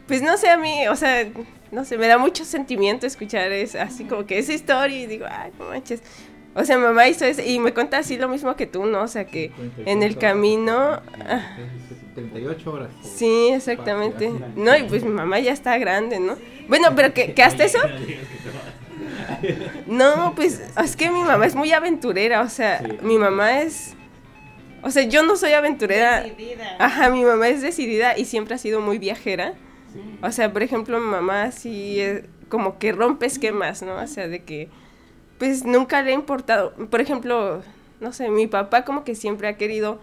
pues 0.07 0.21
no 0.21 0.37
sé, 0.37 0.49
a 0.49 0.57
mí, 0.57 0.87
o 0.87 0.95
sea, 0.95 1.27
no 1.71 1.85
sé, 1.85 1.97
me 1.97 2.07
da 2.07 2.17
mucho 2.17 2.45
sentimiento 2.45 3.05
escuchar 3.05 3.51
es, 3.51 3.75
así 3.75 4.05
como 4.05 4.25
que 4.25 4.39
esa 4.39 4.53
historia 4.53 4.97
y 4.97 5.05
digo, 5.05 5.25
ay, 5.29 5.51
no 5.59 5.65
manches. 5.65 6.01
O 6.55 6.65
sea, 6.65 6.77
mamá 6.79 7.07
hizo 7.07 7.23
eso 7.23 7.41
y 7.45 7.59
me 7.59 7.71
cuenta 7.71 7.99
así 7.99 8.17
lo 8.17 8.27
mismo 8.27 8.55
que 8.55 8.65
tú, 8.65 8.85
¿no? 8.85 9.03
O 9.03 9.07
sea, 9.07 9.25
que 9.25 9.51
en 9.85 10.01
el 10.01 10.17
camino... 10.17 11.01
ah, 11.27 11.55
78 12.15 12.71
horas. 12.71 12.89
Sí, 13.03 13.49
exactamente. 13.53 14.31
No, 14.55 14.75
y 14.75 14.83
pues 14.83 15.03
mi 15.03 15.11
mamá 15.11 15.39
ya 15.39 15.51
está 15.51 15.77
grande, 15.77 16.19
¿no? 16.19 16.35
Bueno, 16.67 16.95
pero 16.95 17.13
que, 17.13 17.33
que 17.33 17.43
hasta 17.43 17.63
eso... 17.63 17.79
No, 19.85 20.33
pues 20.35 20.61
es 20.83 20.95
que 20.95 21.11
mi 21.11 21.21
mamá 21.21 21.45
es 21.45 21.53
muy 21.53 21.71
aventurera, 21.71 22.41
o 22.41 22.49
sea, 22.49 22.81
mi 23.03 23.17
mamá 23.19 23.61
es... 23.61 23.95
O 24.81 24.89
sea, 24.89 25.03
yo 25.03 25.21
no 25.21 25.35
soy 25.35 25.53
aventurera. 25.53 26.21
Decidida. 26.21 26.75
Ajá, 26.79 27.09
mi 27.09 27.23
mamá 27.23 27.49
es 27.49 27.61
decidida 27.61 28.17
y 28.17 28.25
siempre 28.25 28.55
ha 28.55 28.57
sido 28.57 28.81
muy 28.81 28.97
viajera. 28.97 29.53
O 30.21 30.31
sea, 30.31 30.51
por 30.51 30.63
ejemplo, 30.63 30.99
mi 30.99 31.07
mamá 31.07 31.51
sí 31.51 31.99
es 31.99 32.23
como 32.49 32.79
que 32.79 32.91
rompe 32.91 33.25
esquemas, 33.25 33.81
¿no? 33.81 33.95
O 33.95 34.07
sea, 34.07 34.27
de 34.27 34.43
que 34.43 34.69
pues 35.37 35.65
nunca 35.65 36.01
le 36.01 36.11
ha 36.11 36.13
importado. 36.13 36.73
Por 36.89 37.01
ejemplo, 37.01 37.61
no 37.99 38.13
sé, 38.13 38.29
mi 38.29 38.47
papá 38.47 38.85
como 38.85 39.03
que 39.03 39.15
siempre 39.15 39.47
ha 39.47 39.57
querido 39.57 39.99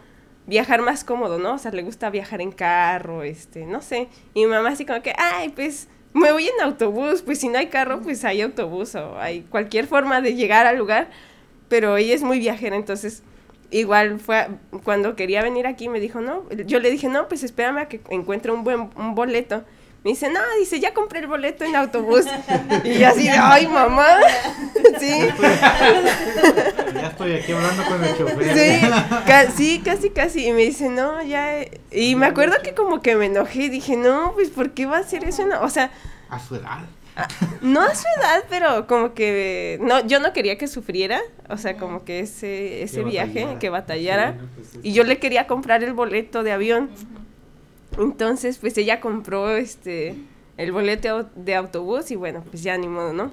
viajar 0.46 0.82
más 0.82 1.04
cómodo, 1.04 1.38
¿no? 1.38 1.54
O 1.54 1.58
sea, 1.58 1.72
le 1.72 1.82
gusta 1.82 2.10
viajar 2.10 2.40
en 2.40 2.52
carro, 2.52 3.22
este, 3.22 3.66
no 3.66 3.82
sé. 3.82 4.08
Y 4.34 4.44
mi 4.44 4.46
mamá 4.46 4.70
así 4.70 4.84
como 4.84 5.02
que, 5.02 5.14
ay, 5.16 5.50
pues 5.50 5.88
me 6.12 6.30
voy 6.32 6.46
en 6.46 6.60
autobús, 6.62 7.22
pues 7.22 7.38
si 7.40 7.48
no 7.48 7.58
hay 7.58 7.68
carro, 7.68 8.00
pues 8.00 8.24
hay 8.24 8.42
autobús 8.42 8.94
o 8.94 9.18
hay 9.18 9.42
cualquier 9.42 9.86
forma 9.86 10.20
de 10.20 10.34
llegar 10.34 10.66
al 10.66 10.78
lugar. 10.78 11.10
Pero 11.68 11.96
ella 11.96 12.14
es 12.14 12.22
muy 12.22 12.38
viajera, 12.38 12.76
entonces 12.76 13.22
igual 13.70 14.18
fue 14.20 14.38
a- 14.38 14.48
cuando 14.84 15.16
quería 15.16 15.42
venir 15.42 15.66
aquí 15.66 15.88
me 15.88 16.00
dijo, 16.00 16.20
no, 16.20 16.44
yo 16.66 16.78
le 16.80 16.90
dije, 16.90 17.08
no, 17.08 17.28
pues 17.28 17.42
espérame 17.42 17.78
a 17.78 17.88
que 17.88 18.00
encuentre 18.10 18.52
un 18.52 18.64
buen 18.64 18.90
un 18.96 19.14
boleto. 19.14 19.64
Me 20.04 20.10
dice, 20.10 20.28
no, 20.28 20.40
dice, 20.58 20.80
ya 20.80 20.92
compré 20.92 21.20
el 21.20 21.26
boleto 21.28 21.64
en 21.64 21.74
autobús. 21.76 22.26
y 22.84 22.98
yo 22.98 23.08
así, 23.08 23.26
ay, 23.28 23.66
mamá. 23.66 24.04
sí, 25.00 25.28
Ya 26.94 27.08
estoy 27.08 27.32
aquí 27.32 27.52
hablando 27.52 27.84
con 27.84 28.04
el 28.04 28.16
chofer. 28.16 28.54
sí, 28.54 28.86
ca- 29.26 29.50
sí, 29.50 29.82
casi, 29.84 30.10
casi. 30.10 30.46
Y 30.46 30.52
me 30.52 30.62
dice, 30.62 30.88
no, 30.90 31.22
ya. 31.22 31.58
eh". 31.58 31.80
Y 31.90 32.16
me 32.16 32.26
acuerdo 32.26 32.56
que 32.62 32.74
como 32.74 33.00
que 33.00 33.16
me 33.16 33.26
enojé 33.26 33.62
y 33.64 33.68
dije, 33.70 33.96
no, 33.96 34.32
pues, 34.34 34.50
¿por 34.50 34.72
qué 34.72 34.86
va 34.86 34.98
a 34.98 35.00
hacer 35.00 35.24
eso? 35.24 35.46
No, 35.46 35.62
O 35.62 35.70
sea, 35.70 35.90
A 36.28 36.38
su 36.38 36.56
edad. 36.56 36.80
No 37.62 37.80
a 37.80 37.94
su 37.94 38.06
edad, 38.18 38.44
pero 38.48 38.86
como 38.86 39.14
que 39.14 39.78
no, 39.80 40.06
yo 40.06 40.20
no 40.20 40.32
quería 40.32 40.58
que 40.58 40.68
sufriera, 40.68 41.20
o 41.48 41.56
sea, 41.56 41.76
como 41.76 42.04
que 42.04 42.20
ese, 42.20 42.82
ese 42.82 43.04
viaje, 43.04 43.56
que 43.60 43.70
batallara, 43.70 44.36
y 44.82 44.92
yo 44.92 45.04
le 45.04 45.18
quería 45.18 45.46
comprar 45.46 45.82
el 45.84 45.92
boleto 45.92 46.42
de 46.42 46.52
avión. 46.52 46.90
Entonces, 47.98 48.58
pues 48.58 48.76
ella 48.76 49.00
compró 49.00 49.56
este 49.56 50.16
el 50.56 50.72
boleto 50.72 51.28
de 51.34 51.54
autobús 51.54 52.10
y 52.10 52.16
bueno, 52.16 52.44
pues 52.50 52.62
ya 52.62 52.76
ni 52.76 52.88
modo, 52.88 53.12
¿no? 53.12 53.32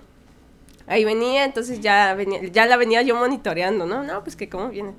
Ahí 0.88 1.06
venía, 1.06 1.46
entonces 1.46 1.80
ya 1.80 2.14
venía, 2.16 2.44
ya 2.44 2.66
la 2.66 2.78
venía 2.78 3.02
yo 3.02 3.16
monitoreando, 3.16 3.86
¿no? 3.86 4.04
No, 4.04 4.24
pues 4.24 4.36
que 4.36 4.50
cómo 4.50 4.70
viene. 4.70 4.94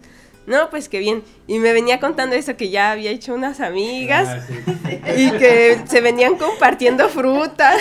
No, 0.46 0.70
pues 0.70 0.88
que 0.88 0.98
bien. 0.98 1.22
Y 1.46 1.58
me 1.58 1.72
venía 1.72 2.00
contando 2.00 2.34
eso 2.34 2.56
que 2.56 2.70
ya 2.70 2.90
había 2.90 3.10
hecho 3.10 3.34
unas 3.34 3.60
amigas 3.60 4.44
y 5.16 5.30
que 5.32 5.80
se 5.86 6.00
venían 6.00 6.36
compartiendo 6.36 7.08
fruta. 7.08 7.74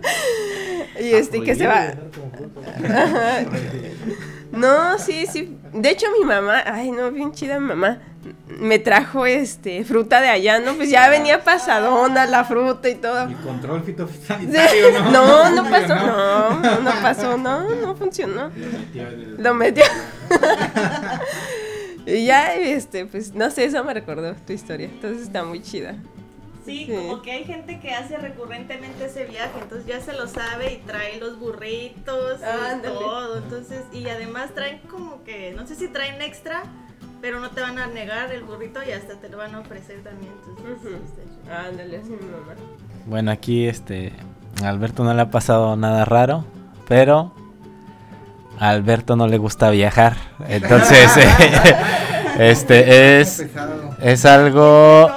y 1.00 1.12
este, 1.14 1.42
que 1.42 1.54
se 1.54 1.66
va. 1.66 1.94
No, 4.56 4.98
sí, 4.98 5.26
sí. 5.30 5.56
De 5.72 5.90
hecho, 5.90 6.06
mi 6.18 6.24
mamá, 6.24 6.62
ay, 6.66 6.90
no, 6.90 7.10
bien 7.10 7.32
chida 7.32 7.60
mi 7.60 7.66
mamá. 7.68 7.98
Me 8.48 8.78
trajo 8.80 9.24
este 9.26 9.84
fruta 9.84 10.20
de 10.20 10.28
allá, 10.28 10.58
¿no? 10.58 10.74
Pues 10.74 10.90
ya 10.90 11.08
venía 11.08 11.44
pasadona 11.44 12.26
la 12.26 12.44
fruta 12.44 12.88
y 12.88 12.94
todo. 12.96 13.30
Y 13.30 13.34
control 13.34 13.80
Sí. 13.84 13.92
fitosanitario, 13.92 14.90
¿no? 14.92 15.10
No, 15.10 15.50
no 15.50 15.62
pasó, 15.70 15.86
Funcionó. 15.94 16.50
no, 16.60 16.80
no 16.80 16.90
pasó, 17.02 17.36
no, 17.36 17.74
no 17.76 17.94
funcionó. 17.94 18.50
Lo 19.38 19.54
metió. 19.54 19.84
y 22.06 22.26
ya, 22.26 22.54
este, 22.54 23.06
pues, 23.06 23.34
no 23.34 23.50
sé, 23.50 23.64
eso 23.64 23.82
me 23.84 23.94
recordó 23.94 24.34
tu 24.46 24.52
historia. 24.52 24.86
Entonces 24.86 25.22
está 25.22 25.44
muy 25.44 25.62
chida. 25.62 25.94
Sí, 26.66 26.84
Sí. 26.86 26.92
como 26.94 27.22
que 27.22 27.30
hay 27.32 27.44
gente 27.44 27.80
que 27.80 27.92
hace 27.94 28.18
recurrentemente 28.18 29.06
ese 29.06 29.24
viaje, 29.24 29.52
entonces 29.62 29.86
ya 29.86 30.00
se 30.00 30.12
lo 30.12 30.26
sabe 30.28 30.74
y 30.74 30.76
trae 30.86 31.18
los 31.18 31.38
burritos 31.38 32.40
y 32.40 32.82
todo, 32.82 33.36
entonces, 33.38 33.84
y 33.92 34.08
además 34.08 34.50
traen 34.54 34.78
como 34.90 35.22
que, 35.24 35.52
no 35.56 35.66
sé 35.66 35.76
si 35.76 35.88
traen 35.88 36.20
extra, 36.20 36.64
pero 37.22 37.40
no 37.40 37.50
te 37.50 37.60
van 37.60 37.78
a 37.78 37.86
negar 37.86 38.32
el 38.32 38.42
burrito 38.42 38.80
y 38.86 38.90
hasta 38.92 39.14
te 39.14 39.28
lo 39.28 39.38
van 39.38 39.54
a 39.54 39.60
ofrecer 39.60 40.02
también, 40.02 40.32
entonces, 40.56 41.00
está 41.08 41.22
chido. 41.22 41.56
Ándale, 41.56 41.96
así 41.98 42.10
mi 42.10 42.16
mamá. 42.16 42.54
Bueno, 43.06 43.30
aquí 43.30 43.66
este 43.68 44.12
a 44.62 44.68
Alberto 44.68 45.04
no 45.04 45.14
le 45.14 45.22
ha 45.22 45.30
pasado 45.30 45.76
nada 45.76 46.04
raro, 46.04 46.44
pero 46.88 47.32
a 48.58 48.70
Alberto 48.70 49.14
no 49.16 49.26
le 49.28 49.38
gusta 49.38 49.70
viajar. 49.70 50.16
Entonces, 50.48 51.10
este 52.38 53.20
es 53.20 53.44
es 54.00 54.24
algo. 54.24 55.08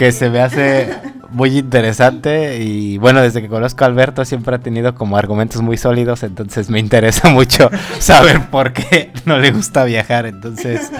Que 0.00 0.12
se 0.12 0.30
me 0.30 0.40
hace 0.40 0.88
muy 1.28 1.58
interesante 1.58 2.56
y 2.56 2.96
bueno, 2.96 3.20
desde 3.20 3.42
que 3.42 3.48
conozco 3.48 3.84
a 3.84 3.86
Alberto 3.86 4.24
siempre 4.24 4.54
ha 4.56 4.58
tenido 4.58 4.94
como 4.94 5.18
argumentos 5.18 5.60
muy 5.60 5.76
sólidos, 5.76 6.22
entonces 6.22 6.70
me 6.70 6.78
interesa 6.78 7.28
mucho 7.34 7.68
saber 7.98 8.48
por 8.48 8.72
qué 8.72 9.12
no 9.26 9.36
le 9.36 9.50
gusta 9.50 9.84
viajar. 9.84 10.24
Entonces, 10.24 10.90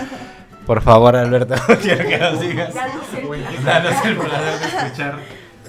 por 0.67 0.83
favor, 0.83 1.17
Alberto, 1.17 1.55
quiero 1.83 2.07
que 2.07 2.19
nos 2.19 2.41
digas. 2.43 2.75
Danos 3.65 4.05
el 4.05 4.17
placer 4.19 4.61
de 4.61 4.67
escuchar 4.67 5.19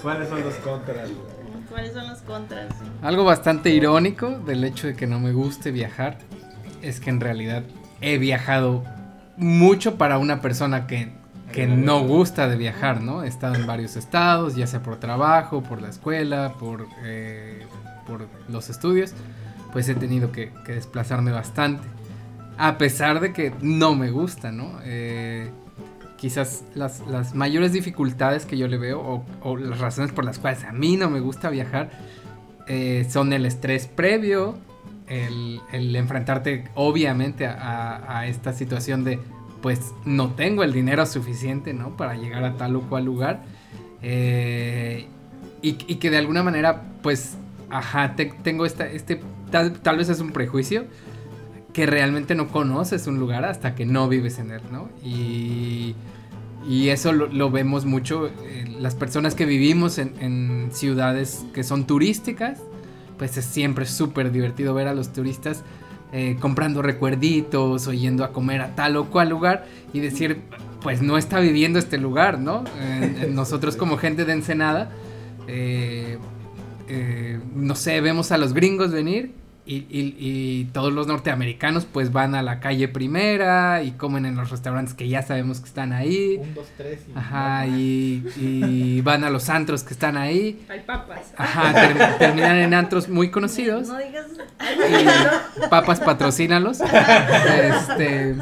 cuáles 0.02 0.28
son 0.28 0.44
los 0.44 0.56
contras. 0.56 1.10
¿Cuáles 1.70 1.94
son 1.94 2.10
los 2.10 2.20
contras? 2.24 2.68
Algo 3.02 3.24
bastante 3.24 3.70
irónico 3.70 4.28
del 4.46 4.66
hecho 4.66 4.88
de 4.88 4.96
que 4.98 5.08
no 5.08 5.22
me 5.22 5.32
guste 5.32 5.72
viajar 5.72 6.18
es 6.82 7.00
que 7.00 7.10
en 7.10 7.22
realidad 7.22 7.64
he 8.02 8.18
viajado 8.18 8.84
mucho 9.38 9.96
para 9.96 10.18
una 10.18 10.42
persona 10.42 10.86
que, 10.86 11.14
que 11.52 11.68
no 11.68 12.06
gusta 12.06 12.48
de 12.48 12.56
viajar, 12.56 13.02
¿no? 13.02 13.24
Estado 13.24 13.56
en 13.56 13.68
varios 13.68 13.96
estados, 13.96 14.56
ya 14.56 14.68
sea 14.68 14.82
por 14.82 14.98
trabajo, 14.98 15.62
por 15.62 15.82
la 15.82 15.90
escuela, 15.90 16.54
por, 16.60 16.88
eh, 17.04 17.66
por 18.08 18.28
los 18.50 18.70
estudios. 18.70 19.14
pues 19.72 19.88
he 19.88 19.96
tenido 19.96 20.32
que, 20.32 20.52
que 20.66 20.74
desplazarme 20.74 21.32
bastante. 21.32 21.88
A 22.58 22.78
pesar 22.78 23.20
de 23.22 23.34
que 23.34 23.54
no 23.62 23.96
me 23.96 24.12
gusta, 24.12 24.52
¿no? 24.52 24.80
Eh, 24.84 25.50
quizás 26.18 26.64
las, 26.76 27.00
las, 27.08 27.34
mayores 27.34 27.74
dificultades 27.74 28.46
que 28.46 28.58
yo 28.58 28.68
le 28.68 28.78
veo 28.78 29.00
o, 29.00 29.26
o, 29.42 29.58
las 29.58 29.80
razones 29.80 30.12
por 30.12 30.24
las 30.24 30.38
cuales 30.38 30.64
a 30.64 30.72
mí 30.72 30.96
no 30.96 31.10
me 31.10 31.20
gusta 31.20 31.50
viajar 31.50 31.90
eh, 32.68 33.08
son 33.10 33.34
el 33.34 33.46
estrés 33.46 33.88
previo, 33.88 34.56
el, 35.08 35.60
el 35.72 35.96
enfrentarte 35.96 36.66
obviamente 36.76 37.48
a, 37.48 38.20
a, 38.20 38.28
esta 38.28 38.54
situación 38.54 39.04
de 39.04 39.20
pues 39.62 39.94
no 40.06 40.32
tengo 40.32 40.64
el 40.64 40.74
dinero 40.74 41.06
suficiente, 41.06 41.74
¿no? 41.74 41.96
Para 41.98 42.16
llegar 42.16 42.44
a 42.44 42.58
tal 42.58 42.76
o 42.76 42.82
cual 42.82 43.06
lugar. 43.06 43.44
Eh, 44.02 45.08
y, 45.62 45.74
que 45.74 46.10
de 46.10 46.18
alguna 46.18 46.42
manera 46.42 46.82
pues, 47.04 47.38
ajá, 47.70 48.16
te, 48.16 48.26
tengo 48.26 48.66
esta, 48.66 48.88
este, 48.88 49.22
tal, 49.52 49.74
tal 49.74 49.98
vez 49.98 50.10
es 50.10 50.20
un 50.20 50.32
prejuicio 50.32 50.86
que 51.72 51.86
realmente 51.86 52.34
no 52.36 52.48
conoces 52.48 53.06
un 53.08 53.20
lugar 53.20 53.46
hasta 53.46 53.76
que 53.76 53.86
no 53.86 54.10
vives 54.10 54.40
en 54.40 54.52
él, 54.52 54.62
¿no? 54.72 54.90
Y, 55.04 55.96
y 56.68 56.90
eso 56.90 57.12
lo, 57.12 57.50
vemos 57.50 57.86
mucho, 57.86 58.28
eh, 58.28 58.66
las 58.80 58.96
personas 58.96 59.36
que 59.36 59.46
vivimos 59.46 59.98
en, 59.98 60.70
ciudades 60.72 61.44
que 61.54 61.64
son 61.64 61.86
turísticas, 61.86 62.60
pues 63.18 63.36
es 63.38 63.46
siempre 63.46 63.86
súper 63.86 64.32
divertido 64.32 64.74
ver 64.74 64.88
a 64.88 64.94
los 64.94 65.12
turistas 65.12 65.64
eh, 66.12 66.38
comprando 66.40 66.82
recuerditos 66.82 67.88
o 67.88 67.94
yendo 67.94 68.24
a 68.24 68.32
comer 68.32 68.62
a 68.62 68.76
tal 68.76 68.98
o 68.98 69.06
cual 69.06 69.30
lugar 69.30 69.66
y 69.94 70.00
decir, 70.00 70.42
pues 70.82 71.02
no 71.02 71.18
está 71.18 71.40
viviendo 71.40 71.80
este 71.80 71.98
lugar, 71.98 72.40
¿no? 72.40 72.64
Eh, 72.80 73.30
nosotros 73.34 73.76
como 73.76 73.98
gente 73.98 74.26
de 74.26 74.34
Ensenada, 74.34 74.92
no 77.56 77.76
sé, 77.76 78.02
vemos 78.02 78.32
a 78.32 78.38
los 78.38 78.54
gringos 78.54 78.92
venir 78.92 79.41
y, 79.64 79.76
y, 79.76 80.16
y, 80.18 80.66
todos 80.74 80.92
los 80.92 81.06
norteamericanos 81.06 81.86
pues 81.86 82.12
van 82.12 82.34
a 82.34 82.42
la 82.42 82.60
calle 82.60 82.88
primera 82.88 83.84
y 83.84 83.92
comen 83.92 84.26
en 84.26 84.36
los 84.36 84.50
restaurantes 84.50 84.96
que 84.96 85.08
ya 85.08 85.22
sabemos 85.22 85.60
que 85.60 85.68
están 85.68 85.94
ahí. 85.94 86.38
Un, 86.42 86.54
dos, 86.56 86.68
tres. 86.78 87.02
Y 87.08 87.18
Ajá, 87.18 87.68
y, 87.68 88.24
y, 88.38 89.02
van 89.02 89.24
a 89.24 89.30
los 89.30 89.50
antros 89.50 89.84
que 89.84 89.94
están 89.94 90.18
ahí. 90.18 90.66
Hay 90.68 90.80
papas. 90.80 91.34
Ajá, 91.38 91.74
ter, 91.74 92.18
terminan 92.18 92.58
en 92.58 92.74
antros 92.74 93.08
muy 93.08 93.30
conocidos. 93.30 93.88
No 93.88 93.98
digas. 94.00 94.26
Y 94.60 95.68
papas 95.70 96.00
patrocínalos. 96.00 96.80
Este, 96.82 98.36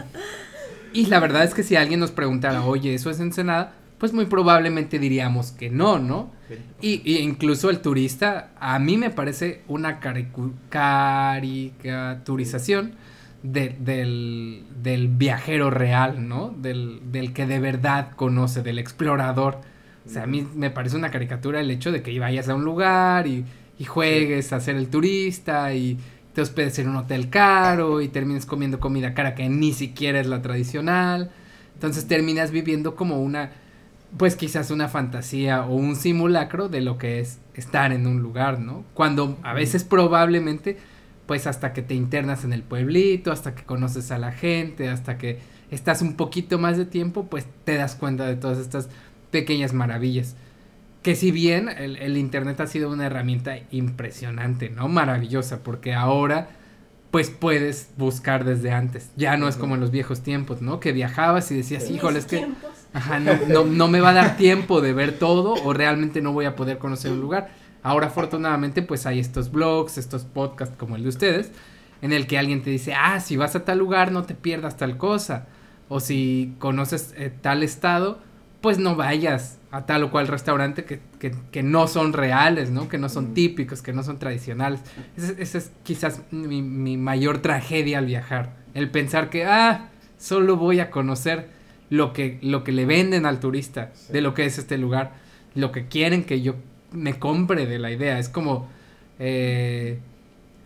y 0.93 1.05
la 1.07 1.19
verdad 1.19 1.43
es 1.43 1.53
que 1.53 1.63
si 1.63 1.75
alguien 1.75 1.99
nos 1.99 2.11
preguntara, 2.11 2.63
oye, 2.63 2.93
¿eso 2.93 3.09
es 3.09 3.19
Ensenada? 3.19 3.73
Pues 3.99 4.13
muy 4.13 4.25
probablemente 4.25 4.97
diríamos 4.97 5.51
que 5.51 5.69
no, 5.69 5.99
¿no? 5.99 6.31
Y, 6.81 7.01
y, 7.03 7.17
incluso 7.17 7.69
el 7.69 7.81
turista, 7.81 8.51
a 8.59 8.79
mí 8.79 8.95
me 8.97 9.09
parece 9.09 9.61
una 9.67 9.99
caricaturización 9.99 12.93
de, 13.43 13.75
del, 13.79 14.63
del, 14.81 15.09
viajero 15.09 15.69
real, 15.69 16.25
¿no? 16.27 16.55
Del, 16.57 17.11
del, 17.11 17.33
que 17.33 17.45
de 17.45 17.59
verdad 17.59 18.11
conoce, 18.15 18.63
del 18.63 18.79
explorador. 18.79 19.59
O 20.05 20.09
sea, 20.09 20.23
a 20.23 20.27
mí 20.27 20.47
me 20.55 20.71
parece 20.71 20.95
una 20.95 21.11
caricatura 21.11 21.59
el 21.59 21.69
hecho 21.69 21.91
de 21.91 22.01
que 22.01 22.17
vayas 22.19 22.49
a 22.49 22.55
un 22.55 22.63
lugar 22.63 23.27
y, 23.27 23.45
y 23.77 23.85
juegues 23.85 24.53
a 24.53 24.59
ser 24.59 24.75
el 24.77 24.89
turista 24.89 25.73
y 25.73 25.99
te 26.33 26.41
hospedes 26.41 26.79
en 26.79 26.89
un 26.89 26.95
hotel 26.95 27.29
caro 27.29 28.01
y 28.01 28.07
termines 28.07 28.45
comiendo 28.45 28.79
comida 28.79 29.13
cara 29.13 29.35
que 29.35 29.49
ni 29.49 29.73
siquiera 29.73 30.19
es 30.19 30.27
la 30.27 30.41
tradicional. 30.41 31.31
Entonces 31.73 32.07
terminas 32.07 32.51
viviendo 32.51 32.95
como 32.95 33.21
una 33.21 33.51
pues 34.17 34.35
quizás 34.35 34.71
una 34.71 34.87
fantasía 34.87 35.65
o 35.65 35.75
un 35.75 35.95
simulacro 35.95 36.69
de 36.69 36.81
lo 36.81 36.97
que 36.97 37.19
es 37.19 37.39
estar 37.53 37.91
en 37.91 38.07
un 38.07 38.21
lugar, 38.21 38.59
¿no? 38.59 38.83
Cuando 38.93 39.37
a 39.43 39.53
veces 39.53 39.83
probablemente, 39.83 40.77
pues 41.25 41.47
hasta 41.47 41.73
que 41.73 41.81
te 41.81 41.93
internas 41.93 42.43
en 42.43 42.53
el 42.53 42.63
pueblito, 42.63 43.31
hasta 43.31 43.53
que 43.55 43.63
conoces 43.63 44.11
a 44.11 44.17
la 44.17 44.31
gente, 44.31 44.89
hasta 44.89 45.17
que 45.17 45.39
estás 45.69 46.01
un 46.01 46.15
poquito 46.15 46.57
más 46.57 46.77
de 46.77 46.85
tiempo, 46.85 47.27
pues 47.27 47.45
te 47.63 47.75
das 47.75 47.95
cuenta 47.95 48.25
de 48.25 48.35
todas 48.35 48.57
estas 48.57 48.89
pequeñas 49.31 49.73
maravillas. 49.73 50.35
Que 51.03 51.15
si 51.15 51.31
bien 51.31 51.69
el, 51.69 51.95
el 51.97 52.17
Internet 52.17 52.59
ha 52.59 52.67
sido 52.67 52.89
una 52.89 53.05
herramienta 53.05 53.57
impresionante, 53.71 54.69
¿no? 54.69 54.87
Maravillosa, 54.87 55.63
porque 55.63 55.93
ahora 55.93 56.49
pues 57.11 57.29
puedes 57.29 57.89
buscar 57.97 58.43
desde 58.43 58.71
antes. 58.71 59.11
Ya 59.15 59.37
no 59.37 59.47
es 59.47 59.55
como 59.55 59.75
en 59.75 59.81
los 59.81 59.91
viejos 59.91 60.21
tiempos, 60.21 60.61
¿no? 60.61 60.79
Que 60.79 60.91
viajabas 60.91 61.51
y 61.51 61.55
decías, 61.55 61.89
híjole, 61.89 62.19
es 62.19 62.25
que... 62.25 62.47
Ajá, 62.93 63.19
no, 63.19 63.33
no, 63.47 63.65
no, 63.65 63.87
me 63.87 64.01
va 64.01 64.09
a 64.09 64.13
dar 64.13 64.37
tiempo 64.37 64.81
de 64.81 64.93
ver 64.93 65.19
todo 65.19 65.53
o 65.63 65.73
realmente 65.73 66.21
no 66.21 66.33
voy 66.33 66.45
a 66.45 66.55
poder 66.55 66.77
conocer 66.77 67.11
un 67.11 67.21
lugar. 67.21 67.49
Ahora 67.83 68.07
afortunadamente 68.07 68.81
pues 68.81 69.05
hay 69.05 69.19
estos 69.19 69.51
blogs, 69.51 69.97
estos 69.97 70.25
podcasts 70.25 70.75
como 70.77 70.95
el 70.95 71.03
de 71.03 71.09
ustedes, 71.09 71.51
en 72.01 72.13
el 72.13 72.27
que 72.27 72.37
alguien 72.37 72.63
te 72.63 72.69
dice, 72.69 72.93
ah, 72.93 73.19
si 73.19 73.37
vas 73.37 73.55
a 73.55 73.63
tal 73.63 73.77
lugar 73.77 74.11
no 74.11 74.23
te 74.23 74.33
pierdas 74.33 74.77
tal 74.77 74.97
cosa. 74.97 75.47
O 75.87 75.99
si 75.99 76.55
conoces 76.59 77.13
eh, 77.17 77.31
tal 77.41 77.63
estado, 77.63 78.19
pues 78.61 78.77
no 78.77 78.95
vayas 78.95 79.59
a 79.71 79.85
tal 79.85 80.03
o 80.03 80.11
cual 80.11 80.27
restaurante 80.27 80.83
que, 80.83 80.99
que, 81.19 81.33
que, 81.51 81.63
no 81.63 81.87
son 81.87 82.13
reales, 82.13 82.71
¿no? 82.71 82.89
Que 82.89 82.97
no 82.97 83.09
son 83.09 83.33
típicos, 83.33 83.81
que 83.81 83.93
no 83.93 84.03
son 84.03 84.19
tradicionales. 84.19 84.81
Esa 85.15 85.33
ese 85.37 85.57
es 85.59 85.71
quizás 85.83 86.21
mi, 86.31 86.61
mi 86.61 86.97
mayor 86.97 87.39
tragedia 87.39 87.99
al 87.99 88.05
viajar. 88.05 88.55
El 88.73 88.89
pensar 88.91 89.29
que, 89.29 89.45
ah, 89.45 89.89
solo 90.17 90.57
voy 90.57 90.79
a 90.79 90.91
conocer 90.91 91.58
lo 91.89 92.13
que, 92.13 92.39
lo 92.41 92.63
que 92.63 92.71
le 92.71 92.85
venden 92.85 93.25
al 93.25 93.39
turista 93.39 93.91
sí. 93.93 94.13
de 94.13 94.21
lo 94.21 94.33
que 94.33 94.45
es 94.45 94.57
este 94.57 94.77
lugar, 94.77 95.13
lo 95.55 95.71
que 95.71 95.87
quieren 95.87 96.23
que 96.23 96.41
yo 96.41 96.55
me 96.91 97.19
compre 97.19 97.65
de 97.65 97.79
la 97.79 97.91
idea. 97.91 98.19
Es 98.19 98.29
como, 98.29 98.69
eh, 99.19 99.99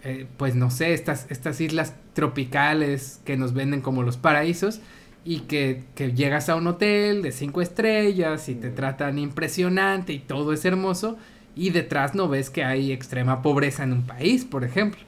eh, 0.03 0.25
pues 0.37 0.55
no 0.55 0.69
sé, 0.69 0.93
estas, 0.93 1.27
estas 1.29 1.59
islas 1.61 1.95
tropicales 2.13 3.21
que 3.25 3.37
nos 3.37 3.53
venden 3.53 3.81
como 3.81 4.03
los 4.03 4.17
paraísos 4.17 4.81
y 5.25 5.41
que, 5.41 5.83
que, 5.95 6.11
llegas 6.11 6.49
a 6.49 6.55
un 6.55 6.67
hotel 6.67 7.21
de 7.21 7.31
cinco 7.31 7.61
estrellas 7.61 8.49
y 8.49 8.55
te 8.55 8.69
tratan 8.69 9.17
impresionante 9.17 10.11
y 10.13 10.19
todo 10.19 10.51
es 10.51 10.65
hermoso 10.65 11.17
y 11.55 11.69
detrás 11.69 12.15
no 12.15 12.27
ves 12.27 12.49
que 12.49 12.63
hay 12.63 12.91
extrema 12.91 13.41
pobreza 13.41 13.83
en 13.83 13.93
un 13.93 14.03
país, 14.03 14.43
por 14.43 14.63
ejemplo. 14.63 15.01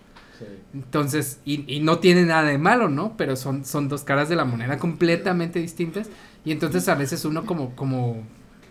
Entonces, 0.74 1.40
y, 1.46 1.64
y, 1.74 1.80
no 1.80 2.00
tiene 2.00 2.24
nada 2.24 2.44
de 2.44 2.58
malo, 2.58 2.90
¿no? 2.90 3.16
Pero 3.18 3.36
son, 3.36 3.66
son 3.66 3.88
dos 3.88 4.04
caras 4.04 4.30
de 4.30 4.36
la 4.36 4.46
moneda 4.46 4.78
completamente 4.78 5.60
distintas. 5.60 6.10
Y 6.44 6.52
entonces 6.52 6.88
a 6.90 6.96
veces 6.96 7.26
uno 7.26 7.46
como, 7.46 7.76
como, 7.76 8.24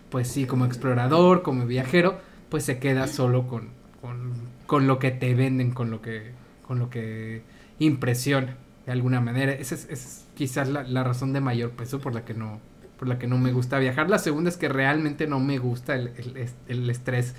pues 0.09 0.27
sí, 0.27 0.45
como 0.45 0.65
explorador, 0.65 1.41
como 1.41 1.65
viajero, 1.65 2.19
pues 2.49 2.63
se 2.63 2.79
queda 2.79 3.07
solo 3.07 3.47
con, 3.47 3.69
con, 4.01 4.33
con 4.65 4.87
lo 4.87 4.99
que 4.99 5.11
te 5.11 5.33
venden, 5.33 5.71
con 5.71 5.89
lo 5.91 6.01
que, 6.01 6.31
con 6.67 6.79
lo 6.79 6.89
que 6.89 7.41
impresiona 7.79 8.55
de 8.85 8.91
alguna 8.91 9.19
manera. 9.21 9.51
Esa 9.51 9.75
es, 9.75 9.85
esa 9.85 9.93
es 10.07 10.25
quizás 10.35 10.69
la, 10.69 10.83
la, 10.83 11.03
razón 11.03 11.33
de 11.33 11.41
mayor 11.41 11.71
peso 11.71 11.99
por 11.99 12.13
la 12.13 12.23
que 12.25 12.33
no 12.33 12.59
por 12.97 13.09
la 13.09 13.19
que 13.19 13.27
no 13.27 13.37
me 13.37 13.51
gusta 13.51 13.77
viajar. 13.77 14.09
La 14.09 14.19
segunda 14.19 14.49
es 14.49 14.55
que 14.55 14.69
realmente 14.69 15.27
no 15.27 15.41
me 15.41 15.57
gusta 15.57 15.95
el, 15.95 16.13
el, 16.17 16.49
el 16.67 16.89
estrés 16.89 17.35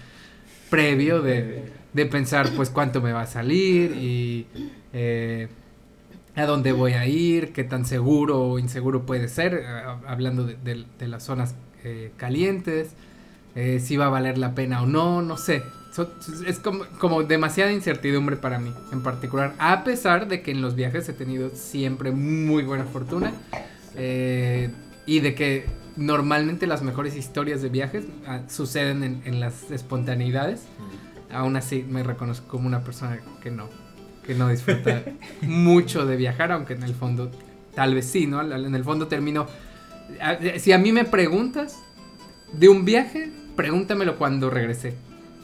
previo 0.69 1.23
de, 1.23 1.73
de, 1.97 2.07
pensar 2.07 2.51
pues 2.55 2.71
cuánto 2.71 3.01
me 3.01 3.13
va 3.13 3.23
a 3.23 3.27
salir 3.27 3.97
y 3.97 4.47
eh, 4.93 5.49
a 6.37 6.45
dónde 6.45 6.73
voy 6.73 6.93
a 6.93 7.07
ir, 7.07 7.53
qué 7.53 7.65
tan 7.65 7.87
seguro 7.87 8.43
o 8.43 8.59
inseguro 8.59 9.07
puede 9.07 9.29
ser, 9.29 9.55
eh, 9.55 9.67
hablando 10.07 10.45
de, 10.45 10.87
las 11.01 11.23
zonas 11.23 11.55
eh, 11.83 12.13
calientes, 12.17 12.91
eh, 13.55 13.81
si 13.81 13.97
va 13.97 14.07
a 14.07 14.11
valer 14.11 14.37
la 14.37 14.55
pena 14.55 14.83
o 14.83 14.87
no, 14.87 15.23
no 15.23 15.39
sé. 15.39 15.63
Es 16.47 16.59
como, 16.59 16.85
como, 16.99 17.23
demasiada 17.23 17.73
incertidumbre 17.73 18.37
para 18.37 18.59
mí 18.59 18.71
en 18.93 19.03
particular, 19.03 19.55
a 19.59 19.83
pesar 19.83 20.29
de 20.29 20.43
que 20.43 20.51
en 20.51 20.61
los 20.61 20.75
viajes 20.75 21.09
he 21.09 21.15
tenido 21.15 21.49
siempre 21.55 22.11
muy 22.11 22.65
buena 22.65 22.85
fortuna 22.85 23.33
y 23.95 25.21
de 25.21 25.35
que 25.35 25.65
normalmente 25.97 26.67
las 26.67 26.83
mejores 26.83 27.17
historias 27.17 27.63
de 27.63 27.71
viajes 27.71 28.05
uh, 28.29 28.51
suceden 28.51 29.03
en, 29.05 29.23
en, 29.25 29.41
las 29.41 29.71
espontaneidades. 29.71 30.67
Aún 31.33 31.57
así 31.57 31.85
me 31.89 32.03
reconozco 32.03 32.47
como 32.49 32.67
una 32.67 32.83
persona 32.83 33.21
que 33.43 33.51
no, 33.51 33.69
que 34.25 34.35
no 34.35 34.49
disfruta 34.49 35.03
mucho 35.43 36.07
de 36.07 36.17
viajar, 36.17 36.53
aunque 36.53 36.75
en 36.75 36.83
el 36.83 36.95
fondo 36.95 37.31
tal 37.75 37.95
vez 37.95 38.07
sí, 38.07 38.27
¿no? 38.27 38.41
En 38.41 38.75
el 38.75 38.85
fondo 38.85 39.09
termino... 39.09 39.47
Si 40.59 40.73
a 40.73 40.79
mí 40.79 40.93
me 40.93 41.05
preguntas 41.05 41.79
de 42.53 42.69
un 42.69 42.85
viaje, 42.85 43.31
pregúntamelo 43.57 44.17
cuando 44.17 44.51
regresé. 44.51 44.95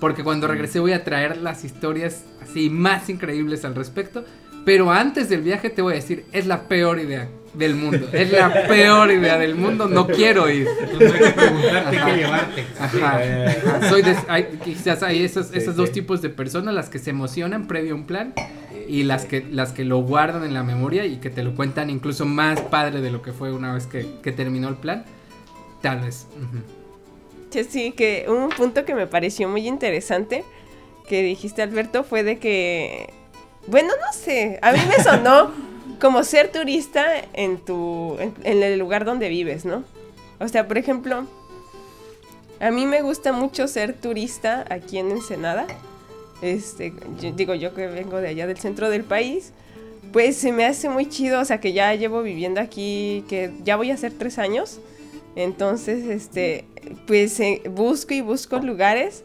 Porque 0.01 0.25
cuando 0.25 0.47
regresé 0.47 0.81
voy 0.81 0.93
a 0.93 1.05
traer 1.05 1.39
las 1.39 1.65
historias 1.65 2.25
así 2.43 2.71
más 2.71 3.09
increíbles 3.09 3.65
al 3.65 3.75
respecto. 3.75 4.25
Pero 4.65 4.93
antes 4.93 5.29
del 5.29 5.43
viaje 5.43 5.69
te 5.71 5.83
voy 5.83 5.95
a 5.95 5.97
decir, 5.97 6.25
es 6.33 6.47
la 6.47 6.69
peor 6.69 7.01
idea 7.01 7.29
del 7.55 7.75
mundo. 7.75 8.09
Es 8.13 8.31
la 8.33 8.67
peor 8.67 9.11
idea 9.11 9.39
del 9.39 9.55
mundo, 9.55 9.89
no 9.89 10.07
quiero 10.07 10.51
ir. 10.51 10.67
Entonces 10.81 11.13
hay 11.13 11.21
que 11.21 11.31
preguntarte 11.33 11.97
qué 12.05 12.17
llevarte. 12.17 12.67
Ajá. 12.79 13.19
Ajá. 13.19 13.89
Soy 13.89 14.03
de, 14.03 14.17
hay, 14.29 14.45
quizás 14.65 15.03
hay 15.03 15.25
esos, 15.25 15.49
sí, 15.49 15.59
esos 15.59 15.75
sí. 15.75 15.81
dos 15.81 15.93
tipos 15.93 16.23
de 16.23 16.31
personas, 16.31 16.75
las 16.75 16.89
que 16.89 16.99
se 16.99 17.11
emocionan 17.11 17.67
previo 17.67 17.93
a 17.93 17.97
un 17.97 18.07
plan 18.07 18.35
y 18.89 19.03
las 19.05 19.25
que, 19.25 19.47
las 19.51 19.73
que 19.73 19.85
lo 19.85 19.99
guardan 19.99 20.45
en 20.45 20.55
la 20.55 20.63
memoria 20.63 21.05
y 21.05 21.17
que 21.17 21.31
te 21.31 21.43
lo 21.43 21.55
cuentan 21.55 21.91
incluso 21.91 22.25
más 22.25 22.61
padre 22.61 23.01
de 23.01 23.11
lo 23.11 23.23
que 23.23 23.33
fue 23.33 23.53
una 23.53 23.75
vez 23.75 23.87
que, 23.87 24.07
que 24.23 24.33
terminó 24.33 24.69
el 24.69 24.77
plan. 24.77 25.05
Tal 25.81 26.01
vez. 26.01 26.27
Uh 26.37 26.57
-huh. 26.57 27.65
Sí, 27.69 27.93
que 27.93 28.25
un 28.29 28.49
punto 28.49 28.85
que 28.87 28.95
me 28.95 29.07
pareció 29.07 29.49
muy 29.49 29.67
interesante 29.69 30.43
que 31.07 31.23
dijiste 31.23 31.61
Alberto 31.61 32.03
fue 32.03 32.23
de 32.23 32.39
que 32.39 33.13
Bueno, 33.67 33.89
no 33.89 34.13
sé, 34.19 34.59
a 34.63 34.73
mí 34.73 34.79
me 34.89 35.03
sonó 35.05 35.51
como 36.01 36.25
ser 36.25 36.51
turista 36.51 37.07
en 37.33 37.59
tu, 37.59 38.17
en, 38.19 38.63
el 38.63 38.79
lugar 38.79 39.05
donde 39.05 39.29
vives, 39.29 39.65
¿no? 39.65 39.85
O 40.41 40.49
sea, 40.49 40.67
por 40.67 40.79
ejemplo, 40.79 41.27
a 42.61 42.71
mí 42.71 42.87
me 42.87 43.03
gusta 43.03 43.33
mucho 43.33 43.69
ser 43.69 43.95
turista 43.95 44.65
aquí 44.71 44.99
en 44.99 45.11
Ensenada. 45.11 45.67
Este, 46.41 46.93
digo 47.37 47.55
yo 47.55 47.75
que 47.75 47.87
vengo 47.87 48.19
de 48.19 48.29
allá 48.29 48.47
del 48.47 48.59
centro 48.59 48.91
del 48.91 49.05
país, 49.05 49.53
pues 50.13 50.37
se 50.37 50.53
me 50.53 50.65
hace 50.65 50.89
muy 50.89 51.09
chido, 51.09 51.41
o 51.41 51.45
sea 51.45 51.61
que 51.61 51.73
ya 51.73 51.95
llevo 51.95 52.23
viviendo 52.23 52.61
aquí, 52.61 53.25
que 53.29 53.53
ya 53.63 53.77
voy 53.77 53.91
a 53.91 53.95
hacer 53.95 54.13
tres 54.19 54.39
años. 54.39 54.81
Entonces, 55.37 56.05
este, 56.07 56.67
pues 57.07 57.39
eh, 57.41 57.63
busco 57.71 58.13
y 58.13 58.21
busco 58.21 58.59
lugares 58.59 59.25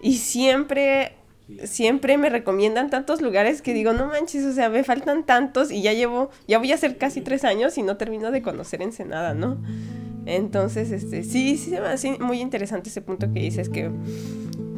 y 0.00 0.18
siempre, 0.18 1.12
siempre 1.64 2.18
me 2.18 2.28
recomiendan 2.28 2.90
tantos 2.90 3.20
lugares 3.22 3.62
que 3.62 3.72
digo, 3.72 3.92
no 3.92 4.06
manches, 4.06 4.44
o 4.44 4.52
sea, 4.52 4.68
me 4.68 4.84
faltan 4.84 5.24
tantos 5.24 5.70
y 5.70 5.82
ya 5.82 5.92
llevo, 5.92 6.30
ya 6.46 6.58
voy 6.58 6.72
a 6.72 6.74
hacer 6.74 6.98
casi 6.98 7.20
tres 7.20 7.44
años 7.44 7.78
y 7.78 7.82
no 7.82 7.96
termino 7.96 8.30
de 8.30 8.42
conocer 8.42 8.82
Ensenada, 8.82 9.34
¿no? 9.34 9.58
Entonces, 10.26 10.92
este, 10.92 11.22
sí, 11.22 11.56
sí 11.56 11.70
se 11.70 11.80
me 11.80 11.88
hace 11.88 12.18
muy 12.18 12.40
interesante 12.40 12.90
ese 12.90 13.00
punto 13.00 13.32
que 13.32 13.40
dices 13.40 13.70
que, 13.70 13.90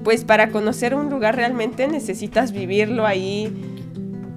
pues 0.04 0.24
para 0.24 0.50
conocer 0.50 0.94
un 0.94 1.10
lugar 1.10 1.34
realmente 1.36 1.88
necesitas 1.88 2.52
vivirlo 2.52 3.04
ahí, 3.04 3.52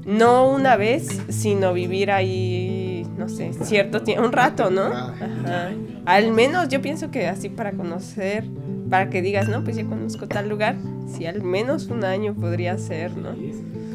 no 0.05 0.49
una 0.49 0.75
vez, 0.75 1.21
sino 1.29 1.71
vivir 1.71 2.09
ahí, 2.11 3.07
no 3.17 3.29
sé, 3.29 3.53
cierto 3.61 4.01
tiempo, 4.01 4.25
un 4.25 4.31
rato, 4.31 4.71
¿no? 4.71 4.85
Ajá. 4.85 5.71
Al 6.05 6.31
menos 6.31 6.67
yo 6.67 6.81
pienso 6.81 7.11
que 7.11 7.27
así 7.27 7.47
para 7.47 7.73
conocer, 7.73 8.45
para 8.93 9.09
que 9.09 9.23
digas, 9.23 9.49
no, 9.49 9.63
pues 9.63 9.75
ya 9.75 9.85
conozco 9.85 10.27
tal 10.27 10.47
lugar, 10.47 10.75
sí, 11.07 11.25
al 11.25 11.41
menos 11.41 11.87
un 11.87 12.05
año 12.05 12.35
podría 12.35 12.77
ser, 12.77 13.17
¿no? 13.17 13.29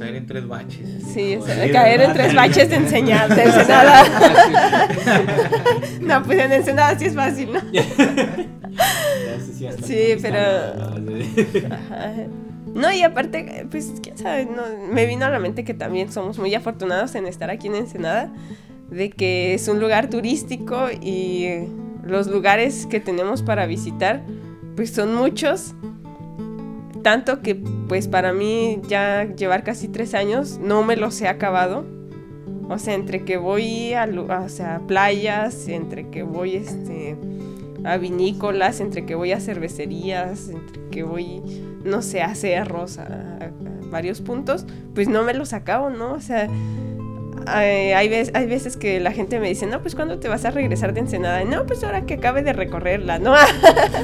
Caer 0.01 0.17
en 0.17 0.27
tres 0.27 0.49
baches. 0.49 0.89
Sí, 1.15 1.37
o 1.37 1.47
sea, 1.47 1.71
caer 1.71 2.01
en 2.01 2.13
tres 2.15 2.35
baches 2.35 2.69
de 2.69 2.75
enseñanza, 2.75 3.33
de 3.33 3.45
Ensenada. 3.45 4.05
no, 6.01 6.21
pues 6.25 6.41
en 6.41 6.53
Ensenada 6.53 6.99
sí 6.99 7.05
es 7.05 7.15
fácil, 7.15 7.51
¿no? 7.53 7.61
Sí, 9.85 10.17
pero... 10.21 10.41
Ajá. 11.73 12.15
No, 12.75 12.93
y 12.93 13.03
aparte, 13.05 13.69
pues, 13.71 13.93
quién 14.03 14.19
sabe, 14.19 14.47
no, 14.47 14.63
me 14.93 15.07
vino 15.07 15.27
a 15.27 15.31
la 15.31 15.39
mente 15.39 15.63
que 15.63 15.75
también 15.75 16.11
somos 16.11 16.41
muy 16.41 16.53
afortunados 16.57 17.15
en 17.15 17.29
estar 17.29 17.51
aquí 17.51 17.69
en 17.69 17.77
Ensenada, 17.77 18.33
de 18.91 19.11
que 19.11 19.55
es 19.55 19.69
un 19.69 19.79
lugar 19.79 20.11
turístico 20.11 20.89
y 21.01 21.69
los 22.03 22.27
lugares 22.27 22.87
que 22.87 22.99
tenemos 22.99 23.43
para 23.43 23.67
visitar, 23.67 24.25
pues 24.79 24.93
son 24.93 25.13
muchos, 25.13 25.75
tanto 27.03 27.43
que, 27.43 27.57
pues, 27.57 28.07
para 28.07 28.33
mí 28.33 28.81
ya 28.87 29.25
llevar 29.25 29.65
casi 29.65 29.89
tres 29.89 30.15
años 30.15 30.61
no 30.63 30.85
me 30.85 30.95
los 30.95 31.21
he 31.21 31.27
acabado. 31.27 31.85
O 32.69 32.79
sea, 32.79 32.95
entre 32.95 33.25
que 33.25 33.39
voy 33.39 33.95
a, 33.95 34.05
o 34.07 34.49
sea, 34.49 34.81
playas, 34.87 35.67
entre 35.67 36.11
que 36.11 36.23
voy, 36.23 36.55
este 36.55 37.17
a 37.83 37.97
vinícolas, 37.97 38.79
entre 38.79 39.05
que 39.05 39.17
voy 39.17 39.33
a 39.33 39.41
cervecerías, 39.41 40.49
entre 40.49 40.89
que 40.93 41.03
voy, 41.03 41.43
no 41.85 42.01
sé, 42.01 42.23
a 42.23 42.37
cerros, 42.37 42.99
a- 42.99 43.39
a 43.41 43.51
varios 43.91 44.21
puntos, 44.21 44.65
pues 44.95 45.09
no 45.09 45.25
me 45.25 45.35
los 45.35 45.53
acabo, 45.55 45.91
¿no? 45.91 46.13
O 46.13 46.21
sea, 46.21 46.49
hay, 47.57 48.09
vez- 48.09 48.31
hay 48.35 48.47
veces 48.47 48.77
que 48.77 49.01
la 49.01 49.13
gente 49.13 49.39
me 49.41 49.49
dice, 49.49 49.67
no, 49.67 49.81
pues 49.81 49.95
¿cuándo 49.95 50.19
te 50.19 50.29
vas 50.29 50.45
a 50.45 50.51
regresar 50.51 50.93
de 50.95 51.01
Ensenada? 51.01 51.45
No, 51.45 51.67
pues 51.67 51.83
ahora 51.85 52.07
que 52.07 52.15
acabe 52.15 52.43
de 52.43 52.53
recorrerla, 52.53 53.19
¿no? 53.19 53.35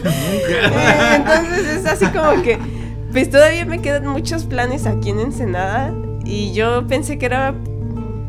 Eh, 0.04 1.16
Entonces 1.16 1.66
es 1.78 1.86
así 1.86 2.06
como 2.06 2.42
que, 2.42 2.58
pues 3.12 3.30
todavía 3.30 3.64
me 3.64 3.80
quedan 3.80 4.06
muchos 4.06 4.44
planes 4.44 4.86
aquí 4.86 5.10
en 5.10 5.20
Ensenada 5.20 5.92
y 6.24 6.52
yo 6.52 6.86
pensé 6.86 7.18
que 7.18 7.26
era 7.26 7.54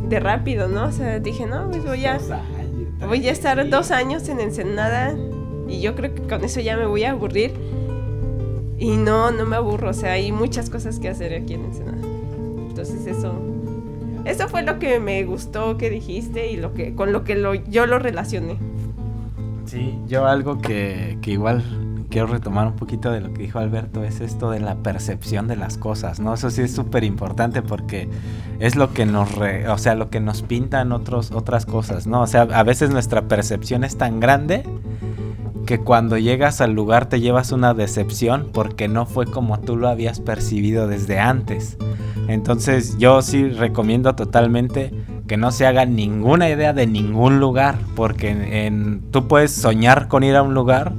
de 0.07 0.20
rápido, 0.20 0.68
¿no? 0.68 0.86
O 0.86 0.91
sea, 0.91 1.20
dije, 1.20 1.45
no, 1.45 1.70
pues 1.70 1.84
voy 1.86 2.05
a... 2.05 2.18
Voy 3.07 3.28
a 3.28 3.32
estar 3.32 3.70
dos 3.70 3.91
años 3.91 4.28
en 4.30 4.39
Ensenada 4.39 5.13
y 5.68 5.82
yo 5.82 5.95
creo 5.95 6.16
que 6.16 6.22
con 6.24 6.43
eso 6.43 6.59
ya 6.61 6.78
me 6.78 6.86
voy 6.86 7.03
a 7.03 7.11
aburrir. 7.11 7.53
Y 8.78 8.97
no, 8.97 9.32
no 9.32 9.45
me 9.45 9.55
aburro, 9.57 9.89
o 9.89 9.93
sea, 9.93 10.13
hay 10.13 10.32
muchas 10.32 10.70
cosas 10.70 10.99
que 10.99 11.09
hacer 11.09 11.34
aquí 11.34 11.53
en 11.53 11.66
Ensenada. 11.66 11.97
Entonces 12.70 13.05
eso, 13.05 13.34
eso 14.26 14.47
fue 14.49 14.63
lo 14.63 14.80
que 14.80 14.99
me 14.99 15.23
gustó 15.23 15.78
que 15.78 15.89
dijiste 15.89 16.51
y 16.51 16.57
lo 16.57 16.73
que, 16.73 16.93
con 16.95 17.13
lo 17.13 17.23
que 17.23 17.36
lo, 17.36 17.53
yo 17.53 17.86
lo 17.86 17.99
relacioné. 17.99 18.57
Sí, 19.65 19.97
yo 20.07 20.28
algo 20.28 20.59
que, 20.59 21.17
que 21.21 21.32
igual 21.32 21.63
quiero 22.09 22.28
retomar 22.28 22.67
un 22.67 22.76
poquito 22.76 23.11
de 23.11 23.19
lo 23.19 23.34
que 23.34 23.41
dijo 23.41 23.59
Alberto 23.59 24.03
es 24.03 24.21
esto 24.21 24.51
de 24.51 24.59
la 24.59 24.76
percepción 24.76 25.47
de 25.47 25.55
las 25.55 25.78
cosas, 25.78 26.19
¿no? 26.19 26.34
Eso 26.36 26.49
sí 26.49 26.61
es 26.61 26.71
súper 26.73 27.03
importante 27.03 27.61
porque 27.61 28.07
es 28.59 28.76
lo 28.76 28.93
que 28.93 29.05
nos, 29.05 29.34
re- 29.36 29.67
o 29.67 29.78
sea, 29.78 29.95
lo 29.95 30.09
que 30.09 30.19
nos 30.19 30.43
pintan 30.43 30.91
otros, 30.91 31.32
otras 31.32 31.65
cosas, 31.65 32.05
¿no? 32.07 32.21
O 32.21 32.28
sea, 32.28 32.43
a 32.43 32.63
veces 32.63 32.91
nuestra 32.91 33.23
percepción 33.23 33.84
es 33.84 33.97
tan 33.97 34.19
grande 34.19 34.63
que 35.66 35.80
cuando 35.80 36.18
llegas 36.18 36.61
al 36.61 36.74
lugar 36.74 37.07
te 37.07 37.20
llevas 37.20 37.51
una 37.51 37.74
decepción 37.74 38.49
porque 38.53 38.88
no 38.88 39.05
fue 39.05 39.26
como 39.26 39.59
tú 39.59 39.76
lo 39.78 39.88
habías 39.89 40.20
percibido 40.20 40.88
desde 40.88 41.20
antes. 41.20 41.78
Entonces 42.28 42.97
yo 42.97 43.22
sí 43.22 43.49
recomiendo 43.49 44.16
totalmente 44.16 44.91
que 45.28 45.38
no 45.38 45.51
se 45.51 45.66
haga 45.66 45.86
ninguna 45.86 46.49
idea 46.49 46.74
de 46.74 46.88
ningún 46.88 47.39
lugar, 47.39 47.76
porque 47.95 48.30
en, 48.30 48.41
en- 48.43 49.01
tú 49.11 49.28
puedes 49.28 49.51
soñar 49.51 50.07
con 50.07 50.24
ir 50.24 50.36
a 50.36 50.41
un 50.43 50.53
lugar 50.53 50.93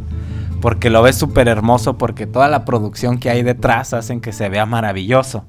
porque 0.60 0.90
lo 0.90 1.02
ves 1.02 1.16
súper 1.16 1.48
hermoso, 1.48 1.96
porque 1.98 2.26
toda 2.26 2.48
la 2.48 2.64
producción 2.64 3.18
que 3.18 3.30
hay 3.30 3.42
detrás 3.42 3.92
hacen 3.92 4.20
que 4.20 4.32
se 4.32 4.48
vea 4.48 4.66
maravilloso. 4.66 5.44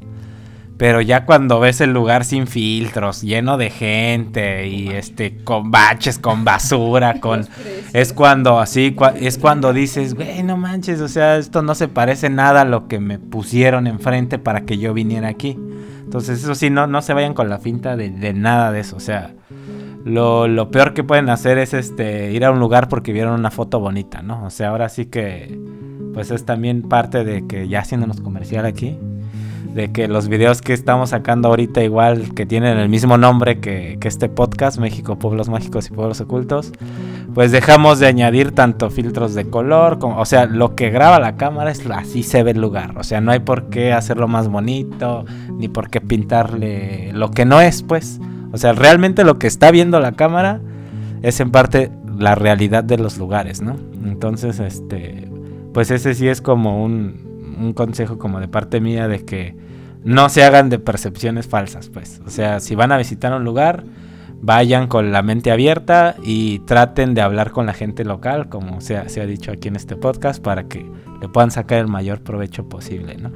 Pero 0.78 1.02
ya 1.02 1.26
cuando 1.26 1.60
ves 1.60 1.82
el 1.82 1.92
lugar 1.92 2.24
sin 2.24 2.46
filtros, 2.46 3.24
lleno 3.24 3.58
de 3.58 3.72
gente 3.72 4.68
y 4.68 4.90
este 4.90 5.38
con 5.44 5.72
baches, 5.72 6.20
con 6.20 6.46
basura, 6.46 7.16
con 7.20 7.48
es 7.94 8.14
cuando 8.14 8.60
así 8.60 8.94
cua- 8.96 9.16
es 9.20 9.40
cuando 9.40 9.74
dices, 9.74 10.14
"Güey, 10.14 10.44
no 10.44 10.56
manches, 10.56 11.02
o 11.02 11.08
sea, 11.08 11.38
esto 11.38 11.64
no 11.64 11.74
se 11.74 11.88
parece 11.88 12.30
nada 12.30 12.62
a 12.62 12.66
lo 12.66 12.88
que 12.88 13.00
me 13.00 13.18
pusieron 13.18 13.88
enfrente 13.88 14.38
para 14.38 14.62
que 14.66 14.78
yo 14.78 14.94
viniera 14.94 15.30
aquí." 15.30 15.58
Entonces, 16.04 16.44
eso 16.44 16.54
sí, 16.56 16.70
no, 16.70 16.86
no 16.88 17.02
se 17.02 17.14
vayan 17.14 17.34
con 17.34 17.50
la 17.50 17.58
finta 17.58 17.98
de, 17.98 18.10
de 18.10 18.34
nada 18.34 18.72
de 18.72 18.80
eso. 18.82 18.96
O 18.96 19.00
sea, 19.02 19.34
lo, 20.06 20.48
lo 20.48 20.72
peor 20.72 20.94
que 20.94 21.04
pueden 21.04 21.28
hacer 21.30 21.58
es 21.58 21.74
este 21.74 22.32
ir 22.32 22.46
a 22.46 22.52
un 22.52 22.60
lugar 22.60 22.88
porque 22.88 23.12
vieron 23.12 23.38
una 23.40 23.52
foto 23.52 23.80
bonita, 23.80 24.22
¿no? 24.22 24.46
O 24.46 24.50
sea, 24.50 24.70
ahora 24.70 24.88
sí 24.90 25.08
que, 25.08 25.60
pues 26.14 26.32
es 26.32 26.46
también 26.46 26.84
parte 26.84 27.24
de 27.26 27.46
que 27.48 27.68
ya 27.68 27.80
haciéndonos 27.80 28.22
comercial 28.22 28.66
aquí, 28.66 28.98
de 29.78 29.92
que 29.92 30.08
los 30.08 30.28
videos 30.28 30.64
que 30.64 30.74
estamos 30.74 31.12
sacando 31.12 31.50
ahorita 31.50 31.84
igual 31.84 32.34
que 32.34 32.48
tienen 32.48 32.80
el 32.80 32.90
mismo 32.90 33.16
nombre 33.20 33.60
que, 33.60 34.00
este 34.02 34.28
podcast, 34.28 34.80
México, 34.80 35.20
Pueblos 35.20 35.50
Mágicos 35.50 35.88
y 35.88 35.92
Pueblos 35.92 36.20
Ocultos, 36.20 36.72
pues 37.36 37.52
dejamos 37.52 38.00
de 38.00 38.08
añadir 38.08 38.54
tanto 38.54 38.90
filtros 38.90 39.36
de 39.36 39.50
color, 39.50 40.00
o 40.02 40.26
sea, 40.26 40.48
lo 40.48 40.74
que 40.74 40.90
graba 40.90 41.20
la 41.20 41.36
cámara 41.36 41.70
es 41.70 41.86
así 41.92 42.24
se 42.24 42.42
ve 42.42 42.52
el 42.52 42.60
lugar, 42.60 42.98
o 42.98 43.04
sea, 43.04 43.22
no 43.22 43.32
hay 43.32 43.40
por 43.40 43.70
qué 43.70 43.94
hacerlo 43.94 44.28
más 44.28 44.48
bonito, 44.48 45.26
ni 45.52 45.68
por 45.68 45.92
qué 45.92 46.02
pintarle 46.02 47.12
lo 47.14 47.30
que 47.30 47.46
no 47.46 47.62
es, 47.62 47.84
pues, 47.84 48.20
o 48.54 48.58
sea, 48.58 48.74
realmente 48.74 49.24
lo 49.24 49.38
que 49.38 49.46
está 49.46 49.70
viendo 49.70 50.00
la 50.00 50.14
cámara 50.14 50.60
es 51.22 51.40
en 51.40 51.52
parte 51.52 51.92
la 52.18 52.34
realidad 52.34 52.84
de 52.84 52.98
los 52.98 53.20
lugares, 53.20 53.62
¿no? 53.62 53.76
Entonces, 54.04 54.60
este, 54.60 55.30
pues 55.72 55.92
ese 55.92 56.16
sí 56.16 56.28
es 56.28 56.42
como 56.42 56.84
un, 56.84 57.27
un 57.60 57.74
consejo 57.74 58.18
como 58.18 58.40
de 58.40 58.48
parte 58.48 58.82
mía 58.82 59.08
de 59.08 59.26
que 59.26 59.56
no 60.04 60.30
se 60.30 60.44
hagan 60.44 60.70
de 60.70 60.80
percepciones 60.80 61.48
falsas, 61.48 61.90
pues, 61.90 62.22
o 62.26 62.30
sea, 62.30 62.60
si 62.60 62.76
van 62.76 62.92
a 62.92 62.98
visitar 62.98 63.34
un 63.34 63.44
lugar, 63.44 63.84
vayan 64.42 64.88
con 64.88 65.12
la 65.12 65.22
mente 65.22 65.52
abierta 65.52 66.16
y 66.24 66.60
traten 66.60 67.14
de 67.14 67.22
hablar 67.22 67.52
con 67.52 67.66
la 67.66 67.74
gente 67.74 68.06
local, 68.06 68.50
como 68.50 68.82
se 68.82 68.98
ha, 68.98 69.26
dicho 69.26 69.52
aquí 69.52 69.68
en 69.68 69.76
este 69.76 69.96
podcast, 69.96 70.42
para 70.42 70.68
que 70.68 70.86
le 71.22 71.28
puedan 71.28 71.52
sacar 71.52 71.80
el 71.80 71.88
mayor 71.88 72.22
provecho 72.22 72.70
posible, 72.70 73.18
¿no? 73.18 73.32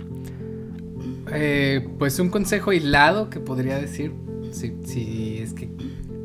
Eh, 1.34 1.88
pues 1.98 2.20
un 2.20 2.30
consejo 2.30 2.74
hilado 2.74 3.30
que 3.30 3.40
podría 3.40 3.78
decir, 3.80 4.14
si, 4.52 4.76
si 4.84 5.40
es 5.40 5.54
que 5.54 5.70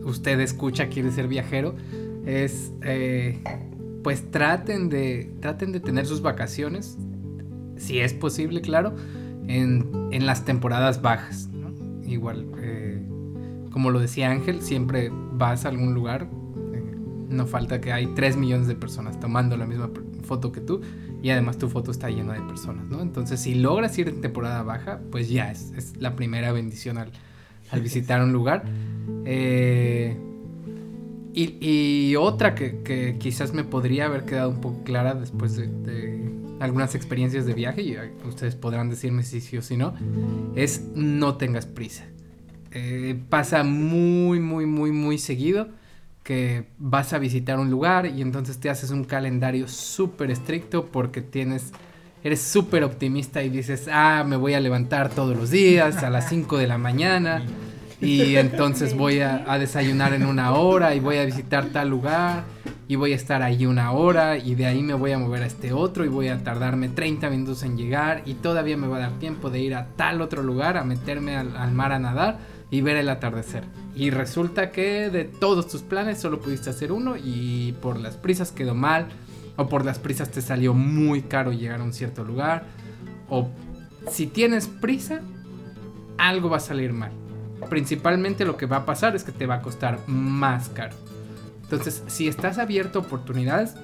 usted 0.04 0.40
escucha, 0.40 0.88
quiere 0.88 1.10
ser 1.12 1.28
viajero, 1.28 1.74
es 2.26 2.72
eh, 2.82 3.40
pues 4.02 4.30
traten 4.30 4.88
de, 4.88 5.32
traten 5.40 5.72
de 5.72 5.80
tener 5.80 6.06
sus 6.06 6.22
vacaciones, 6.22 6.98
si 7.76 8.00
es 8.00 8.14
posible, 8.14 8.60
claro, 8.60 8.94
en, 9.46 10.08
en 10.12 10.26
las 10.26 10.44
temporadas 10.44 11.02
bajas. 11.02 11.48
¿no? 11.52 11.70
Igual, 12.06 12.46
eh, 12.58 13.02
como 13.70 13.90
lo 13.90 14.00
decía 14.00 14.30
Ángel, 14.30 14.62
siempre 14.62 15.10
vas 15.32 15.64
a 15.64 15.68
algún 15.68 15.94
lugar, 15.94 16.28
eh, 16.72 16.94
no 17.28 17.46
falta 17.46 17.80
que 17.80 17.92
hay 17.92 18.06
3 18.14 18.36
millones 18.36 18.66
de 18.68 18.74
personas 18.74 19.18
tomando 19.20 19.56
la 19.56 19.66
misma 19.66 19.90
foto 20.22 20.50
que 20.52 20.60
tú 20.60 20.80
y 21.22 21.30
además 21.30 21.58
tu 21.58 21.68
foto 21.68 21.90
está 21.90 22.08
llena 22.10 22.34
de 22.34 22.40
personas, 22.42 22.86
¿no? 22.86 23.00
Entonces, 23.02 23.40
si 23.40 23.54
logras 23.54 23.96
ir 23.98 24.08
en 24.08 24.20
temporada 24.20 24.62
baja, 24.62 25.00
pues 25.10 25.28
ya 25.28 25.50
es, 25.50 25.72
es 25.76 25.96
la 25.98 26.14
primera 26.16 26.52
bendición 26.52 26.98
al, 26.98 27.10
visitar 27.80 28.22
un 28.22 28.32
lugar. 28.32 28.64
Eh, 29.24 30.16
y, 31.32 31.56
y 31.60 32.16
otra 32.16 32.54
que, 32.54 32.82
que 32.82 33.16
quizás 33.18 33.52
me 33.52 33.62
podría 33.64 34.06
haber 34.06 34.24
quedado 34.24 34.50
un 34.50 34.60
poco 34.60 34.84
clara 34.84 35.14
después 35.14 35.56
de, 35.56 35.66
de- 35.66 36.30
algunas 36.60 36.94
experiencias 36.94 37.46
de 37.46 37.54
viaje, 37.54 37.82
y 37.82 37.96
ustedes 38.26 38.54
podrán 38.54 38.90
decirme 38.90 39.22
si 39.22 39.40
sí 39.40 39.56
o 39.56 39.62
si 39.62 39.76
no, 39.76 39.94
es 40.54 40.82
no 40.94 41.36
tengas 41.36 41.66
prisa. 41.66 42.04
Eh, 42.72 43.18
pasa 43.28 43.62
muy, 43.62 44.40
muy, 44.40 44.66
muy, 44.66 44.92
muy 44.92 45.18
seguido 45.18 45.68
que 46.22 46.66
vas 46.76 47.12
a 47.12 47.18
visitar 47.18 47.58
un 47.58 47.70
lugar 47.70 48.06
y 48.06 48.20
entonces 48.20 48.58
te 48.58 48.68
haces 48.68 48.90
un 48.90 49.04
calendario 49.04 49.68
súper 49.68 50.30
estricto 50.32 50.86
porque 50.86 51.22
tienes, 51.22 51.72
eres 52.24 52.42
súper 52.42 52.82
optimista 52.82 53.44
y 53.44 53.48
dices, 53.48 53.88
ah, 53.90 54.24
me 54.26 54.36
voy 54.36 54.54
a 54.54 54.60
levantar 54.60 55.08
todos 55.08 55.36
los 55.36 55.50
días 55.50 56.02
a 56.02 56.10
las 56.10 56.28
5 56.28 56.58
de 56.58 56.66
la 56.66 56.78
mañana 56.78 57.44
y 58.00 58.36
entonces 58.36 58.94
voy 58.94 59.20
a, 59.20 59.50
a 59.50 59.58
desayunar 59.58 60.12
en 60.14 60.26
una 60.26 60.52
hora 60.52 60.94
y 60.94 61.00
voy 61.00 61.18
a 61.18 61.24
visitar 61.24 61.66
tal 61.66 61.90
lugar 61.90 62.44
y 62.88 62.96
voy 62.96 63.12
a 63.12 63.16
estar 63.16 63.42
ahí 63.42 63.66
una 63.66 63.92
hora 63.92 64.38
y 64.38 64.54
de 64.54 64.66
ahí 64.66 64.82
me 64.82 64.94
voy 64.94 65.12
a 65.12 65.18
mover 65.18 65.42
a 65.42 65.46
este 65.46 65.72
otro 65.72 66.04
y 66.04 66.08
voy 66.08 66.28
a 66.28 66.44
tardarme 66.44 66.88
30 66.88 67.30
minutos 67.30 67.62
en 67.62 67.76
llegar 67.76 68.22
y 68.26 68.34
todavía 68.34 68.76
me 68.76 68.86
va 68.86 68.98
a 68.98 69.00
dar 69.00 69.18
tiempo 69.18 69.50
de 69.50 69.60
ir 69.60 69.74
a 69.74 69.88
tal 69.96 70.20
otro 70.20 70.42
lugar 70.42 70.76
a 70.76 70.84
meterme 70.84 71.36
al, 71.36 71.56
al 71.56 71.72
mar 71.72 71.92
a 71.92 71.98
nadar 71.98 72.38
y 72.70 72.80
ver 72.80 72.96
el 72.96 73.08
atardecer. 73.08 73.64
Y 73.94 74.10
resulta 74.10 74.70
que 74.70 75.10
de 75.10 75.24
todos 75.24 75.68
tus 75.68 75.82
planes 75.82 76.20
solo 76.20 76.40
pudiste 76.40 76.70
hacer 76.70 76.92
uno 76.92 77.16
y 77.16 77.72
por 77.80 77.98
las 77.98 78.16
prisas 78.16 78.52
quedó 78.52 78.74
mal 78.74 79.08
o 79.56 79.68
por 79.68 79.84
las 79.84 79.98
prisas 79.98 80.30
te 80.30 80.42
salió 80.42 80.74
muy 80.74 81.22
caro 81.22 81.52
llegar 81.52 81.80
a 81.80 81.84
un 81.84 81.92
cierto 81.92 82.24
lugar 82.24 82.64
o 83.28 83.48
si 84.10 84.26
tienes 84.26 84.68
prisa 84.68 85.22
algo 86.18 86.50
va 86.50 86.58
a 86.58 86.60
salir 86.60 86.92
mal. 86.92 87.10
Principalmente 87.68 88.44
lo 88.44 88.56
que 88.56 88.66
va 88.66 88.78
a 88.78 88.86
pasar 88.86 89.16
es 89.16 89.24
que 89.24 89.32
te 89.32 89.46
va 89.46 89.56
a 89.56 89.62
costar 89.62 89.98
más 90.06 90.68
caro. 90.68 90.94
Entonces, 91.70 92.04
si 92.06 92.28
estás 92.28 92.58
abierto 92.58 93.00
a 93.00 93.02
oportunidades, 93.02 93.74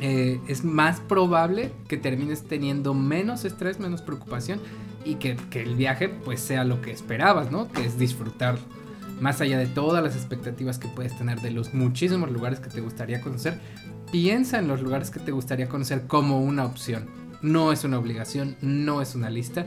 eh, 0.00 0.40
es 0.48 0.64
más 0.64 1.00
probable 1.00 1.70
que 1.86 1.98
termines 1.98 2.44
teniendo 2.44 2.94
menos 2.94 3.44
estrés, 3.44 3.78
menos 3.78 4.00
preocupación 4.00 4.58
y 5.04 5.16
que, 5.16 5.36
que, 5.50 5.62
el 5.62 5.76
viaje 5.76 6.08
pues 6.08 6.40
sea 6.40 6.64
lo 6.64 6.80
que 6.80 6.90
esperabas, 6.90 7.52
¿no? 7.52 7.70
Que 7.70 7.84
es 7.84 7.98
disfrutar 7.98 8.58
más 9.20 9.42
allá 9.42 9.58
de 9.58 9.66
todas 9.66 10.02
las 10.02 10.16
expectativas 10.16 10.78
que 10.78 10.88
puedes 10.88 11.16
tener 11.16 11.40
de 11.42 11.50
los 11.50 11.74
muchísimos 11.74 12.30
lugares 12.30 12.58
que 12.58 12.70
te 12.70 12.80
gustaría 12.80 13.20
conocer. 13.20 13.60
Piensa 14.10 14.58
en 14.58 14.66
los 14.66 14.80
lugares 14.80 15.10
que 15.10 15.20
te 15.20 15.30
gustaría 15.30 15.68
conocer 15.68 16.06
como 16.06 16.40
una 16.40 16.64
opción. 16.64 17.06
No 17.42 17.70
es 17.70 17.84
una 17.84 17.98
obligación, 17.98 18.56
no 18.62 19.02
es 19.02 19.14
una 19.14 19.28
lista. 19.28 19.66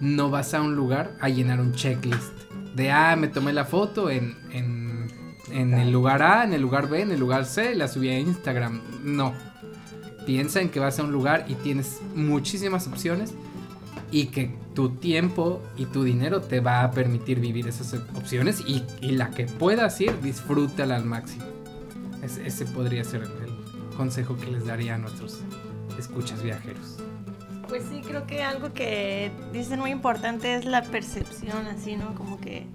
No 0.00 0.28
vas 0.28 0.52
a 0.52 0.60
un 0.60 0.76
lugar 0.76 1.16
a 1.20 1.30
llenar 1.30 1.60
un 1.60 1.72
checklist 1.72 2.32
de, 2.74 2.90
ah, 2.90 3.16
me 3.16 3.28
tomé 3.28 3.52
la 3.52 3.64
foto 3.64 4.10
en, 4.10 4.36
en, 4.50 4.83
en 5.54 5.72
el 5.74 5.92
lugar 5.92 6.20
A, 6.22 6.42
en 6.42 6.52
el 6.52 6.60
lugar 6.60 6.88
B, 6.88 7.00
en 7.00 7.12
el 7.12 7.20
lugar 7.20 7.46
C, 7.46 7.76
la 7.76 7.86
subí 7.86 8.08
a 8.08 8.18
Instagram. 8.18 8.80
No. 9.04 9.32
Piensa 10.26 10.60
en 10.60 10.68
que 10.68 10.80
vas 10.80 10.98
a 10.98 11.04
un 11.04 11.12
lugar 11.12 11.44
y 11.48 11.54
tienes 11.54 12.00
muchísimas 12.16 12.88
opciones 12.88 13.32
y 14.10 14.26
que 14.26 14.52
tu 14.74 14.90
tiempo 14.90 15.62
y 15.76 15.86
tu 15.86 16.02
dinero 16.02 16.40
te 16.40 16.58
va 16.58 16.82
a 16.82 16.90
permitir 16.90 17.38
vivir 17.38 17.68
esas 17.68 17.94
opciones 18.16 18.64
y, 18.66 18.82
y 19.00 19.12
la 19.12 19.30
que 19.30 19.46
puedas 19.46 20.00
ir, 20.00 20.20
disfrútala 20.20 20.96
al 20.96 21.04
máximo. 21.04 21.44
Es, 22.20 22.38
ese 22.38 22.66
podría 22.66 23.04
ser 23.04 23.22
el 23.22 23.96
consejo 23.96 24.36
que 24.36 24.50
les 24.50 24.66
daría 24.66 24.96
a 24.96 24.98
nuestros 24.98 25.40
escuchas 25.96 26.42
viajeros. 26.42 26.96
Pues 27.68 27.84
sí, 27.88 28.02
creo 28.06 28.26
que 28.26 28.42
algo 28.42 28.72
que 28.72 29.30
dicen 29.52 29.78
muy 29.78 29.90
importante 29.90 30.56
es 30.56 30.64
la 30.64 30.82
percepción, 30.82 31.66
así, 31.66 31.96
¿no? 31.96 32.14
Como 32.14 32.40
que 32.40 32.66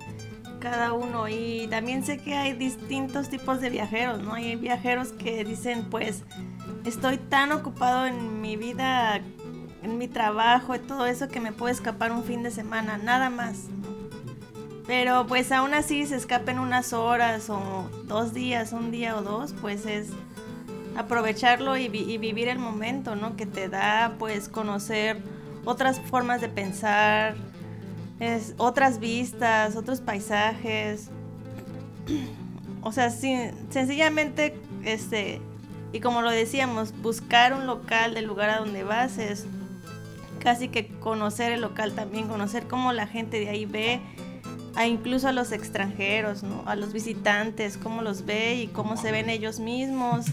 cada 0.59 0.93
uno. 0.93 1.27
Y 1.27 1.67
también 1.69 2.03
sé 2.03 2.17
que 2.17 2.35
hay 2.35 2.53
distintos 2.53 3.29
tipos 3.29 3.61
de 3.61 3.69
viajeros, 3.69 4.21
¿no? 4.21 4.33
Hay 4.33 4.55
viajeros 4.55 5.13
que 5.13 5.43
dicen, 5.43 5.87
pues, 5.89 6.23
estoy 6.85 7.17
tan 7.17 7.51
ocupado 7.51 8.05
en 8.05 8.41
mi 8.41 8.55
vida 8.57 9.21
en 9.81 9.97
mi 9.97 10.07
trabajo 10.07 10.75
y 10.75 10.79
todo 10.79 11.05
eso 11.05 11.27
que 11.27 11.39
me 11.39 11.51
puedo 11.51 11.71
escapar 11.71 12.11
un 12.11 12.23
fin 12.23 12.43
de 12.43 12.51
semana, 12.51 12.97
nada 12.97 13.29
más. 13.29 13.67
Pero 14.87 15.27
pues 15.27 15.51
aún 15.51 15.73
así 15.73 16.05
se 16.05 16.15
escapen 16.15 16.59
unas 16.59 16.93
horas 16.93 17.49
o 17.49 17.89
dos 18.05 18.33
días, 18.33 18.73
un 18.73 18.91
día 18.91 19.15
o 19.17 19.21
dos, 19.21 19.53
pues 19.61 19.85
es 19.85 20.09
aprovecharlo 20.97 21.77
y, 21.77 21.85
y 21.85 22.17
vivir 22.17 22.47
el 22.47 22.57
momento, 22.57 23.15
¿no? 23.15 23.35
Que 23.35 23.45
te 23.45 23.69
da 23.69 24.15
pues 24.17 24.49
conocer 24.49 25.21
otras 25.63 25.99
formas 25.99 26.41
de 26.41 26.49
pensar, 26.49 27.35
es, 28.19 28.53
otras 28.57 28.99
vistas, 28.99 29.75
otros 29.75 30.01
paisajes. 30.01 31.09
O 32.81 32.91
sea, 32.91 33.09
sencillamente, 33.09 34.55
este, 34.83 35.41
y 35.91 35.99
como 35.99 36.21
lo 36.21 36.29
decíamos, 36.29 36.93
buscar 37.01 37.53
un 37.53 37.67
local 37.67 38.13
del 38.13 38.25
lugar 38.25 38.49
a 38.49 38.57
donde 38.57 38.83
vas 38.83 39.17
es 39.17 39.45
casi 40.39 40.69
que 40.69 40.87
conocer 40.87 41.51
el 41.51 41.61
local 41.61 41.93
también, 41.93 42.27
conocer 42.27 42.67
cómo 42.67 42.93
la 42.93 43.07
gente 43.07 43.39
de 43.39 43.49
ahí 43.49 43.65
ve, 43.65 43.99
a 44.75 44.87
incluso 44.87 45.27
a 45.27 45.33
los 45.33 45.51
extranjeros, 45.51 46.43
¿no? 46.43 46.63
a 46.65 46.75
los 46.75 46.93
visitantes, 46.93 47.77
cómo 47.77 48.01
los 48.01 48.25
ve 48.25 48.55
y 48.55 48.67
cómo 48.67 48.95
se 48.95 49.11
ven 49.11 49.29
ellos 49.29 49.59
mismos. 49.59 50.27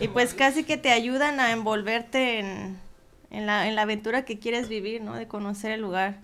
Y 0.00 0.08
pues 0.08 0.34
casi 0.34 0.64
que 0.64 0.76
te 0.76 0.92
ayudan 0.92 1.40
a 1.40 1.50
envolverte 1.52 2.38
en, 2.38 2.78
en, 3.30 3.46
la, 3.46 3.68
en 3.68 3.74
la 3.74 3.82
aventura 3.82 4.24
que 4.24 4.38
quieres 4.38 4.68
vivir, 4.68 5.02
¿no? 5.02 5.14
De 5.14 5.26
conocer 5.26 5.72
el 5.72 5.80
lugar. 5.80 6.18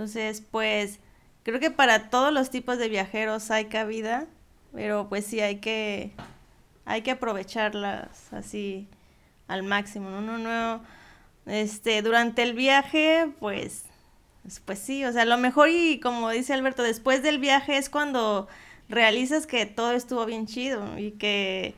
Entonces, 0.00 0.42
pues 0.50 0.98
creo 1.42 1.60
que 1.60 1.70
para 1.70 2.08
todos 2.08 2.32
los 2.32 2.48
tipos 2.48 2.78
de 2.78 2.88
viajeros 2.88 3.50
hay 3.50 3.66
cabida, 3.66 4.24
pero 4.72 5.10
pues 5.10 5.26
sí 5.26 5.40
hay 5.40 5.56
que, 5.56 6.12
hay 6.86 7.02
que 7.02 7.10
aprovecharlas 7.10 8.32
así 8.32 8.88
al 9.46 9.62
máximo, 9.62 10.08
¿no? 10.08 10.22
No, 10.22 10.38
no 10.38 10.80
este, 11.44 12.00
durante 12.00 12.42
el 12.42 12.54
viaje, 12.54 13.30
pues, 13.40 13.84
pues 14.64 14.78
sí, 14.78 15.04
o 15.04 15.12
sea, 15.12 15.26
lo 15.26 15.36
mejor 15.36 15.68
y 15.68 16.00
como 16.00 16.30
dice 16.30 16.54
Alberto, 16.54 16.82
después 16.82 17.22
del 17.22 17.38
viaje 17.38 17.76
es 17.76 17.90
cuando 17.90 18.48
realizas 18.88 19.46
que 19.46 19.66
todo 19.66 19.92
estuvo 19.92 20.24
bien 20.24 20.46
chido 20.46 20.98
y 20.98 21.10
que 21.10 21.74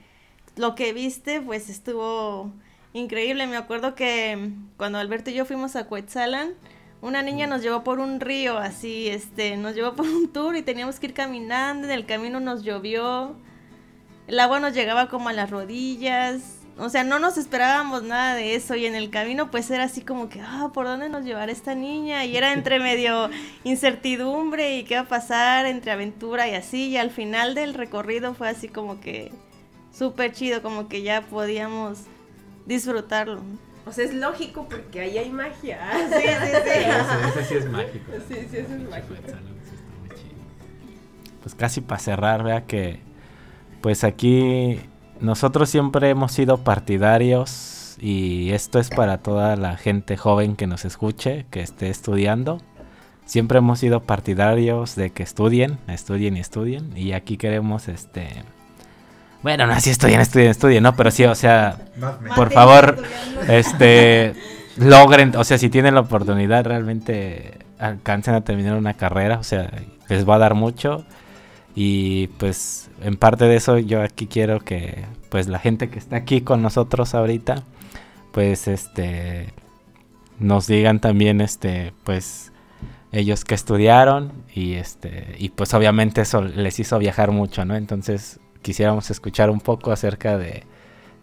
lo 0.54 0.76
que 0.76 0.92
viste, 0.92 1.40
pues 1.40 1.68
estuvo 1.68 2.52
increíble. 2.92 3.48
Me 3.48 3.56
acuerdo 3.56 3.96
que 3.96 4.52
cuando 4.76 4.98
Alberto 4.98 5.30
y 5.30 5.34
yo 5.34 5.44
fuimos 5.44 5.74
a 5.74 5.88
Coetzalan, 5.88 6.54
una 7.02 7.20
niña 7.20 7.46
nos 7.46 7.62
llevó 7.62 7.84
por 7.84 7.98
un 7.98 8.20
río, 8.20 8.56
así, 8.56 9.08
este, 9.08 9.56
nos 9.56 9.74
llevó 9.74 9.94
por 9.94 10.06
un 10.06 10.32
tour 10.32 10.56
y 10.56 10.62
teníamos 10.62 10.98
que 10.98 11.08
ir 11.08 11.14
caminando, 11.14 11.86
en 11.86 11.92
el 11.92 12.06
camino 12.06 12.40
nos 12.40 12.62
llovió, 12.62 13.36
el 14.28 14.40
agua 14.40 14.60
nos 14.60 14.72
llegaba 14.72 15.08
como 15.08 15.28
a 15.28 15.32
las 15.32 15.50
rodillas, 15.50 16.62
o 16.78 16.88
sea, 16.88 17.04
no 17.04 17.18
nos 17.18 17.36
esperábamos 17.36 18.02
nada 18.02 18.34
de 18.34 18.54
eso 18.54 18.76
y 18.76 18.86
en 18.86 18.94
el 18.94 19.10
camino 19.10 19.50
pues 19.50 19.70
era 19.70 19.84
así 19.84 20.00
como 20.00 20.28
que, 20.28 20.40
ah, 20.40 20.70
¿por 20.72 20.86
dónde 20.86 21.08
nos 21.08 21.24
llevará 21.24 21.52
esta 21.52 21.74
niña? 21.74 22.24
Y 22.24 22.36
era 22.36 22.52
entre 22.52 22.78
medio 22.80 23.28
incertidumbre 23.64 24.78
y 24.78 24.84
qué 24.84 24.94
va 24.94 25.02
a 25.02 25.08
pasar, 25.08 25.66
entre 25.66 25.92
aventura 25.92 26.48
y 26.48 26.54
así. 26.54 26.88
Y 26.88 26.96
al 26.96 27.10
final 27.10 27.54
del 27.54 27.74
recorrido 27.74 28.34
fue 28.34 28.48
así 28.48 28.68
como 28.68 29.00
que 29.00 29.30
súper 29.92 30.32
chido, 30.32 30.62
como 30.62 30.88
que 30.88 31.02
ya 31.02 31.22
podíamos 31.22 32.04
disfrutarlo. 32.64 33.42
O 33.86 33.92
sea, 33.92 34.04
es 34.04 34.14
lógico 34.14 34.66
porque 34.68 35.00
ahí 35.00 35.18
hay 35.18 35.30
magia. 35.30 35.78
Sí, 36.10 36.26
sí, 36.26 36.52
sí. 36.64 37.38
Ese, 37.40 37.44
sí 37.44 37.54
es 37.54 37.70
mágico. 37.70 38.12
Sí, 38.28 38.34
sí, 38.50 38.56
eso 38.56 38.74
es 38.74 38.88
mágico. 38.88 39.14
Pues 41.42 41.54
casi 41.56 41.80
para 41.80 42.00
cerrar, 42.00 42.44
vea 42.44 42.66
que 42.66 43.00
pues 43.80 44.04
aquí 44.04 44.78
nosotros 45.20 45.68
siempre 45.68 46.08
hemos 46.08 46.32
sido 46.32 46.58
partidarios 46.58 47.96
y 48.00 48.52
esto 48.52 48.78
es 48.78 48.90
para 48.90 49.18
toda 49.18 49.56
la 49.56 49.76
gente 49.76 50.16
joven 50.16 50.54
que 50.54 50.68
nos 50.68 50.84
escuche, 50.84 51.46
que 51.50 51.60
esté 51.60 51.90
estudiando. 51.90 52.60
Siempre 53.24 53.58
hemos 53.58 53.80
sido 53.80 54.00
partidarios 54.00 54.94
de 54.94 55.10
que 55.10 55.22
estudien, 55.22 55.78
estudien 55.88 56.36
y 56.36 56.40
estudien. 56.40 56.96
Y 56.96 57.12
aquí 57.12 57.36
queremos, 57.36 57.88
este... 57.88 58.44
Bueno, 59.42 59.66
no, 59.66 59.80
si 59.80 59.90
estudien, 59.90 60.20
estudien, 60.20 60.50
estudien, 60.50 60.82
¿no? 60.82 60.94
Pero 60.94 61.10
sí, 61.10 61.24
o 61.24 61.34
sea, 61.34 61.78
por 62.36 62.52
favor, 62.52 63.02
este... 63.48 64.34
Logren, 64.76 65.36
o 65.36 65.44
sea, 65.44 65.58
si 65.58 65.68
tienen 65.68 65.94
la 65.94 66.00
oportunidad, 66.00 66.64
realmente 66.64 67.58
alcancen 67.78 68.34
a 68.34 68.40
terminar 68.42 68.76
una 68.76 68.94
carrera, 68.94 69.38
o 69.38 69.42
sea, 69.42 69.70
les 70.08 70.26
va 70.26 70.36
a 70.36 70.38
dar 70.38 70.54
mucho. 70.54 71.04
Y 71.74 72.28
pues 72.38 72.90
en 73.02 73.16
parte 73.16 73.46
de 73.46 73.56
eso 73.56 73.78
yo 73.78 74.02
aquí 74.02 74.26
quiero 74.26 74.60
que 74.60 75.04
pues 75.30 75.48
la 75.48 75.58
gente 75.58 75.88
que 75.88 75.98
está 75.98 76.16
aquí 76.16 76.42
con 76.42 76.60
nosotros 76.60 77.14
ahorita 77.14 77.62
pues 78.30 78.68
este 78.68 79.54
nos 80.38 80.66
digan 80.66 81.00
también 81.00 81.40
este 81.40 81.94
pues 82.04 82.52
ellos 83.10 83.46
que 83.46 83.54
estudiaron 83.54 84.32
y 84.54 84.74
este 84.74 85.34
y 85.38 85.48
pues 85.50 85.72
obviamente 85.72 86.20
eso 86.20 86.42
les 86.42 86.78
hizo 86.78 86.98
viajar 86.98 87.30
mucho, 87.30 87.64
¿no? 87.64 87.74
Entonces 87.74 88.38
quisiéramos 88.62 89.10
escuchar 89.10 89.50
un 89.50 89.60
poco 89.60 89.92
acerca 89.92 90.38
de, 90.38 90.64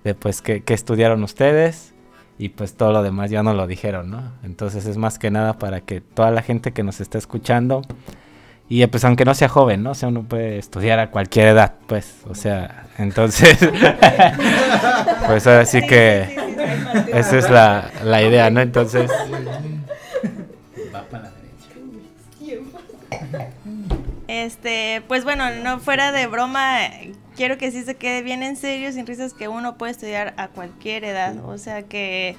de 0.04 0.16
pues 0.16 0.42
qué, 0.42 0.64
qué 0.64 0.74
estudiaron 0.74 1.24
ustedes 1.24 1.94
y 2.38 2.50
pues 2.50 2.76
todo 2.76 2.94
lo 2.94 3.04
demás 3.04 3.32
ya 3.32 3.44
no 3.44 3.54
lo 3.54 3.68
dijeron, 3.68 4.12
¿no? 4.12 4.32
Entonces 4.44 4.86
es 4.86 4.98
más 4.98 5.20
que 5.20 5.32
nada 5.32 5.54
para 5.54 5.82
que 5.82 6.02
toda 6.02 6.32
la 6.32 6.42
gente 6.42 6.72
que 6.72 6.84
nos 6.84 7.02
está 7.02 7.18
escuchando 7.18 7.82
y 8.72 8.86
pues 8.86 9.04
aunque 9.04 9.26
no 9.26 9.34
sea 9.34 9.50
joven, 9.50 9.82
¿no? 9.82 9.92
O 9.92 9.96
sea, 9.96 10.10
uno 10.10 10.24
puede 10.24 10.60
estudiar 10.60 11.00
a 11.00 11.10
cualquier 11.10 11.48
edad, 11.48 11.74
pues, 11.88 12.22
o 12.30 12.36
sea, 12.36 12.86
entonces, 13.00 13.58
pues 15.28 15.48
así 15.48 15.82
que, 15.82 16.38
Esa 17.12 17.38
es 17.38 17.50
la, 17.50 17.90
la 18.04 18.22
idea, 18.22 18.52
¿no? 18.52 18.62
Entonces, 18.62 19.10
Va 20.94 21.02
para 21.04 21.24
la 21.24 21.32
derecha. 22.42 23.50
Este, 24.28 25.02
pues 25.08 25.24
bueno, 25.24 25.50
no 25.64 25.80
fuera 25.80 26.12
de 26.12 26.28
broma, 26.28 26.78
quiero 27.40 27.58
que 27.58 27.72
sí 27.72 27.86
se 27.86 27.96
quede 27.96 28.22
bien 28.22 28.44
en 28.44 28.58
serio, 28.58 28.92
sin 28.92 29.08
risas, 29.08 29.34
que 29.34 29.48
uno 29.48 29.78
puede 29.78 29.94
estudiar 29.94 30.34
a 30.36 30.50
cualquier 30.50 31.06
edad. 31.06 31.38
O 31.46 31.58
sea 31.58 31.84
que 31.84 32.36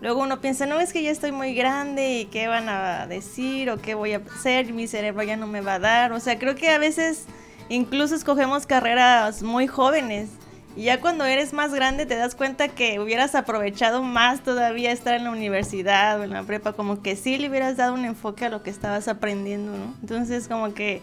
luego 0.00 0.22
uno 0.22 0.40
piensa, 0.40 0.66
no, 0.66 0.78
es 0.78 0.92
que 0.92 1.02
ya 1.02 1.10
estoy 1.10 1.32
muy 1.32 1.52
grande 1.52 2.20
y 2.20 2.26
qué 2.26 2.46
van 2.46 2.68
a 2.68 3.08
decir 3.08 3.70
o 3.70 3.78
qué 3.78 3.96
voy 3.96 4.12
a 4.12 4.18
hacer, 4.18 4.72
mi 4.72 4.86
cerebro 4.86 5.24
ya 5.24 5.36
no 5.36 5.48
me 5.48 5.62
va 5.62 5.74
a 5.74 5.78
dar. 5.80 6.12
O 6.12 6.20
sea, 6.20 6.38
creo 6.38 6.54
que 6.54 6.68
a 6.68 6.78
veces 6.78 7.24
incluso 7.68 8.14
escogemos 8.14 8.66
carreras 8.66 9.42
muy 9.42 9.66
jóvenes. 9.66 10.28
Y 10.76 10.84
ya 10.84 11.00
cuando 11.00 11.24
eres 11.24 11.52
más 11.52 11.74
grande 11.74 12.06
te 12.06 12.14
das 12.14 12.36
cuenta 12.36 12.68
que 12.68 13.00
hubieras 13.00 13.34
aprovechado 13.34 14.04
más 14.04 14.44
todavía 14.44 14.92
estar 14.92 15.14
en 15.14 15.24
la 15.24 15.32
universidad 15.32 16.20
o 16.20 16.22
en 16.22 16.30
la 16.30 16.44
prepa, 16.44 16.72
como 16.72 17.02
que 17.02 17.16
sí 17.16 17.36
le 17.36 17.50
hubieras 17.50 17.76
dado 17.76 17.94
un 17.94 18.04
enfoque 18.04 18.44
a 18.44 18.48
lo 18.48 18.62
que 18.62 18.70
estabas 18.70 19.08
aprendiendo, 19.08 19.72
¿no? 19.76 19.92
Entonces 20.02 20.46
como 20.46 20.72
que 20.72 21.02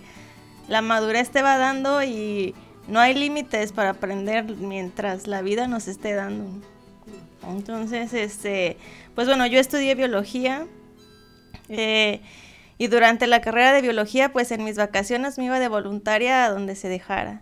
la 0.70 0.82
madurez 0.82 1.30
te 1.30 1.41
va 1.41 1.58
dando 1.58 2.02
y 2.04 2.56
no 2.88 3.00
hay 3.00 3.14
límites 3.14 3.72
para 3.72 3.92
aprender 3.92 4.46
mientras 4.58 5.28
la 5.28 5.42
vida 5.42 5.68
nos 5.68 5.88
esté 5.88 6.14
dando. 6.14 6.46
Entonces, 7.48 8.14
este, 8.14 8.78
pues 9.16 9.28
bueno, 9.28 9.46
yo 9.46 9.60
estudié 9.60 9.96
biología 9.96 10.66
eh, 11.70 12.22
y 12.78 12.88
durante 12.88 13.28
la 13.28 13.42
carrera 13.42 13.74
de 13.74 13.82
biología, 13.82 14.32
pues 14.32 14.52
en 14.52 14.64
mis 14.64 14.78
vacaciones 14.78 15.38
me 15.38 15.46
iba 15.46 15.60
de 15.60 15.68
voluntaria 15.68 16.46
a 16.46 16.50
donde 16.50 16.76
se 16.76 16.90
dejara. 16.90 17.42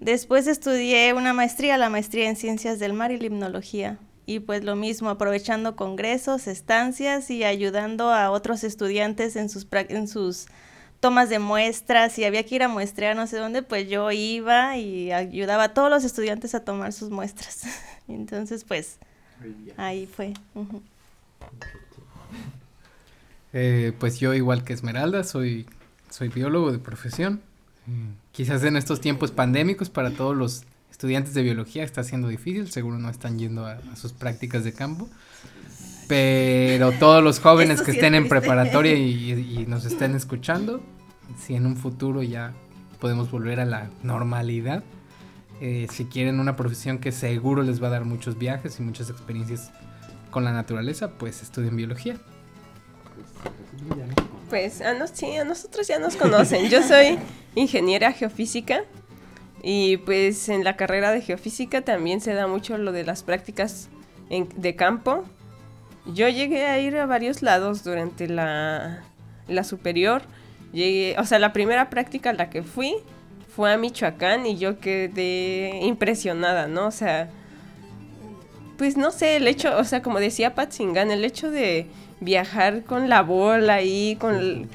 Después 0.00 0.46
estudié 0.46 1.12
una 1.12 1.32
maestría, 1.32 1.76
la 1.76 1.90
maestría 1.90 2.28
en 2.28 2.36
ciencias 2.36 2.78
del 2.78 2.92
mar 2.92 3.10
y 3.10 3.18
limnología. 3.18 3.98
Y 4.26 4.40
pues 4.40 4.62
lo 4.62 4.76
mismo, 4.76 5.08
aprovechando 5.08 5.74
congresos, 5.74 6.46
estancias 6.46 7.30
y 7.30 7.44
ayudando 7.44 8.12
a 8.12 8.30
otros 8.30 8.62
estudiantes 8.62 9.36
en 9.36 9.48
sus, 9.48 9.66
en 9.72 10.06
sus 10.06 10.46
tomas 11.00 11.28
de 11.28 11.38
muestras. 11.38 12.12
Si 12.12 12.24
había 12.24 12.44
que 12.44 12.56
ir 12.56 12.62
a 12.62 12.68
muestrear 12.68 13.16
no 13.16 13.26
sé 13.26 13.36
dónde, 13.38 13.62
pues 13.62 13.88
yo 13.88 14.10
iba 14.10 14.76
y 14.76 15.12
ayudaba 15.12 15.64
a 15.64 15.74
todos 15.74 15.90
los 15.90 16.04
estudiantes 16.04 16.54
a 16.54 16.64
tomar 16.64 16.92
sus 16.92 17.10
muestras. 17.10 17.62
Entonces, 18.08 18.64
pues 18.64 18.98
ahí 19.76 20.06
fue. 20.06 20.34
Eh, 23.52 23.92
pues 23.98 24.18
yo, 24.18 24.34
igual 24.34 24.64
que 24.64 24.72
Esmeralda, 24.72 25.24
soy, 25.24 25.66
soy 26.10 26.28
biólogo 26.28 26.72
de 26.72 26.78
profesión. 26.78 27.40
Mm, 27.86 28.10
Quizás 28.32 28.62
en 28.62 28.76
estos 28.76 29.00
tiempos 29.00 29.32
pandémicos 29.32 29.90
para 29.90 30.12
todos 30.12 30.36
los 30.36 30.62
estudiantes 30.90 31.34
de 31.34 31.42
biología 31.42 31.82
está 31.82 32.04
siendo 32.04 32.28
difícil, 32.28 32.70
seguro 32.70 32.98
no 32.98 33.10
están 33.10 33.38
yendo 33.38 33.66
a, 33.66 33.80
a 33.92 33.96
sus 33.96 34.12
prácticas 34.12 34.62
de 34.64 34.72
campo. 34.72 35.08
Pero 36.08 36.92
todos 36.92 37.22
los 37.22 37.38
jóvenes 37.38 37.80
que 37.80 37.86
sí 37.86 37.90
es 37.92 37.96
estén 37.98 38.14
en 38.14 38.28
preparatoria 38.28 38.94
y, 38.94 39.32
y 39.60 39.66
nos 39.66 39.84
estén 39.86 40.14
escuchando, 40.16 40.80
si 41.38 41.54
en 41.54 41.66
un 41.66 41.76
futuro 41.76 42.22
ya 42.22 42.54
podemos 42.98 43.30
volver 43.30 43.60
a 43.60 43.64
la 43.66 43.90
normalidad, 44.02 44.82
eh, 45.60 45.86
si 45.92 46.06
quieren 46.06 46.40
una 46.40 46.56
profesión 46.56 46.98
que 46.98 47.12
seguro 47.12 47.62
les 47.62 47.82
va 47.82 47.88
a 47.88 47.90
dar 47.90 48.04
muchos 48.04 48.38
viajes 48.38 48.78
y 48.80 48.82
muchas 48.82 49.10
experiencias 49.10 49.70
con 50.30 50.44
la 50.44 50.52
naturaleza, 50.52 51.10
pues 51.18 51.42
estudien 51.42 51.76
biología. 51.76 52.16
Pues 54.48 54.80
a, 54.80 54.94
nos, 54.94 55.10
sí, 55.10 55.36
a 55.36 55.44
nosotros 55.44 55.86
ya 55.88 55.98
nos 55.98 56.16
conocen. 56.16 56.68
Yo 56.70 56.82
soy 56.82 57.18
ingeniera 57.54 58.12
geofísica 58.12 58.82
y 59.62 59.98
pues 59.98 60.48
en 60.48 60.64
la 60.64 60.76
carrera 60.76 61.10
de 61.12 61.20
geofísica 61.20 61.82
también 61.82 62.20
se 62.20 62.32
da 62.34 62.46
mucho 62.46 62.78
lo 62.78 62.92
de 62.92 63.04
las 63.04 63.22
prácticas 63.22 63.88
en- 64.30 64.48
de 64.56 64.74
campo. 64.76 65.24
Yo 66.14 66.28
llegué 66.28 66.66
a 66.66 66.78
ir 66.80 66.96
a 66.96 67.06
varios 67.06 67.42
lados 67.42 67.84
durante 67.84 68.28
la, 68.28 69.02
la 69.46 69.64
superior. 69.64 70.22
Llegué, 70.72 71.16
o 71.18 71.24
sea, 71.24 71.38
la 71.38 71.52
primera 71.52 71.90
práctica 71.90 72.30
a 72.30 72.32
la 72.32 72.50
que 72.50 72.62
fui 72.62 72.94
fue 73.54 73.72
a 73.72 73.78
Michoacán 73.78 74.46
y 74.46 74.56
yo 74.56 74.78
quedé 74.80 75.80
impresionada, 75.82 76.66
¿no? 76.66 76.86
O 76.86 76.90
sea, 76.90 77.28
pues 78.78 78.96
no 78.96 79.10
sé, 79.10 79.36
el 79.36 79.48
hecho, 79.48 79.76
o 79.76 79.84
sea, 79.84 80.02
como 80.02 80.20
decía 80.20 80.54
Patzingán, 80.54 81.10
el 81.10 81.24
hecho 81.24 81.50
de 81.50 81.86
viajar 82.20 82.84
con 82.84 83.08
la 83.08 83.22
bola 83.22 83.74
ahí, 83.74 84.16
con, 84.20 84.68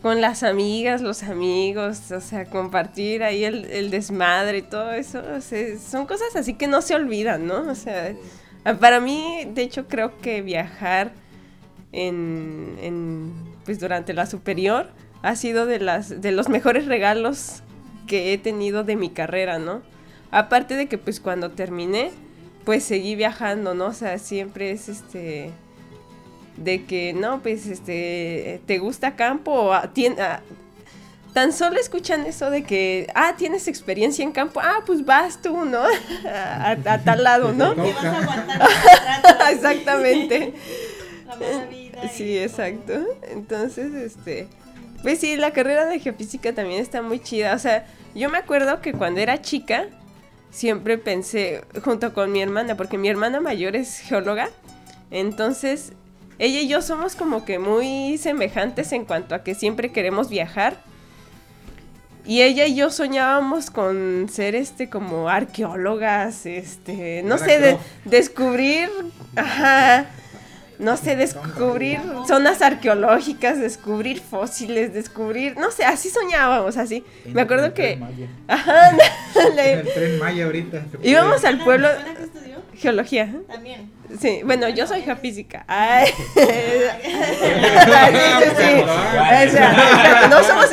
con 0.00 0.20
las 0.20 0.44
amigas, 0.44 1.02
los 1.02 1.24
amigos, 1.24 2.12
o 2.12 2.20
sea, 2.20 2.44
compartir 2.46 3.24
ahí 3.24 3.44
el, 3.44 3.64
el 3.64 3.90
desmadre 3.90 4.58
y 4.58 4.62
todo 4.62 4.92
eso, 4.92 5.20
o 5.36 5.40
sea, 5.40 5.78
son 5.78 6.06
cosas 6.06 6.36
así 6.36 6.54
que 6.54 6.68
no 6.68 6.80
se 6.82 6.94
olvidan, 6.94 7.46
¿no? 7.46 7.68
O 7.68 7.74
sea, 7.74 8.14
para 8.80 9.00
mí, 9.00 9.48
de 9.54 9.62
hecho, 9.62 9.88
creo 9.88 10.18
que 10.18 10.42
viajar 10.42 11.12
en, 11.92 12.76
en, 12.80 13.32
pues 13.64 13.80
durante 13.80 14.14
la 14.14 14.26
superior 14.26 14.90
ha 15.22 15.36
sido 15.36 15.66
de 15.66 15.78
las 15.78 16.20
de 16.20 16.32
los 16.32 16.48
mejores 16.48 16.86
regalos 16.86 17.62
que 18.06 18.32
he 18.32 18.38
tenido 18.38 18.84
de 18.84 18.96
mi 18.96 19.10
carrera, 19.10 19.58
¿no? 19.58 19.82
Aparte 20.30 20.74
de 20.74 20.86
que 20.86 20.98
pues 20.98 21.20
cuando 21.20 21.50
terminé, 21.50 22.10
pues 22.64 22.82
seguí 22.82 23.14
viajando, 23.14 23.74
¿no? 23.74 23.86
O 23.86 23.92
sea, 23.92 24.18
siempre 24.18 24.70
es 24.70 24.88
este 24.88 25.50
de 26.56 26.84
que 26.84 27.12
no, 27.12 27.40
pues 27.42 27.66
este 27.66 28.60
te 28.66 28.78
gusta 28.78 29.16
campo 29.16 29.52
o 29.52 29.88
tan 31.32 31.52
solo 31.52 31.78
escuchan 31.80 32.26
eso 32.26 32.50
de 32.50 32.62
que 32.64 33.06
ah, 33.14 33.34
tienes 33.36 33.68
experiencia 33.68 34.22
en 34.22 34.32
campo, 34.32 34.60
ah, 34.62 34.80
pues 34.84 35.04
vas 35.04 35.40
tú, 35.40 35.64
¿no? 35.64 35.82
a, 36.28 36.76
tal 37.04 37.24
lado, 37.24 37.52
¿no? 37.52 37.74
Que 37.74 37.92
vas 37.92 38.04
a 38.04 38.18
aguantar 38.18 38.56
el 38.56 38.58
maltrato, 39.08 39.44
Exactamente. 39.50 40.54
la 41.26 41.36
mala 41.36 41.66
vida 41.66 42.08
Sí, 42.12 42.38
exacto. 42.38 42.92
Entonces, 43.30 43.94
este, 43.94 44.48
pues 45.02 45.20
sí, 45.20 45.36
la 45.36 45.52
carrera 45.52 45.86
de 45.86 46.00
geofísica 46.00 46.52
también 46.52 46.80
está 46.80 47.00
muy 47.02 47.20
chida. 47.20 47.54
O 47.54 47.58
sea, 47.58 47.86
yo 48.14 48.28
me 48.28 48.38
acuerdo 48.38 48.80
que 48.80 48.92
cuando 48.92 49.20
era 49.20 49.40
chica, 49.40 49.86
siempre 50.50 50.98
pensé, 50.98 51.64
junto 51.82 52.12
con 52.12 52.32
mi 52.32 52.42
hermana, 52.42 52.76
porque 52.76 52.98
mi 52.98 53.08
hermana 53.08 53.40
mayor 53.40 53.76
es 53.76 53.98
geóloga, 53.98 54.50
entonces 55.10 55.92
ella 56.38 56.60
y 56.60 56.68
yo 56.68 56.82
somos 56.82 57.14
como 57.14 57.44
que 57.44 57.58
muy 57.58 58.18
semejantes 58.18 58.92
en 58.92 59.04
cuanto 59.04 59.34
a 59.34 59.42
que 59.42 59.54
siempre 59.54 59.92
queremos 59.92 60.28
viajar. 60.28 60.76
Y 62.24 62.42
ella 62.42 62.66
y 62.66 62.76
yo 62.76 62.90
soñábamos 62.90 63.70
con 63.70 64.28
ser 64.30 64.54
este 64.54 64.88
como 64.88 65.28
arqueólogas, 65.28 66.46
este, 66.46 67.22
no 67.24 67.36
Lara 67.36 67.44
sé, 67.44 67.58
de, 67.58 67.78
descubrir, 68.04 68.88
ajá, 69.34 70.06
no 70.78 70.96
sé, 70.96 71.16
descubrir 71.16 72.00
zonas 72.28 72.62
arqueológicas, 72.62 73.58
descubrir 73.58 74.20
fósiles, 74.20 74.94
descubrir, 74.94 75.56
no 75.56 75.70
sé, 75.72 75.84
así 75.84 76.10
soñábamos, 76.10 76.76
así. 76.76 77.04
Me 77.26 77.40
acuerdo 77.42 77.74
que, 77.74 77.98
ajá, 78.46 78.90
En 79.34 79.58
el 79.58 79.92
tren 79.92 80.18
Maya 80.20 80.44
ahorita. 80.44 80.84
íbamos 81.02 81.44
al 81.44 81.58
pueblo, 81.64 81.88
¿Una 81.88 82.14
que 82.14 82.22
estudió? 82.22 82.56
geología. 82.74 83.34
También. 83.48 83.90
Sí, 84.20 84.40
bueno, 84.44 84.68
yo 84.68 84.86
soy 84.86 85.02
geofísica. 85.02 85.64
Ay. 85.66 86.06
sí, 86.34 86.40
sí, 86.40 86.50
sí. 88.56 88.82
O 88.82 88.86
sea, 88.86 89.44
exacto, 89.44 90.28
no 90.28 90.42
somos 90.42 90.66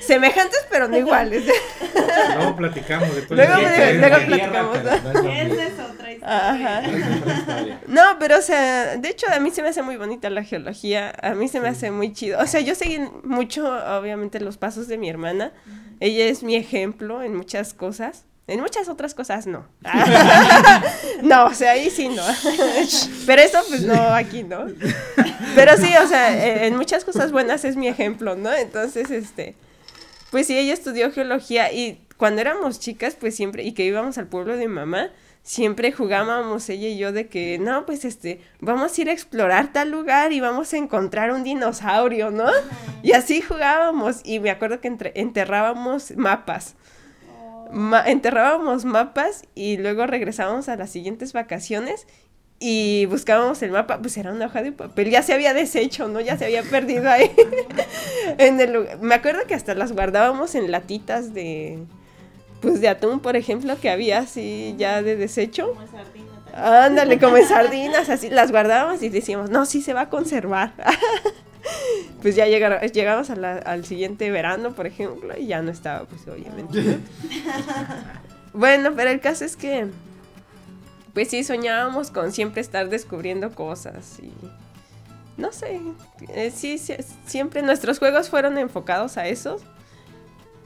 semejantes, 0.00 0.66
pero 0.70 0.88
no 0.88 0.96
iguales. 0.98 1.44
Luego 2.36 2.56
platicamos 2.56 3.14
de 3.14 3.22
todo 3.22 3.36
Luego, 3.36 3.54
luego 3.98 4.26
platicamos. 4.26 4.84
¿no? 4.84 4.90
Esa 5.30 5.66
es 5.66 5.72
otra 5.78 6.12
historia. 6.12 6.50
Ajá. 6.50 6.82
No, 7.86 8.02
pero 8.18 8.38
o 8.38 8.42
sea, 8.42 8.96
de 8.96 9.08
hecho 9.08 9.26
a 9.32 9.38
mí 9.40 9.50
se 9.50 9.62
me 9.62 9.68
hace 9.68 9.82
muy 9.82 9.96
bonita 9.96 10.30
la 10.30 10.44
geología, 10.44 11.12
a 11.22 11.34
mí 11.34 11.48
se 11.48 11.60
me 11.60 11.68
hace 11.68 11.90
muy 11.90 12.12
chido. 12.12 12.40
O 12.40 12.46
sea, 12.46 12.60
yo 12.60 12.74
seguí 12.74 13.00
mucho, 13.24 13.66
obviamente, 13.98 14.40
los 14.40 14.56
pasos 14.56 14.88
de 14.88 14.98
mi 14.98 15.08
hermana. 15.08 15.52
Ella 16.00 16.26
es 16.26 16.42
mi 16.42 16.56
ejemplo 16.56 17.22
en 17.22 17.36
muchas 17.36 17.74
cosas. 17.74 18.24
En 18.52 18.60
muchas 18.60 18.88
otras 18.90 19.14
cosas 19.14 19.46
no. 19.46 19.66
no, 21.22 21.46
o 21.46 21.54
sea, 21.54 21.72
ahí 21.72 21.88
sí 21.88 22.08
no. 22.08 22.22
Pero 23.26 23.40
eso 23.40 23.58
pues 23.66 23.80
no, 23.80 23.94
aquí 24.14 24.42
no. 24.42 24.66
Pero 25.54 25.76
sí, 25.78 25.90
o 25.96 26.06
sea, 26.06 26.36
eh, 26.36 26.66
en 26.66 26.76
muchas 26.76 27.04
cosas 27.04 27.32
buenas 27.32 27.64
es 27.64 27.76
mi 27.76 27.88
ejemplo, 27.88 28.36
¿no? 28.36 28.52
Entonces, 28.52 29.10
este, 29.10 29.54
pues 30.30 30.48
sí, 30.48 30.58
ella 30.58 30.74
estudió 30.74 31.10
geología 31.12 31.72
y 31.72 32.06
cuando 32.18 32.42
éramos 32.42 32.78
chicas, 32.78 33.16
pues 33.18 33.34
siempre, 33.34 33.62
y 33.62 33.72
que 33.72 33.86
íbamos 33.86 34.18
al 34.18 34.26
pueblo 34.26 34.54
de 34.54 34.68
mi 34.68 34.74
mamá, 34.74 35.08
siempre 35.42 35.90
jugábamos 35.90 36.68
ella 36.68 36.88
y 36.88 36.98
yo 36.98 37.10
de 37.10 37.28
que, 37.28 37.58
no, 37.58 37.86
pues 37.86 38.04
este, 38.04 38.42
vamos 38.60 38.96
a 38.96 39.00
ir 39.00 39.08
a 39.08 39.12
explorar 39.12 39.72
tal 39.72 39.90
lugar 39.90 40.32
y 40.32 40.40
vamos 40.40 40.74
a 40.74 40.76
encontrar 40.76 41.32
un 41.32 41.42
dinosaurio, 41.42 42.30
¿no? 42.30 42.50
Y 43.02 43.12
así 43.12 43.40
jugábamos 43.40 44.20
y 44.24 44.40
me 44.40 44.50
acuerdo 44.50 44.80
que 44.82 44.92
enterrábamos 45.14 46.14
mapas. 46.16 46.74
Ma- 47.72 48.04
enterrábamos 48.08 48.84
mapas 48.84 49.44
y 49.54 49.76
luego 49.78 50.06
regresábamos 50.06 50.68
a 50.68 50.76
las 50.76 50.90
siguientes 50.90 51.32
vacaciones 51.32 52.06
y 52.58 53.06
buscábamos 53.06 53.60
el 53.62 53.72
mapa, 53.72 53.98
pues 53.98 54.16
era 54.16 54.30
una 54.30 54.46
hoja 54.46 54.62
de 54.62 54.70
papel, 54.72 55.10
ya 55.10 55.22
se 55.22 55.32
había 55.34 55.52
deshecho, 55.52 56.06
¿no? 56.06 56.20
Ya 56.20 56.36
se 56.38 56.44
había 56.44 56.62
perdido 56.62 57.10
ahí. 57.10 57.30
en 58.38 58.60
el 58.60 58.72
lugar. 58.72 58.98
Me 59.00 59.14
acuerdo 59.16 59.40
que 59.48 59.54
hasta 59.54 59.74
las 59.74 59.92
guardábamos 59.92 60.54
en 60.54 60.70
latitas 60.70 61.34
de 61.34 61.78
pues 62.60 62.80
de 62.80 62.88
atún, 62.88 63.18
por 63.18 63.34
ejemplo, 63.34 63.76
que 63.80 63.90
había 63.90 64.18
así 64.20 64.76
ya 64.78 65.02
de 65.02 65.16
desecho. 65.16 65.74
Ándale, 66.54 67.18
como 67.18 67.36
en 67.38 67.48
sardinas, 67.48 68.08
así 68.10 68.30
las 68.30 68.52
guardábamos 68.52 69.02
y 69.02 69.08
decíamos, 69.08 69.50
no, 69.50 69.66
sí 69.66 69.82
se 69.82 69.94
va 69.94 70.02
a 70.02 70.08
conservar. 70.10 70.72
pues 72.22 72.36
ya 72.36 72.44
a 73.30 73.36
la- 73.36 73.58
al 73.58 73.84
siguiente 73.84 74.30
verano, 74.30 74.72
por 74.72 74.86
ejemplo, 74.86 75.34
y 75.38 75.46
ya 75.46 75.62
no 75.62 75.70
estaba, 75.70 76.04
pues 76.06 76.26
obviamente. 76.28 76.82
¿no? 76.82 76.96
bueno, 78.52 78.92
pero 78.96 79.10
el 79.10 79.20
caso 79.20 79.44
es 79.44 79.56
que, 79.56 79.86
pues 81.14 81.28
sí, 81.28 81.44
soñábamos 81.44 82.10
con 82.10 82.32
siempre 82.32 82.60
estar 82.60 82.88
descubriendo 82.88 83.54
cosas 83.54 84.18
y... 84.20 84.32
No 85.38 85.50
sé, 85.50 85.80
eh, 86.34 86.52
sí, 86.54 86.76
sí, 86.76 86.92
siempre 87.26 87.62
nuestros 87.62 87.98
juegos 87.98 88.28
fueron 88.28 88.58
enfocados 88.58 89.16
a 89.16 89.26
eso. 89.28 89.56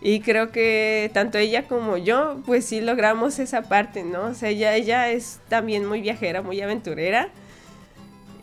Y 0.00 0.20
creo 0.20 0.50
que 0.50 1.10
tanto 1.14 1.38
ella 1.38 1.68
como 1.68 1.96
yo, 1.96 2.42
pues 2.44 2.66
sí 2.66 2.80
logramos 2.80 3.38
esa 3.38 3.62
parte, 3.62 4.02
¿no? 4.02 4.24
O 4.24 4.34
sea, 4.34 4.48
ella, 4.50 4.74
ella 4.74 5.08
es 5.10 5.38
también 5.48 5.86
muy 5.86 6.00
viajera, 6.00 6.42
muy 6.42 6.60
aventurera. 6.60 7.28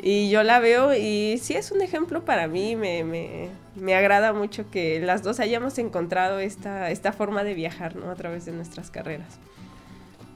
Y 0.05 0.29
yo 0.29 0.43
la 0.43 0.59
veo 0.59 0.93
y 0.93 1.37
sí 1.41 1.53
es 1.53 1.71
un 1.71 1.81
ejemplo 1.81 2.25
para 2.25 2.49
mí. 2.49 2.75
Me, 2.75 3.05
me, 3.05 3.47
me 3.75 3.95
agrada 3.95 4.33
mucho 4.33 4.69
que 4.69 4.99
las 4.99 5.23
dos 5.23 5.39
hayamos 5.39 5.77
encontrado 5.77 6.39
esta, 6.39 6.91
esta 6.91 7.13
forma 7.13 7.45
de 7.45 7.53
viajar, 7.53 7.95
¿no? 7.95 8.11
A 8.11 8.15
través 8.15 8.45
de 8.45 8.51
nuestras 8.51 8.91
carreras. 8.91 9.39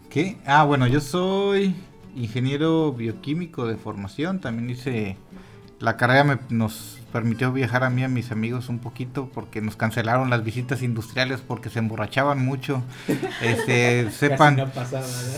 ¿Qué? 0.10 0.38
Ah, 0.46 0.64
bueno, 0.64 0.88
yo 0.88 1.02
soy 1.02 1.76
ingeniero 2.16 2.94
bioquímico 2.94 3.68
de 3.68 3.76
formación. 3.76 4.40
También 4.40 4.70
hice. 4.70 5.18
La 5.80 5.96
carrera 5.98 6.24
me, 6.24 6.38
nos 6.50 6.98
permitió 7.12 7.52
viajar 7.52 7.84
a 7.84 7.90
mí 7.90 8.02
y 8.02 8.04
a 8.04 8.08
mis 8.08 8.32
amigos 8.32 8.70
un 8.70 8.80
poquito 8.80 9.30
porque 9.34 9.62
nos 9.62 9.76
cancelaron 9.76 10.30
las 10.30 10.44
visitas 10.44 10.82
industriales 10.82 11.42
porque 11.46 11.70
se 11.70 11.80
emborrachaban 11.80 12.44
mucho. 12.44 12.84
Este, 13.42 14.10
sepan, 14.12 14.72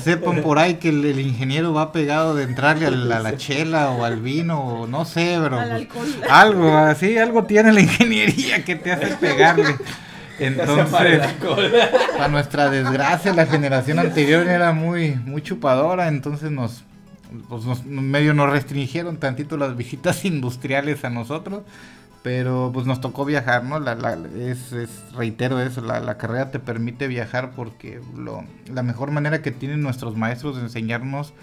sepan 0.04 0.42
por 0.42 0.58
ahí 0.58 0.76
que 0.76 0.90
el, 0.90 1.04
el 1.04 1.20
ingeniero 1.20 1.74
va 1.74 1.92
pegado 1.92 2.34
de 2.34 2.44
entrarle 2.44 2.88
a 2.88 2.92
la, 2.92 3.18
a 3.18 3.20
la 3.20 3.38
chela 3.38 3.92
o 3.92 4.06
al 4.06 4.22
vino 4.22 4.60
o 4.62 4.88
no 4.88 5.06
sé, 5.06 5.38
pero 5.42 5.60
Al 5.60 5.88
pues, 5.88 6.18
algo 6.30 6.78
así, 6.78 7.18
algo 7.18 7.44
tiene 7.44 7.74
la 7.74 7.82
ingeniería 7.82 8.64
que 8.64 8.76
te 8.76 8.92
hace 8.92 9.16
pegarle. 9.18 9.76
Entonces, 10.40 10.88
para 12.18 12.28
nuestra 12.30 12.70
desgracia, 12.70 13.34
la 13.34 13.46
generación 13.46 14.00
anterior 14.00 14.48
era 14.48 14.72
muy, 14.72 15.16
muy 15.16 15.42
chupadora, 15.42 16.08
entonces 16.08 16.50
nos, 16.50 16.84
pues 17.48 17.66
nos 17.66 17.86
medio 17.86 18.34
nos 18.34 18.50
restringieron 18.50 19.18
tantito 19.18 19.58
las 19.58 19.76
visitas 19.76 20.26
industriales 20.26 21.04
a 21.06 21.10
nosotros, 21.10 21.64
pero 22.24 22.72
pues 22.74 22.86
nos 22.86 23.02
tocó 23.02 23.26
viajar, 23.26 23.64
¿no? 23.64 23.78
Es, 24.38 24.74
reitero 25.14 25.62
eso, 25.62 25.82
la, 25.82 26.00
la 26.00 26.18
carrera 26.18 26.52
te 26.52 26.60
permite 26.60 27.08
viajar 27.08 27.52
porque 27.56 28.02
lo, 28.18 28.44
la 28.72 28.84
mejor 28.84 29.12
manera 29.12 29.42
que 29.42 29.52
tienen 29.52 29.82
nuestros 29.82 30.18
maestros 30.18 30.58
de 30.58 30.64
enseñarnos 30.64 31.34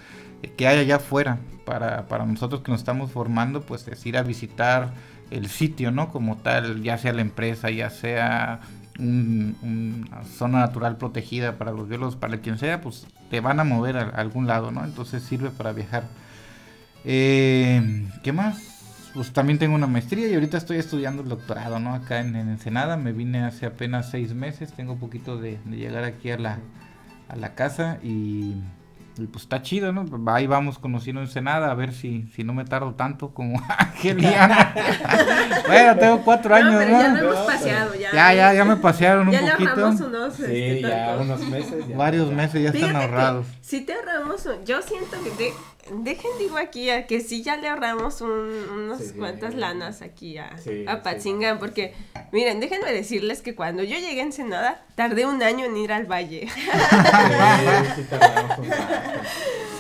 eh, 0.43 0.53
qué 0.57 0.69
hay 0.69 0.79
allá 0.79 0.97
afuera 0.97 1.39
para, 1.65 2.09
para 2.09 2.27
nosotros 2.27 2.63
que 2.63 2.71
nos 2.71 2.81
estamos 2.81 3.11
formando, 3.11 3.63
pues 3.63 3.89
es 3.89 4.05
ir 4.07 4.17
a 4.19 4.23
visitar 4.23 4.93
el 5.31 5.49
sitio, 5.49 5.91
¿no? 5.91 6.11
Como 6.11 6.37
tal, 6.37 6.83
ya 6.83 6.99
sea 6.99 7.13
la 7.13 7.23
empresa, 7.23 7.71
ya 7.71 7.91
sea 7.91 8.61
un- 8.99 9.57
una 9.63 10.25
zona 10.25 10.61
natural 10.61 10.97
protegida 10.99 11.59
para 11.59 11.73
los 11.73 11.89
biólogos, 11.89 12.17
para 12.17 12.39
quien 12.39 12.59
sea, 12.59 12.81
pues 12.81 13.07
te 13.31 13.41
van 13.41 13.61
a 13.61 13.65
mover 13.65 13.97
a, 13.99 14.09
algún 14.11 14.47
lado, 14.47 14.71
¿no? 14.71 14.85
Entonces 14.85 15.23
sirve 15.23 15.51
para 15.51 15.73
viajar. 15.73 16.05
Eh, 17.05 18.07
¿Qué 18.23 18.33
más? 18.33 19.11
Pues 19.15 19.33
también 19.33 19.59
tengo 19.59 19.75
una 19.75 19.87
maestría 19.87 20.29
y 20.29 20.35
ahorita 20.35 20.59
estoy 20.59 20.77
estudiando 20.79 21.23
el 21.23 21.29
doctorado, 21.29 21.79
¿no? 21.81 21.95
Acá 21.95 22.21
en, 22.21 22.37
en 22.37 22.49
Ensenada, 22.51 22.97
me 22.97 23.13
vine 23.13 23.45
hace 23.45 23.67
apenas 23.67 24.11
seis 24.11 24.35
meses, 24.35 24.73
tengo 24.75 24.93
un 24.95 24.99
poquito 25.01 25.39
de, 25.39 25.59
de 25.65 25.77
llegar 25.77 26.05
aquí 26.05 26.31
a 26.31 26.39
la, 26.39 26.59
a 27.29 27.37
la 27.37 27.55
casa 27.55 27.99
y, 28.03 28.57
y, 29.19 29.27
pues 29.27 29.45
está 29.45 29.63
chido, 29.63 29.93
¿no? 29.93 30.05
Ahí 30.33 30.47
vamos 30.47 30.79
conociendo 30.79 31.21
Ensenada, 31.23 31.71
a 31.71 31.75
ver 31.75 31.93
si, 31.93 32.27
si 32.35 32.45
no 32.45 32.53
me 32.55 32.65
tardo 32.65 32.95
tanto 32.95 33.33
como 33.35 33.61
Angeliana. 33.79 34.75
bueno, 35.67 35.97
tengo 35.97 36.23
cuatro 36.23 36.55
años, 36.55 36.73
no, 36.75 36.83
ya 36.83 37.09
¿no? 37.09 37.21
lo 37.23 37.33
hemos 37.33 37.47
paseado, 37.47 37.95
ya. 37.95 38.13
Ya, 38.13 38.35
ya, 38.35 38.55
ya 38.55 38.65
me 38.65 38.77
pasearon 38.77 39.29
un 39.29 39.33
Ya 39.35 39.41
le 39.43 39.51
poquito. 39.53 39.71
ahorramos 39.71 40.01
unos. 40.01 40.41
este, 40.41 40.75
Sí, 40.77 40.81
ya 40.83 41.07
tantos. 41.07 41.25
unos 41.27 41.41
meses. 41.49 41.89
ya. 41.89 41.97
Varios 41.97 42.31
meses 42.33 42.63
ya 42.63 42.69
están 42.69 42.81
Fíjate 42.91 42.99
que 42.99 43.05
ahorrados. 43.05 43.47
Si 43.61 43.81
te 43.83 43.93
ahorramos, 43.95 44.49
yo 44.65 44.83
siento 44.83 45.17
que 45.25 45.31
de- 45.45 45.53
dejen 45.91 46.31
digo 46.39 46.57
aquí 46.59 46.91
a 46.91 47.07
que 47.07 47.21
sí 47.21 47.43
ya 47.43 47.57
le 47.57 47.69
ahorramos 47.69 48.21
un, 48.21 48.31
unas 48.31 48.99
Sí. 49.01 49.13
cuantas 49.19 49.55
lanas 49.55 50.03
aquí 50.03 50.39
a, 50.39 50.57
Sí, 50.59 50.85
a. 50.89 51.03
Patzingán, 51.03 51.59
porque 51.59 51.95
miren, 52.33 52.61
déjenme 52.61 52.93
decirles 52.93 53.43
que 53.43 53.55
cuando 53.55 53.83
yo 53.83 53.97
llegué 53.99 54.21
a 54.21 54.25
Ensenada, 54.25 54.83
tardé 54.95 55.27
un 55.27 55.43
año 55.43 55.65
en 55.67 55.77
ir 55.77 55.93
al 55.93 56.07
valle. 56.11 56.49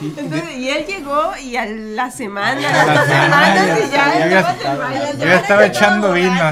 Entonces, 0.02 0.56
y 0.56 0.68
él 0.68 0.84
llegó 0.86 1.32
y 1.42 1.56
a 1.56 1.64
la 1.66 2.10
semana, 2.10 2.68
A 2.68 2.86
las 2.86 2.98
dos 2.98 3.06
semanas 3.06 3.66
ya- 3.66 3.78
y 3.78 3.90
ya 3.90 4.28
ya 4.28 4.40
estaba 4.50 4.74
en 4.74 4.80
valle. 4.80 5.12
yo 5.18 5.24
ya 5.24 5.34
estaba 5.36 5.66
echando 5.66 6.12
vino. 6.12 6.50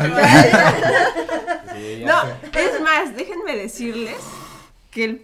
No, 2.07 2.23
es 2.59 2.81
más, 2.81 3.15
déjenme 3.15 3.55
decirles 3.57 4.17
que 4.91 5.05
el, 5.05 5.23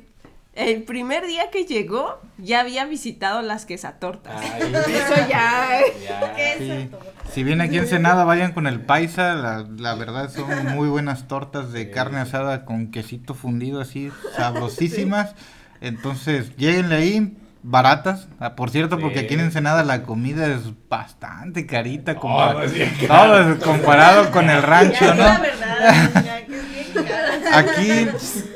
el 0.55 0.83
primer 0.83 1.27
día 1.27 1.51
que 1.51 1.65
llegó 1.65 2.21
ya 2.39 2.61
había 2.61 2.85
visitado 2.85 3.41
las 3.43 3.67
quesatortas. 3.67 4.35
Ahí. 4.41 4.63
Eso 4.75 5.15
ya. 5.29 5.81
Ya. 6.09 6.35
Sí. 6.59 6.91
Si 7.33 7.45
vienen 7.45 7.67
aquí 7.67 7.77
en 7.77 7.85
Ensenada, 7.85 8.25
vayan 8.25 8.53
con 8.53 8.67
el 8.67 8.81
paisa. 8.81 9.35
La, 9.35 9.65
la 9.79 9.95
verdad 9.95 10.31
son 10.31 10.67
muy 10.75 10.89
buenas 10.89 11.29
tortas 11.29 11.73
de 11.73 11.85
Sí. 11.85 11.91
carne 11.93 12.19
asada 12.19 12.65
con 12.65 12.91
quesito 12.91 13.35
fundido 13.35 13.81
así, 13.81 14.11
sabrosísimas. 14.37 15.35
Entonces, 15.81 16.55
lleguenle 16.57 16.97
ahí, 16.97 17.37
baratas. 17.63 18.29
Ah, 18.41 18.57
por 18.57 18.71
cierto, 18.71 18.99
porque 18.99 19.21
Sí. 19.21 19.25
aquí 19.27 19.35
en 19.35 19.41
Ensenada 19.41 19.85
la 19.85 20.03
comida 20.03 20.47
es 20.49 20.63
bastante 20.89 21.67
carita. 21.67 22.15
Todo 22.15 22.23
compa- 22.23 22.65
es 22.65 22.73
bien 22.75 22.93
todo 23.07 23.53
es 23.53 23.63
comparado 23.65 24.31
con 24.33 24.51
el 24.51 24.63
rancho, 24.63 25.05
Ya, 25.05 25.15
¿no? 25.15 25.23
la 25.23 25.39
verdad, 25.39 26.11
ya, 26.25 26.47
que 26.47 26.59
es 26.59 26.95
bien. 26.95 27.55
Aquí. 27.55 28.09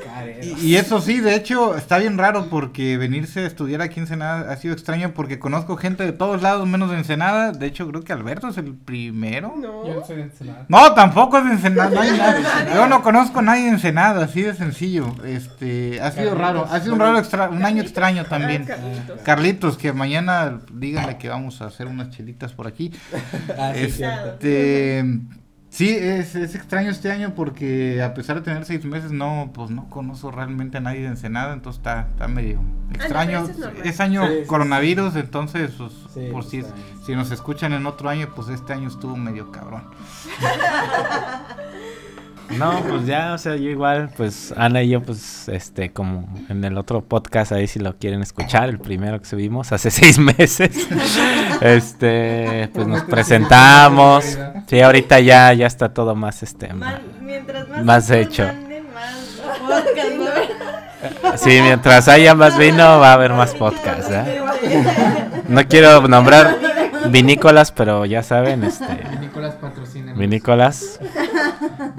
Y, 0.60 0.66
y 0.66 0.76
eso 0.76 1.00
sí, 1.00 1.20
de 1.20 1.34
hecho, 1.34 1.76
está 1.76 1.98
bien 1.98 2.18
raro 2.18 2.48
porque 2.50 2.96
venirse 2.98 3.40
a 3.40 3.46
estudiar 3.46 3.82
aquí 3.82 3.94
en 4.00 4.04
Ensenada 4.04 4.52
ha 4.52 4.56
sido 4.56 4.74
extraño 4.74 5.12
porque 5.14 5.38
conozco 5.38 5.76
gente 5.76 6.04
de 6.04 6.12
todos 6.12 6.42
lados 6.42 6.66
menos 6.68 6.90
de 6.90 6.98
Ensenada. 6.98 7.52
De 7.52 7.66
hecho, 7.66 7.88
creo 7.88 8.02
que 8.02 8.12
Alberto 8.12 8.48
es 8.48 8.58
el 8.58 8.74
primero. 8.74 9.54
No. 9.56 9.86
Yo 9.86 9.94
no 9.94 10.04
soy 10.06 10.16
de 10.16 10.22
Ensenada. 10.22 10.66
No, 10.68 10.92
tampoco 10.94 11.38
es 11.38 11.44
de 11.44 11.50
Ensenada. 11.52 11.90
no 11.90 12.00
hay 12.00 12.10
nadie. 12.18 12.74
Yo 12.74 12.86
no 12.88 13.02
conozco 13.02 13.38
a 13.38 13.42
nadie 13.42 13.64
de 13.64 13.70
Ensenada, 13.70 14.24
así 14.24 14.42
de 14.42 14.54
sencillo. 14.54 15.14
Este, 15.24 16.00
ha 16.00 16.10
sido 16.10 16.30
Carlitos. 16.30 16.38
raro, 16.38 16.68
ha 16.70 16.80
sido 16.80 16.94
un 16.94 17.00
raro 17.00 17.18
extra, 17.18 17.48
un 17.48 17.64
año 17.64 17.82
extraño 17.82 18.24
también. 18.24 18.64
Carlitos. 18.64 19.20
Carlitos, 19.22 19.76
que 19.78 19.92
mañana 19.92 20.60
díganle 20.72 21.16
que 21.18 21.28
vamos 21.28 21.60
a 21.62 21.66
hacer 21.66 21.86
unas 21.86 22.10
chelitas 22.10 22.52
por 22.52 22.66
aquí. 22.66 22.92
Ah, 23.58 23.72
sí, 23.74 23.90
cierto. 23.90 24.38
Sí, 25.74 25.88
es, 25.90 26.36
es 26.36 26.54
extraño 26.54 26.88
este 26.90 27.10
año 27.10 27.32
porque 27.34 28.00
a 28.00 28.14
pesar 28.14 28.36
de 28.36 28.42
tener 28.42 28.64
seis 28.64 28.84
meses 28.84 29.10
no, 29.10 29.50
pues 29.52 29.70
no 29.70 29.90
conozco 29.90 30.30
realmente 30.30 30.78
a 30.78 30.80
nadie 30.80 31.00
de 31.00 31.08
Ensenada, 31.08 31.52
entonces 31.52 31.80
está, 31.80 32.06
está 32.12 32.28
medio 32.28 32.60
extraño. 32.92 33.44
pero 33.48 33.70
eso 33.70 33.80
es 33.82 33.86
es 33.86 34.00
año 34.00 34.24
Sí, 34.24 34.34
sí, 34.42 34.46
coronavirus, 34.46 35.16
entonces 35.16 35.72
pues, 35.76 35.92
Sí, 36.14 36.28
por 36.30 36.44
si, 36.44 36.58
bien. 36.58 36.72
si 37.04 37.16
nos 37.16 37.32
escuchan 37.32 37.72
en 37.72 37.86
otro 37.86 38.08
año, 38.08 38.28
pues 38.36 38.46
este 38.50 38.72
año 38.72 38.86
estuvo 38.86 39.16
medio 39.16 39.50
cabrón. 39.50 39.82
No, 42.50 42.80
pues 42.88 43.06
ya, 43.06 43.32
o 43.34 43.38
sea, 43.38 43.56
yo 43.56 43.70
igual, 43.70 44.10
pues 44.16 44.52
Ana 44.56 44.82
y 44.82 44.90
yo, 44.90 45.02
pues, 45.02 45.48
este, 45.48 45.90
como 45.92 46.28
en 46.48 46.62
el 46.64 46.76
otro 46.78 47.00
podcast, 47.02 47.52
ahí 47.52 47.66
si 47.66 47.78
lo 47.80 47.96
quieren 47.96 48.22
escuchar, 48.22 48.68
el 48.68 48.78
primero 48.78 49.18
que 49.18 49.24
subimos 49.26 49.72
hace 49.72 49.90
seis 49.90 50.18
meses, 50.18 50.70
este, 51.60 52.68
pues 52.72 52.86
nos 52.86 53.02
presentamos. 53.04 54.38
Sí, 54.68 54.80
ahorita 54.80 55.20
ya, 55.20 55.52
ya 55.52 55.66
está 55.66 55.92
todo 55.94 56.14
más, 56.14 56.42
este, 56.42 56.72
Más- 56.72 57.00
mientras 57.20 57.68
más, 57.68 57.84
Más 57.84 58.08
nos 58.10 58.18
hecho. 58.18 58.44
manden, 58.44 58.84
más 58.92 59.14
podcast, 59.58 60.14
¿no? 61.22 61.36
sí, 61.38 61.60
mientras 61.62 62.08
haya 62.08 62.34
más 62.34 62.56
vino, 62.58 62.98
va 63.00 63.10
a 63.10 63.14
haber 63.14 63.32
más 63.32 63.54
podcast, 63.54 64.10
¿eh? 64.10 64.40
No 65.48 65.66
quiero 65.66 66.06
nombrar 66.08 66.56
vinícolas, 67.10 67.72
pero 67.72 68.04
ya 68.04 68.22
saben, 68.22 68.64
este, 68.64 68.86
Nicolás 69.20 69.54
patrocina. 69.54 70.12
vinícolas, 70.14 71.00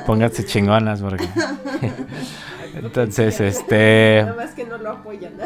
pónganse 0.06 0.46
chingonas, 0.46 1.02
porque... 1.02 1.28
Entonces, 2.76 3.40
este... 3.40 4.24
Nada 4.24 4.36
más 4.36 4.52
que 4.52 4.66
no 4.66 4.78
lo 4.78 4.92
apoyan. 4.92 5.34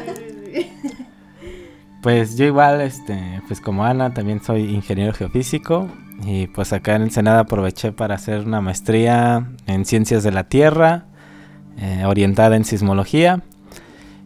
Pues 2.01 2.37
yo 2.37 2.45
igual, 2.45 2.79
este, 2.79 3.41
pues 3.49 3.59
como 3.59 3.83
Ana, 3.83 4.13
también 4.13 4.41
soy 4.41 4.73
ingeniero 4.73 5.11
geofísico 5.11 5.89
y 6.23 6.47
pues 6.47 6.71
acá 6.71 6.95
en 6.95 7.01
Ensenada 7.01 7.41
aproveché 7.41 7.91
para 7.91 8.15
hacer 8.15 8.45
una 8.45 8.61
maestría 8.61 9.49
en 9.67 9.83
ciencias 9.83 10.23
de 10.23 10.31
la 10.31 10.45
tierra, 10.45 11.07
eh, 11.77 12.05
orientada 12.05 12.55
en 12.55 12.63
sismología 12.63 13.41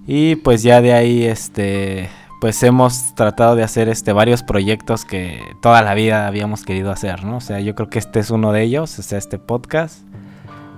y 0.05 0.35
pues 0.35 0.61
ya 0.61 0.81
de 0.81 0.93
ahí, 0.93 1.23
este, 1.23 2.09
pues 2.43 2.61
hemos 2.61 3.15
tratado 3.15 3.55
de 3.55 3.63
hacer 3.63 3.87
este 3.87 4.11
varios 4.11 4.43
proyectos 4.43 5.05
que 5.05 5.41
toda 5.61 5.81
la 5.81 5.93
vida 5.93 6.27
habíamos 6.27 6.65
querido 6.65 6.91
hacer, 6.91 7.23
¿no? 7.23 7.37
O 7.37 7.39
sea, 7.39 7.61
yo 7.61 7.73
creo 7.73 7.89
que 7.89 7.99
este 7.99 8.19
es 8.19 8.31
uno 8.31 8.51
de 8.51 8.63
ellos, 8.63 8.99
o 8.99 9.01
sea, 9.01 9.17
este 9.17 9.39
podcast. 9.39 10.01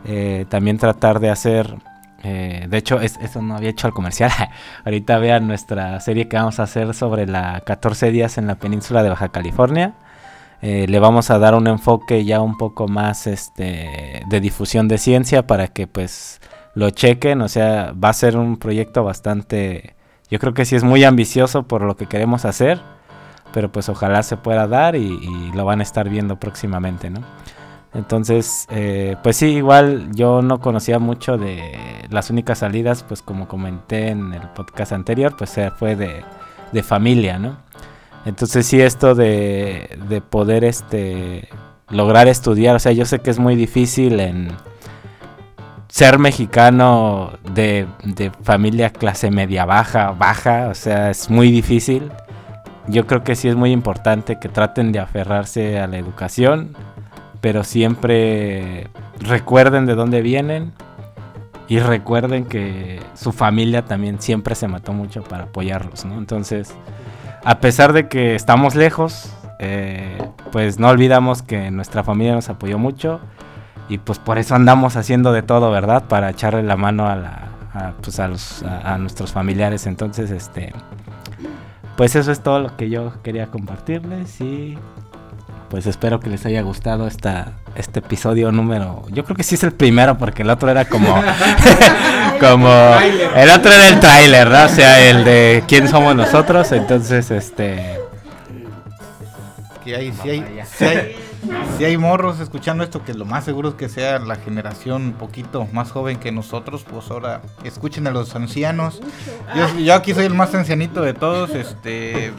Eh, 0.06 0.46
también 0.48 0.78
tratar 0.78 1.20
de 1.20 1.32
hacer 1.32 1.76
Eh, 2.22 2.68
de 2.70 2.78
hecho, 2.78 3.02
es, 3.02 3.18
eso 3.18 3.42
no 3.42 3.56
había 3.56 3.72
hecho 3.72 3.88
al 3.88 3.94
comercial. 3.94 4.30
Ahorita 4.86 5.18
vean 5.18 5.48
nuestra 5.48 6.00
serie 6.02 6.28
que 6.28 6.38
vamos 6.38 6.60
a 6.60 6.64
hacer 6.64 6.94
sobre 6.94 7.26
la 7.26 7.62
14 7.66 8.12
días 8.12 8.38
en 8.38 8.46
la 8.46 8.60
península 8.60 9.02
de 9.02 9.10
Baja 9.10 9.30
California. 9.30 9.96
Eh, 10.62 10.86
le 10.88 11.00
vamos 11.00 11.32
a 11.32 11.40
dar 11.40 11.56
un 11.56 11.66
enfoque 11.66 12.26
ya 12.26 12.42
un 12.42 12.60
poco 12.60 12.88
más 12.88 13.26
este, 13.26 14.22
de 14.30 14.40
difusión 14.40 14.88
de 14.88 15.00
ciencia 15.00 15.48
para 15.48 15.70
que 15.70 15.88
pues 15.88 16.42
lo 16.76 16.92
chequen. 16.92 17.42
O 17.42 17.48
sea, 17.48 17.92
va 17.94 18.10
a 18.10 18.14
ser 18.14 18.38
un 18.38 18.58
proyecto 18.58 19.04
bastante, 19.04 19.95
yo 20.30 20.40
creo 20.40 20.54
que 20.54 20.66
sí 20.66 20.76
es 20.76 20.84
muy 20.84 21.04
ambicioso 21.04 21.64
por 21.64 21.82
lo 21.82 21.96
que 21.96 22.08
queremos 22.08 22.46
hacer, 22.46 22.80
pero 23.54 23.72
pues 23.72 23.90
ojalá 23.90 24.24
se 24.24 24.38
pueda 24.38 24.68
dar 24.68 24.96
y, 24.96 25.52
lo 25.54 25.66
van 25.66 25.80
a 25.80 25.84
estar 25.84 26.10
viendo 26.10 26.38
próximamente, 26.38 27.10
¿no? 27.10 27.22
Entonces, 27.94 28.68
eh, 28.70 29.16
pues 29.24 29.38
sí, 29.38 29.48
igual 29.48 30.10
yo 30.14 30.42
no 30.42 30.60
conocía 30.60 31.00
mucho 31.00 31.38
de 31.38 32.06
las 32.10 32.30
únicas 32.30 32.60
salidas, 32.60 33.04
pues 33.04 33.22
como 33.22 33.48
comenté 33.48 34.10
en 34.10 34.34
el 34.34 34.42
podcast 34.50 34.92
anterior, 34.92 35.36
pues 35.38 35.58
fue 35.80 35.96
de, 35.96 36.26
de 36.74 36.84
familia, 36.84 37.40
¿no? 37.40 37.58
Entonces 38.26 38.66
sí, 38.66 38.82
esto 38.82 39.16
de, 39.16 39.98
de 40.10 40.20
poder 40.20 40.66
este, 40.66 41.48
lograr 41.90 42.28
estudiar, 42.28 42.76
o 42.76 42.80
sea, 42.80 42.92
yo 42.92 43.06
sé 43.06 43.20
que 43.20 43.30
es 43.30 43.40
muy 43.40 43.56
difícil 43.56 44.20
en 44.20 44.50
ser 45.96 46.20
mexicano 46.20 47.32
de, 47.54 47.88
de 48.04 48.30
familia 48.44 48.90
clase 48.90 49.32
media 49.32 49.64
baja, 49.64 50.12
baja, 50.12 50.68
o 50.68 50.74
sea, 50.74 51.10
es 51.10 51.30
muy 51.30 51.50
difícil. 51.50 52.12
Yo 52.90 53.08
creo 53.08 53.24
que 53.24 53.38
sí 53.38 53.48
es 53.48 53.56
muy 53.56 53.72
importante 53.72 54.38
que 54.38 54.50
traten 54.50 54.92
de 54.92 55.00
aferrarse 55.00 55.80
a 55.80 55.88
la 55.88 55.98
educación, 55.98 56.76
pero 57.40 57.64
siempre 57.64 58.90
recuerden 59.22 59.86
de 59.86 59.96
dónde 59.96 60.22
vienen 60.22 60.74
y 61.70 61.80
recuerden 61.80 62.44
que 62.44 63.00
su 63.14 63.32
familia 63.32 63.86
también 63.86 64.20
siempre 64.20 64.54
se 64.56 64.68
mató 64.68 64.92
mucho 64.92 65.24
para 65.24 65.46
apoyarlos, 65.46 66.04
¿no? 66.04 66.18
Entonces, 66.18 66.76
a 67.46 67.62
pesar 67.62 67.94
de 67.94 68.10
que 68.10 68.36
estamos 68.36 68.76
lejos, 68.76 69.34
eh, 69.60 70.18
pues 70.52 70.78
no 70.78 70.90
olvidamos 70.90 71.42
que 71.42 71.72
nuestra 71.72 72.04
familia 72.04 72.34
nos 72.34 72.50
apoyó 72.50 72.78
mucho 72.78 73.22
y 73.90 73.98
pues 74.00 74.20
por 74.20 74.38
eso 74.38 74.56
andamos 74.56 74.96
haciendo 74.96 75.32
de 75.32 75.44
todo, 75.44 75.72
¿verdad? 75.72 76.06
Para 76.06 76.30
echarle 76.30 76.64
la 76.64 76.78
mano 76.78 77.08
a, 77.08 77.16
la, 77.16 77.48
a, 77.74 77.94
pues 78.02 78.20
a, 78.20 78.28
los, 78.28 78.64
a, 78.64 78.94
a 78.94 78.98
nuestros 78.98 79.32
familiares. 79.32 79.86
Entonces, 79.86 80.32
este, 80.32 80.74
pues 81.96 82.16
eso 82.16 82.32
es 82.32 82.42
todo 82.42 82.60
lo 82.60 82.76
que 82.76 82.90
yo 82.90 83.14
quería 83.24 83.48
compartirles 83.48 84.42
y 84.42 84.78
pues 85.70 85.88
espero 85.88 86.20
que 86.20 86.30
les 86.30 86.46
haya 86.46 86.62
gustado 86.62 87.08
esta, 87.08 87.54
este 87.76 88.00
episodio 88.00 88.52
número. 88.52 89.04
Yo 89.12 89.24
creo 89.26 89.36
que 89.36 89.44
sí 89.44 89.56
es 89.56 89.64
el 89.64 89.72
primero, 89.72 90.18
porque 90.18 90.44
el 90.44 90.50
otro 90.50 90.70
era 90.70 90.86
como. 90.86 91.08
como. 92.40 92.70
El 93.36 93.50
otro 93.50 93.72
era 93.72 93.90
el 93.90 94.00
tráiler, 94.00 94.50
¿no? 94.50 94.64
O 94.64 94.70
sea, 94.70 95.02
el 95.10 95.24
de 95.24 95.64
quién 95.68 95.88
somos 95.88 96.16
nosotros. 96.16 96.72
Entonces, 96.72 97.32
este. 97.32 98.00
Que 99.84 99.96
hay, 99.96 100.14
si 100.14 100.30
hay, 100.30 100.62
si 100.66 100.86
hay, 100.86 101.16
si 101.78 101.86
hay 101.86 101.98
morros 101.98 102.40
escuchando 102.40 102.84
esto, 102.84 103.04
que 103.04 103.14
lo 103.14 103.26
más 103.26 103.46
seguro 103.46 103.70
es 103.70 103.76
que 103.76 103.90
sea 103.90 104.20
la 104.20 104.36
generación 104.36 105.04
un 105.04 105.14
poquito 105.14 105.68
más 105.72 105.92
joven 105.92 106.18
que 106.18 106.32
nosotros, 106.32 106.86
pues 106.90 107.10
ahora 107.12 107.42
escuchen 107.64 108.08
a 108.08 108.12
los 108.12 108.36
ancianos. 108.36 109.02
Yo, 109.56 109.80
yo 109.80 109.94
aquí 109.94 110.14
soy 110.14 110.26
el 110.26 110.34
más 110.34 110.54
ancianito 110.56 111.02
de 111.02 111.14
todos, 111.14 111.52
este 111.52 112.32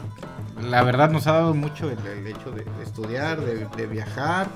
la 0.61 0.83
verdad 0.83 1.11
nos 1.11 1.27
ha 1.27 1.33
dado 1.33 1.53
mucho 1.53 1.89
el, 1.89 2.05
el 2.05 2.27
hecho 2.27 2.51
de, 2.51 2.63
de 2.63 2.83
estudiar, 2.83 3.41
de, 3.41 3.65
de 3.65 3.87
viajar. 3.87 4.47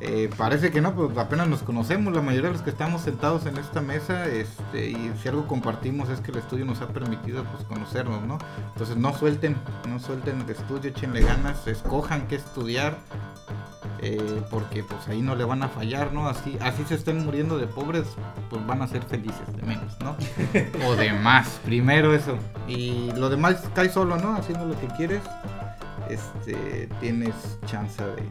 Eh, 0.00 0.30
parece 0.36 0.70
que 0.70 0.80
no, 0.80 0.94
pues 0.94 1.16
apenas 1.18 1.48
nos 1.48 1.62
conocemos, 1.62 2.14
la 2.14 2.22
mayoría 2.22 2.50
de 2.50 2.54
los 2.54 2.62
que 2.62 2.70
estamos 2.70 3.02
sentados 3.02 3.46
en 3.46 3.56
esta 3.56 3.80
mesa, 3.80 4.26
este, 4.26 4.90
y 4.90 5.12
si 5.20 5.28
algo 5.28 5.48
compartimos 5.48 6.08
es 6.08 6.20
que 6.20 6.30
el 6.30 6.38
estudio 6.38 6.64
nos 6.64 6.80
ha 6.82 6.88
permitido 6.88 7.42
pues 7.44 7.64
conocernos, 7.64 8.22
¿no? 8.22 8.38
Entonces 8.72 8.96
no 8.96 9.12
suelten, 9.12 9.56
no 9.88 9.98
suelten 9.98 10.40
el 10.42 10.50
estudio, 10.50 10.90
échenle 10.90 11.22
ganas, 11.22 11.66
escojan 11.66 12.28
qué 12.28 12.36
estudiar, 12.36 12.98
eh, 14.00 14.42
porque 14.50 14.84
pues 14.84 15.08
ahí 15.08 15.20
no 15.20 15.34
le 15.34 15.44
van 15.44 15.64
a 15.64 15.68
fallar, 15.68 16.12
¿no? 16.12 16.28
Así, 16.28 16.56
así 16.60 16.84
se 16.84 16.94
estén 16.94 17.24
muriendo 17.24 17.58
de 17.58 17.66
pobres, 17.66 18.06
pues 18.50 18.64
van 18.66 18.82
a 18.82 18.86
ser 18.86 19.02
felices 19.02 19.56
de 19.56 19.62
menos, 19.62 19.98
¿no? 20.00 20.16
o 20.86 20.94
de 20.94 21.12
más, 21.12 21.60
primero 21.64 22.14
eso. 22.14 22.38
Y 22.68 23.10
lo 23.16 23.28
demás 23.28 23.64
cae 23.74 23.88
solo, 23.88 24.16
¿no? 24.16 24.36
Haciendo 24.36 24.66
lo 24.66 24.78
que 24.78 24.86
quieres, 24.96 25.22
este, 26.08 26.88
tienes 27.00 27.58
chance 27.66 28.02
de, 28.02 28.28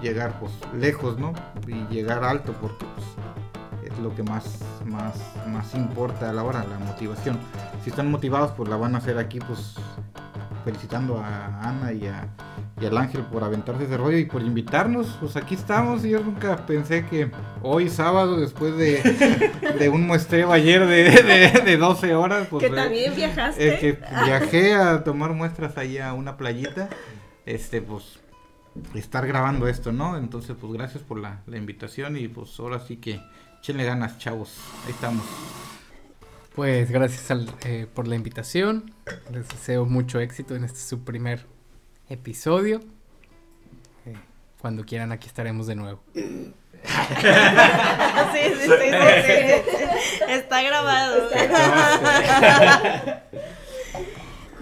llegar 0.00 0.38
pues 0.40 0.52
lejos, 0.74 1.18
¿no? 1.18 1.32
Y 1.66 1.74
llegar 1.92 2.24
alto 2.24 2.54
porque 2.60 2.84
pues, 2.94 3.92
es 3.92 3.98
lo 3.98 4.14
que 4.14 4.22
más, 4.22 4.60
más, 4.86 5.14
más 5.46 5.74
importa 5.74 6.30
a 6.30 6.32
la 6.32 6.42
hora, 6.42 6.64
la 6.64 6.78
motivación. 6.78 7.38
Si 7.84 7.90
están 7.90 8.10
motivados, 8.10 8.52
pues 8.52 8.68
la 8.68 8.76
van 8.76 8.94
a 8.94 8.98
hacer 8.98 9.18
aquí, 9.18 9.38
pues 9.40 9.76
felicitando 10.64 11.18
a 11.18 11.68
Ana 11.68 11.92
y, 11.92 12.06
a, 12.06 12.28
y 12.80 12.86
al 12.86 12.96
Ángel 12.98 13.22
por 13.24 13.44
aventarse 13.44 13.84
ese 13.84 13.96
rollo 13.96 14.18
y 14.18 14.24
por 14.26 14.42
invitarnos. 14.42 15.16
Pues 15.20 15.36
aquí 15.36 15.54
estamos. 15.54 16.02
Yo 16.02 16.20
nunca 16.20 16.64
pensé 16.66 17.04
que 17.06 17.30
hoy 17.62 17.88
sábado, 17.88 18.38
después 18.40 18.76
de, 18.76 19.02
de 19.78 19.88
un 19.88 20.06
muestreo 20.06 20.52
ayer 20.52 20.86
de, 20.86 21.10
de, 21.22 21.60
de 21.64 21.76
12 21.76 22.14
horas, 22.14 22.46
pues 22.50 22.62
que 22.64 22.70
también 22.70 23.14
viajaste. 23.14 23.68
eh, 23.74 23.78
que 23.78 23.98
viajé 24.24 24.74
a 24.74 25.04
tomar 25.04 25.32
muestras 25.32 25.76
allá 25.78 26.10
a 26.10 26.14
una 26.14 26.36
playita. 26.36 26.88
Este, 27.46 27.82
pues 27.82 28.20
estar 28.94 29.26
grabando 29.26 29.68
esto, 29.68 29.92
¿no? 29.92 30.16
Entonces, 30.16 30.56
pues 30.60 30.72
gracias 30.72 31.02
por 31.02 31.18
la, 31.18 31.42
la 31.46 31.56
invitación 31.58 32.16
y 32.16 32.28
pues 32.28 32.58
ahora 32.58 32.80
sí 32.80 32.96
que 32.96 33.20
échenle 33.60 33.84
ganas, 33.84 34.18
chavos. 34.18 34.56
Ahí 34.86 34.92
estamos. 34.92 35.24
Pues 36.54 36.90
gracias 36.90 37.30
al, 37.30 37.48
eh, 37.64 37.86
por 37.92 38.06
la 38.06 38.14
invitación. 38.14 38.92
Les 39.32 39.48
deseo 39.48 39.86
mucho 39.86 40.20
éxito 40.20 40.54
en 40.54 40.64
este 40.64 40.80
su 40.80 41.02
primer 41.02 41.46
episodio. 42.10 42.80
Eh, 44.04 44.16
cuando 44.60 44.84
quieran, 44.84 45.12
aquí 45.12 45.28
estaremos 45.28 45.66
de 45.66 45.76
nuevo. 45.76 46.02
sí, 46.12 46.20
sí, 46.82 48.60
sí, 48.60 48.68
sí, 48.68 49.32
sí. 49.64 50.24
Está 50.28 50.62
grabado. 50.62 51.30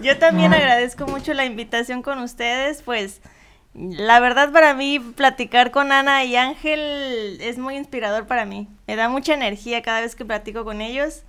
Yo 0.01 0.17
también 0.17 0.53
agradezco 0.53 1.07
mucho 1.07 1.33
la 1.33 1.43
invitación 1.43 2.03
con 2.03 2.19
ustedes, 2.19 2.83
pues 2.83 3.19
la 3.73 4.21
verdad 4.21 4.53
para 4.53 4.73
mí 4.73 4.99
platicar 4.99 5.71
con 5.71 5.91
Ana 5.91 6.23
y 6.23 6.37
Ángel 6.37 7.37
es 7.41 7.57
muy 7.57 7.75
inspirador 7.75 8.27
para 8.27 8.45
mí. 8.45 8.69
Me 8.87 8.95
da 8.95 9.09
mucha 9.09 9.33
energía 9.33 9.81
cada 9.81 9.99
vez 9.99 10.15
que 10.15 10.23
platico 10.23 10.63
con 10.63 10.79
ellos 10.79 11.23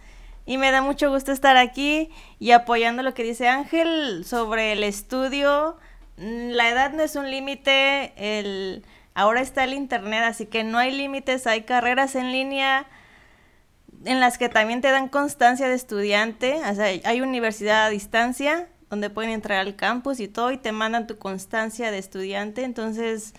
y 0.45 0.59
me 0.59 0.71
da 0.71 0.83
mucho 0.83 1.11
gusto 1.11 1.33
estar 1.33 1.57
aquí 1.57 2.11
y 2.39 2.51
apoyando 2.51 3.03
lo 3.03 3.15
que 3.15 3.23
dice 3.23 3.49
Ángel 3.49 4.25
sobre 4.25 4.73
el 4.73 4.83
estudio. 4.83 5.77
Mm, 6.17 6.51
La 6.51 6.69
edad 6.69 6.93
no 6.93 7.03
es 7.03 7.17
un 7.17 7.31
límite, 7.31 8.13
el 8.17 8.85
ahora 9.15 9.41
está 9.41 9.65
el 9.65 9.75
internet, 9.75 10.23
así 10.25 10.47
que 10.47 10.65
no 10.65 10.79
hay 10.79 10.91
límites, 10.93 11.47
hay 11.47 11.63
carreras 11.63 12.15
en 12.17 12.33
línea 12.33 12.87
en 14.05 14.21
las 14.21 14.39
que 14.39 14.49
también 14.49 14.81
te 14.81 14.91
dan 14.91 15.09
constancia 15.09 15.69
de 15.69 15.75
estudiante, 15.75 16.61
o 16.69 16.75
sea, 16.75 16.87
hay 16.87 17.21
universidad 17.21 17.87
a 17.87 17.91
distancia 17.91 18.69
donde 18.91 19.11
pueden 19.11 19.31
entrar 19.31 19.61
al 19.61 19.77
campus 19.77 20.19
y 20.19 20.29
todo 20.29 20.51
y 20.51 20.59
te 20.59 20.73
mandan 20.73 21.07
tu 21.07 21.19
constancia 21.19 21.91
de 21.91 21.99
estudiante, 21.99 22.65
entonces 22.65 23.33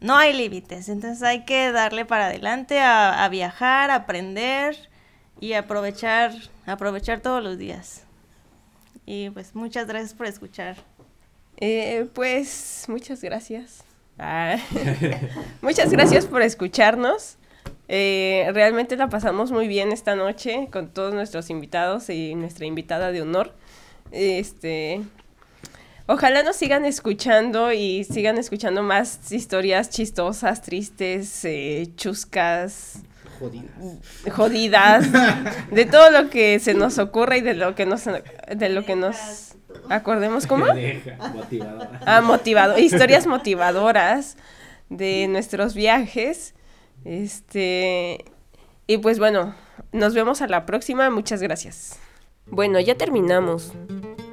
no 0.00 0.16
hay 0.16 0.32
límites, 0.32 0.88
entonces 0.88 1.22
hay 1.22 1.44
que 1.44 1.70
darle 1.72 2.04
para 2.04 2.26
adelante 2.26 2.80
a, 2.80 3.24
a 3.24 3.28
viajar, 3.28 3.90
a 3.90 3.96
aprender 3.96 4.90
y 5.44 5.52
aprovechar, 5.52 6.32
aprovechar 6.64 7.20
todos 7.20 7.44
los 7.44 7.58
días. 7.58 8.04
Y 9.04 9.28
pues 9.28 9.54
muchas 9.54 9.86
gracias 9.86 10.14
por 10.14 10.26
escuchar. 10.26 10.76
Eh, 11.58 12.06
pues 12.14 12.86
muchas 12.88 13.20
gracias. 13.20 13.84
Ah, 14.18 14.56
muchas 15.60 15.90
gracias 15.90 16.24
por 16.24 16.40
escucharnos. 16.40 17.36
Eh, 17.88 18.48
realmente 18.54 18.96
la 18.96 19.10
pasamos 19.10 19.52
muy 19.52 19.68
bien 19.68 19.92
esta 19.92 20.16
noche 20.16 20.68
con 20.72 20.88
todos 20.88 21.12
nuestros 21.12 21.50
invitados 21.50 22.08
y 22.08 22.34
nuestra 22.34 22.64
invitada 22.64 23.12
de 23.12 23.20
honor. 23.20 23.52
Este, 24.12 25.02
ojalá 26.06 26.42
nos 26.42 26.56
sigan 26.56 26.86
escuchando 26.86 27.70
y 27.70 28.04
sigan 28.04 28.38
escuchando 28.38 28.82
más 28.82 29.30
historias 29.30 29.90
chistosas, 29.90 30.62
tristes, 30.62 31.44
eh, 31.44 31.90
chuscas, 31.96 33.02
jodidas, 34.30 35.06
de 35.70 35.86
todo 35.86 36.10
lo 36.10 36.30
que 36.30 36.58
se 36.58 36.74
nos 36.74 36.98
ocurra 36.98 37.36
y 37.36 37.40
de 37.40 37.54
lo 37.54 37.74
que 37.74 37.86
nos, 37.86 38.04
de 38.04 38.68
lo 38.68 38.84
que 38.84 38.96
nos 38.96 39.54
acordemos 39.88 40.46
cómo. 40.46 40.66
Ah, 42.06 42.20
motivado, 42.20 42.78
historias 42.78 43.26
motivadoras 43.26 44.36
de 44.88 45.28
nuestros 45.28 45.74
viajes. 45.74 46.54
Este, 47.04 48.24
y 48.86 48.98
pues 48.98 49.18
bueno, 49.18 49.54
nos 49.92 50.14
vemos 50.14 50.42
a 50.42 50.46
la 50.46 50.66
próxima, 50.66 51.10
muchas 51.10 51.42
gracias. 51.42 51.98
Bueno, 52.46 52.80
ya 52.80 52.94
terminamos. 52.94 53.72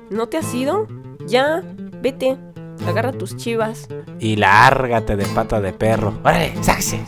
¿No 0.09 0.27
te 0.27 0.37
has 0.37 0.53
ido? 0.53 0.87
Ya, 1.25 1.63
vete. 2.01 2.37
Agarra 2.85 3.11
tus 3.11 3.37
chivas. 3.37 3.87
Y 4.19 4.35
lárgate 4.35 5.15
de 5.15 5.25
pata 5.27 5.61
de 5.61 5.71
perro. 5.71 6.19
¡Órale, 6.23 6.53
sáquese! 6.61 6.99